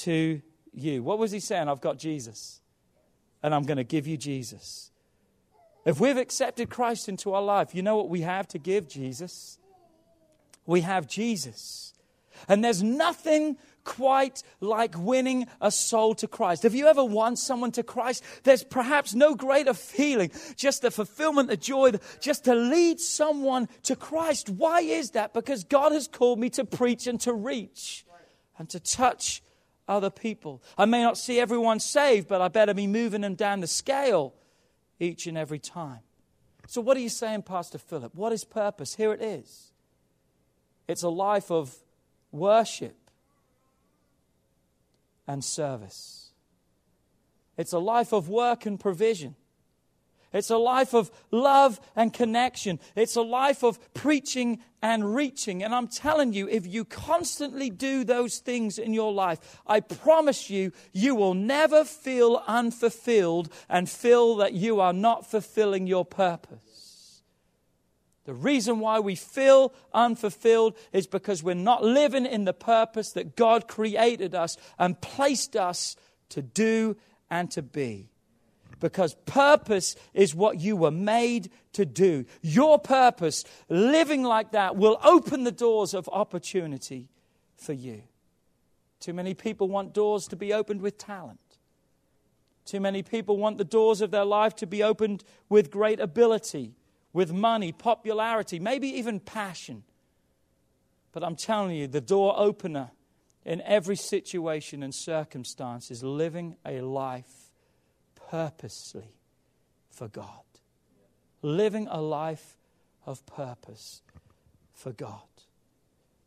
to 0.00 0.42
you. 0.74 1.04
What 1.04 1.20
was 1.20 1.30
he 1.30 1.38
saying? 1.38 1.68
I've 1.68 1.80
got 1.80 1.98
Jesus, 1.98 2.60
and 3.44 3.54
I'm 3.54 3.62
going 3.62 3.76
to 3.78 3.84
give 3.84 4.08
you 4.08 4.16
Jesus. 4.16 4.90
If 5.86 6.00
we've 6.00 6.16
accepted 6.16 6.68
Christ 6.68 7.08
into 7.08 7.32
our 7.32 7.40
life, 7.40 7.72
you 7.72 7.80
know 7.80 7.96
what 7.96 8.08
we 8.08 8.22
have 8.22 8.48
to 8.48 8.58
give 8.58 8.88
Jesus? 8.88 9.58
We 10.66 10.80
have 10.80 11.06
Jesus. 11.06 11.94
And 12.48 12.62
there's 12.62 12.82
nothing 12.82 13.56
quite 13.84 14.42
like 14.60 14.96
winning 14.98 15.46
a 15.60 15.70
soul 15.70 16.16
to 16.16 16.26
Christ. 16.26 16.64
Have 16.64 16.74
you 16.74 16.88
ever 16.88 17.04
won 17.04 17.36
someone 17.36 17.70
to 17.70 17.84
Christ? 17.84 18.24
There's 18.42 18.64
perhaps 18.64 19.14
no 19.14 19.36
greater 19.36 19.72
feeling, 19.72 20.32
just 20.56 20.82
the 20.82 20.90
fulfillment, 20.90 21.48
the 21.48 21.56
joy, 21.56 21.92
just 22.20 22.44
to 22.46 22.56
lead 22.56 22.98
someone 22.98 23.68
to 23.84 23.94
Christ. 23.94 24.50
Why 24.50 24.80
is 24.80 25.12
that? 25.12 25.32
Because 25.34 25.62
God 25.62 25.92
has 25.92 26.08
called 26.08 26.40
me 26.40 26.50
to 26.50 26.64
preach 26.64 27.06
and 27.06 27.20
to 27.20 27.32
reach 27.32 28.04
and 28.58 28.68
to 28.70 28.80
touch 28.80 29.40
other 29.86 30.10
people. 30.10 30.64
I 30.76 30.84
may 30.86 31.04
not 31.04 31.16
see 31.16 31.38
everyone 31.38 31.78
saved, 31.78 32.26
but 32.26 32.40
I 32.40 32.48
better 32.48 32.74
be 32.74 32.88
moving 32.88 33.20
them 33.20 33.36
down 33.36 33.60
the 33.60 33.68
scale 33.68 34.34
each 34.98 35.26
and 35.26 35.36
every 35.36 35.58
time. 35.58 36.00
So, 36.66 36.80
what 36.80 36.96
are 36.96 37.00
you 37.00 37.08
saying, 37.08 37.42
Pastor 37.42 37.78
Philip? 37.78 38.14
What 38.14 38.32
is 38.32 38.44
purpose? 38.44 38.94
Here 38.94 39.12
it 39.12 39.22
is 39.22 39.72
it's 40.88 41.02
a 41.02 41.08
life 41.08 41.50
of 41.50 41.74
worship 42.30 42.96
and 45.26 45.44
service. 45.44 46.30
It's 47.56 47.72
a 47.72 47.78
life 47.78 48.12
of 48.12 48.28
work 48.28 48.66
and 48.66 48.78
provision. 48.78 49.34
It's 50.32 50.50
a 50.50 50.58
life 50.58 50.94
of 50.94 51.10
love 51.30 51.80
and 51.94 52.12
connection. 52.12 52.80
It's 52.94 53.16
a 53.16 53.22
life 53.22 53.62
of 53.62 53.78
preaching 53.94 54.58
and 54.82 55.14
reaching. 55.14 55.62
And 55.62 55.74
I'm 55.74 55.88
telling 55.88 56.32
you, 56.32 56.48
if 56.48 56.66
you 56.66 56.84
constantly 56.84 57.70
do 57.70 58.04
those 58.04 58.38
things 58.38 58.78
in 58.78 58.92
your 58.92 59.12
life, 59.12 59.60
I 59.66 59.80
promise 59.80 60.50
you, 60.50 60.72
you 60.92 61.14
will 61.14 61.34
never 61.34 61.84
feel 61.84 62.42
unfulfilled 62.46 63.52
and 63.68 63.88
feel 63.88 64.36
that 64.36 64.52
you 64.52 64.80
are 64.80 64.92
not 64.92 65.30
fulfilling 65.30 65.86
your 65.86 66.04
purpose. 66.04 67.22
The 68.26 68.34
reason 68.34 68.80
why 68.80 68.98
we 68.98 69.14
feel 69.14 69.72
unfulfilled 69.94 70.76
is 70.92 71.06
because 71.06 71.44
we're 71.44 71.54
not 71.54 71.84
living 71.84 72.26
in 72.26 72.44
the 72.44 72.52
purpose 72.52 73.12
that 73.12 73.36
God 73.36 73.68
created 73.68 74.34
us 74.34 74.56
and 74.80 75.00
placed 75.00 75.54
us 75.54 75.94
to 76.30 76.42
do 76.42 76.96
and 77.30 77.48
to 77.52 77.62
be. 77.62 78.10
Because 78.78 79.14
purpose 79.24 79.96
is 80.12 80.34
what 80.34 80.60
you 80.60 80.76
were 80.76 80.90
made 80.90 81.50
to 81.72 81.86
do. 81.86 82.26
Your 82.42 82.78
purpose, 82.78 83.44
living 83.68 84.22
like 84.22 84.52
that, 84.52 84.76
will 84.76 84.98
open 85.02 85.44
the 85.44 85.52
doors 85.52 85.94
of 85.94 86.08
opportunity 86.12 87.08
for 87.56 87.72
you. 87.72 88.02
Too 89.00 89.14
many 89.14 89.34
people 89.34 89.68
want 89.68 89.94
doors 89.94 90.26
to 90.28 90.36
be 90.36 90.52
opened 90.52 90.82
with 90.82 90.98
talent. 90.98 91.40
Too 92.64 92.80
many 92.80 93.02
people 93.02 93.36
want 93.36 93.58
the 93.58 93.64
doors 93.64 94.00
of 94.00 94.10
their 94.10 94.24
life 94.24 94.54
to 94.56 94.66
be 94.66 94.82
opened 94.82 95.24
with 95.48 95.70
great 95.70 96.00
ability 96.00 96.74
with 97.16 97.32
money, 97.32 97.72
popularity, 97.72 98.60
maybe 98.60 98.88
even 98.88 99.18
passion. 99.18 99.82
But 101.12 101.24
I'm 101.24 101.34
telling 101.34 101.74
you, 101.74 101.86
the 101.86 102.02
door 102.02 102.34
opener 102.36 102.90
in 103.42 103.62
every 103.62 103.96
situation 103.96 104.82
and 104.82 104.94
circumstance 104.94 105.90
is 105.90 106.04
living 106.04 106.56
a 106.66 106.82
life 106.82 107.45
purposely 108.30 109.14
for 109.90 110.08
God. 110.08 110.42
Living 111.42 111.86
a 111.90 112.00
life 112.00 112.56
of 113.04 113.24
purpose 113.26 114.02
for 114.72 114.92
God. 114.92 115.20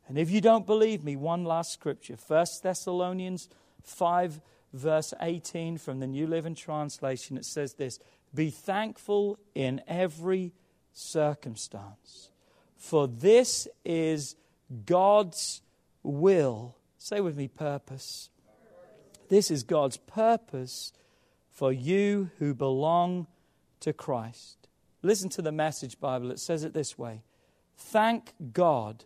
And 0.08 0.18
if 0.18 0.32
you 0.32 0.42
don't 0.42 0.66
believe 0.66 1.04
me, 1.04 1.16
one 1.16 1.44
last 1.44 1.72
scripture 1.72 2.16
1 2.16 2.46
Thessalonians 2.64 3.48
5, 3.84 4.42
verse 4.74 5.14
18 5.22 5.78
from 5.78 6.00
the 6.00 6.08
New 6.08 6.26
Living 6.26 6.56
Translation. 6.56 7.38
It 7.38 7.46
says 7.46 7.74
this 7.74 8.00
Be 8.34 8.50
thankful 8.50 9.38
in 9.54 9.82
every 9.88 10.54
circumstance. 10.94 12.30
For 12.76 13.08
this 13.08 13.68
is 13.86 14.36
God's 14.86 15.62
will. 16.02 16.76
Say 16.98 17.22
with 17.22 17.38
me, 17.38 17.48
purpose. 17.48 18.30
This 19.30 19.52
is 19.52 19.64
God's 19.64 19.98
purpose 19.98 20.92
for 21.60 21.74
you 21.74 22.32
who 22.40 22.54
belong 22.54 23.28
to 23.82 23.92
Christ. 23.92 24.70
Listen 25.02 25.28
to 25.32 25.42
the 25.42 25.52
message 25.52 26.00
Bible. 26.00 26.32
It 26.32 26.40
says 26.40 26.64
it 26.64 26.74
this 26.74 26.98
way 26.98 27.22
Thank 27.76 28.32
God 28.54 29.04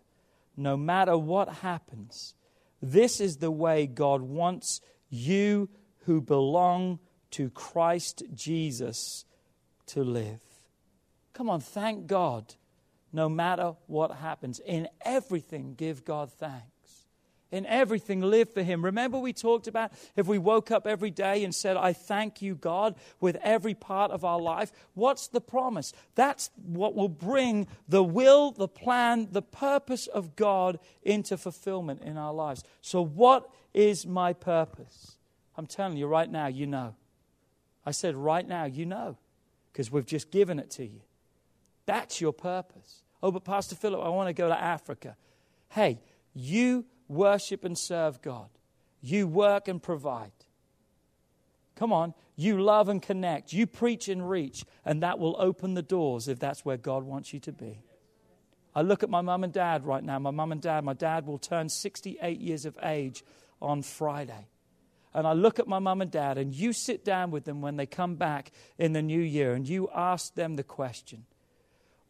no 0.56 0.78
matter 0.78 1.18
what 1.18 1.50
happens. 1.50 2.36
This 2.80 3.20
is 3.20 3.38
the 3.38 3.50
way 3.50 3.88
God 3.88 4.22
wants 4.22 4.82
you 5.10 5.68
who 6.06 6.22
belong 6.22 7.00
to 7.32 7.50
Christ 7.50 8.22
Jesus 8.36 9.26
to 9.88 10.04
live. 10.04 10.42
Come 11.34 11.50
on, 11.50 11.60
thank 11.60 12.06
God 12.06 12.54
no 13.12 13.30
matter 13.30 13.74
what 13.88 14.18
happens. 14.18 14.60
In 14.60 14.90
everything, 15.04 15.74
give 15.74 16.06
God 16.06 16.32
thanks. 16.32 16.73
In 17.54 17.68
everything, 17.68 18.22
live 18.22 18.52
for 18.52 18.64
Him. 18.64 18.84
Remember, 18.84 19.20
we 19.20 19.32
talked 19.32 19.68
about 19.68 19.92
if 20.16 20.26
we 20.26 20.40
woke 20.40 20.72
up 20.72 20.88
every 20.88 21.12
day 21.12 21.44
and 21.44 21.54
said, 21.54 21.78
I 21.78 21.94
thank 21.94 22.42
you, 22.42 22.56
God, 22.56 22.96
with 23.20 23.38
every 23.44 23.76
part 23.76 24.10
of 24.10 24.26
our 24.26 24.42
life. 24.42 24.72
What's 24.96 25.28
the 25.28 25.40
promise? 25.40 25.94
That's 26.16 26.50
what 26.66 26.96
will 26.96 27.10
bring 27.10 27.68
the 27.88 28.04
will, 28.04 28.50
the 28.50 28.68
plan, 28.68 29.28
the 29.32 29.44
purpose 29.44 30.08
of 30.08 30.36
God 30.36 30.80
into 31.04 31.38
fulfillment 31.38 32.02
in 32.02 32.18
our 32.18 32.34
lives. 32.34 32.64
So, 32.82 33.06
what 33.06 33.48
is 33.72 34.08
my 34.08 34.34
purpose? 34.34 35.18
I'm 35.56 35.68
telling 35.68 35.96
you 35.96 36.08
right 36.08 36.32
now, 36.32 36.48
you 36.48 36.66
know. 36.66 36.96
I 37.86 37.92
said, 37.92 38.16
right 38.16 38.48
now, 38.48 38.66
you 38.66 38.88
know, 38.88 39.16
because 39.72 39.92
we've 39.92 40.08
just 40.08 40.32
given 40.32 40.58
it 40.58 40.72
to 40.72 40.86
you. 40.86 41.02
That's 41.86 42.20
your 42.20 42.34
purpose. 42.34 43.04
Oh, 43.22 43.30
but 43.30 43.44
Pastor 43.44 43.76
Philip, 43.76 44.02
I 44.04 44.10
want 44.10 44.30
to 44.30 44.34
go 44.34 44.48
to 44.48 44.60
Africa. 44.60 45.18
Hey, 45.70 46.00
you 46.34 46.86
worship 47.14 47.64
and 47.64 47.78
serve 47.78 48.22
God, 48.22 48.50
you 49.02 49.28
work 49.28 49.68
and 49.68 49.82
provide. 49.82 50.32
Come 51.76 51.92
on, 51.92 52.14
you 52.36 52.62
love 52.62 52.90
and 52.90 53.02
connect, 53.02 53.52
you 53.52 53.66
preach 53.68 54.08
and 54.08 54.30
reach, 54.30 54.64
and 54.86 55.02
that 55.04 55.20
will 55.20 55.36
open 55.40 55.74
the 55.74 55.82
doors 55.82 56.28
if 56.28 56.40
that's 56.40 56.64
where 56.64 56.78
God 56.78 57.04
wants 57.04 57.34
you 57.34 57.40
to 57.42 57.52
be. 57.52 57.82
I 58.76 58.82
look 58.82 59.04
at 59.04 59.10
my 59.10 59.22
mum 59.22 59.44
and 59.44 59.54
dad 59.54 59.86
right 59.86 60.04
now. 60.04 60.18
My 60.18 60.32
mum 60.32 60.52
and 60.52 60.62
dad, 60.62 60.84
my 60.84 60.94
dad 60.94 61.28
will 61.28 61.38
turn 61.38 61.70
68 61.70 62.40
years 62.40 62.66
of 62.66 62.78
age 62.82 63.24
on 63.62 63.82
Friday 63.82 64.48
and 65.14 65.28
I 65.28 65.34
look 65.34 65.60
at 65.60 65.68
my 65.68 65.80
mum 65.80 66.02
and 66.02 66.10
dad, 66.10 66.38
and 66.38 66.54
you 66.54 66.74
sit 66.74 67.06
down 67.06 67.30
with 67.32 67.46
them 67.46 67.62
when 67.62 67.78
they 67.78 67.86
come 67.86 68.16
back 68.16 68.52
in 68.78 68.94
the 68.94 69.02
new 69.02 69.20
year 69.20 69.54
and 69.54 69.68
you 69.68 69.90
ask 69.94 70.34
them 70.34 70.56
the 70.56 70.64
question, 70.64 71.26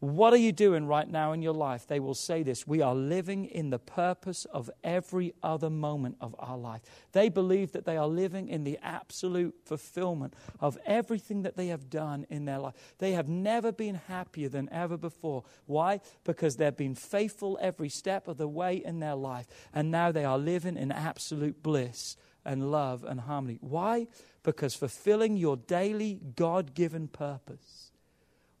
What 0.04 0.34
are 0.34 0.38
you 0.38 0.52
doing 0.52 0.86
right 0.86 1.08
now 1.08 1.32
in 1.32 1.40
your 1.40 1.54
life? 1.54 1.86
They 1.86 1.98
will 1.98 2.14
say 2.14 2.42
this 2.42 2.66
We 2.66 2.82
are 2.82 2.94
living 2.94 3.46
in 3.46 3.70
the 3.70 3.78
purpose 3.78 4.44
of 4.44 4.68
every 4.82 5.32
other 5.42 5.70
moment 5.70 6.16
of 6.20 6.36
our 6.38 6.58
life. 6.58 6.82
They 7.12 7.30
believe 7.30 7.72
that 7.72 7.86
they 7.86 7.96
are 7.96 8.06
living 8.06 8.48
in 8.48 8.64
the 8.64 8.78
absolute 8.82 9.54
fulfillment 9.64 10.34
of 10.60 10.76
everything 10.84 11.40
that 11.44 11.56
they 11.56 11.68
have 11.68 11.88
done 11.88 12.26
in 12.28 12.44
their 12.44 12.58
life. 12.58 12.74
They 12.98 13.12
have 13.12 13.30
never 13.30 13.72
been 13.72 13.94
happier 13.94 14.50
than 14.50 14.68
ever 14.70 14.98
before. 14.98 15.44
Why? 15.64 16.00
Because 16.22 16.56
they've 16.56 16.76
been 16.76 16.94
faithful 16.94 17.58
every 17.62 17.88
step 17.88 18.28
of 18.28 18.36
the 18.36 18.46
way 18.46 18.82
in 18.84 18.98
their 18.98 19.14
life, 19.14 19.46
and 19.72 19.90
now 19.90 20.12
they 20.12 20.26
are 20.26 20.38
living 20.38 20.76
in 20.76 20.92
absolute 20.92 21.62
bliss 21.62 22.18
and 22.44 22.70
love 22.70 23.04
and 23.04 23.20
harmony. 23.20 23.56
Why? 23.62 24.08
Because 24.42 24.74
fulfilling 24.74 25.38
your 25.38 25.56
daily 25.56 26.20
God 26.36 26.74
given 26.74 27.08
purpose 27.08 27.90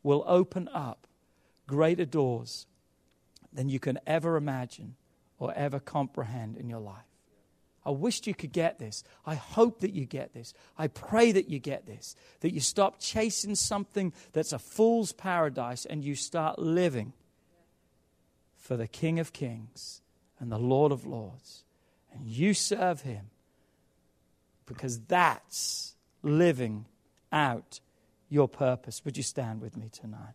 will 0.02 0.24
open 0.26 0.70
up 0.72 1.06
greater 1.66 2.04
doors 2.04 2.66
than 3.52 3.68
you 3.68 3.78
can 3.78 3.98
ever 4.06 4.36
imagine 4.36 4.96
or 5.38 5.52
ever 5.54 5.78
comprehend 5.78 6.56
in 6.56 6.68
your 6.68 6.80
life. 6.80 7.04
I 7.86 7.90
wished 7.90 8.26
you 8.26 8.34
could 8.34 8.52
get 8.52 8.78
this. 8.78 9.04
I 9.26 9.34
hope 9.34 9.80
that 9.80 9.92
you 9.92 10.06
get 10.06 10.32
this. 10.32 10.54
I 10.78 10.88
pray 10.88 11.32
that 11.32 11.50
you 11.50 11.58
get 11.58 11.86
this. 11.86 12.16
That 12.40 12.52
you 12.52 12.60
stop 12.60 12.98
chasing 12.98 13.54
something 13.54 14.12
that's 14.32 14.52
a 14.52 14.58
fool's 14.58 15.12
paradise 15.12 15.84
and 15.84 16.02
you 16.02 16.14
start 16.14 16.58
living 16.58 17.12
for 18.56 18.76
the 18.76 18.88
King 18.88 19.18
of 19.18 19.34
Kings 19.34 20.00
and 20.40 20.50
the 20.50 20.58
Lord 20.58 20.92
of 20.92 21.04
Lords. 21.04 21.64
And 22.12 22.26
you 22.26 22.54
serve 22.54 23.02
him 23.02 23.26
because 24.66 25.00
that's 25.00 25.94
living 26.22 26.86
out 27.30 27.80
your 28.30 28.48
purpose. 28.48 29.04
Would 29.04 29.18
you 29.18 29.22
stand 29.22 29.60
with 29.60 29.76
me 29.76 29.90
tonight? 29.92 30.34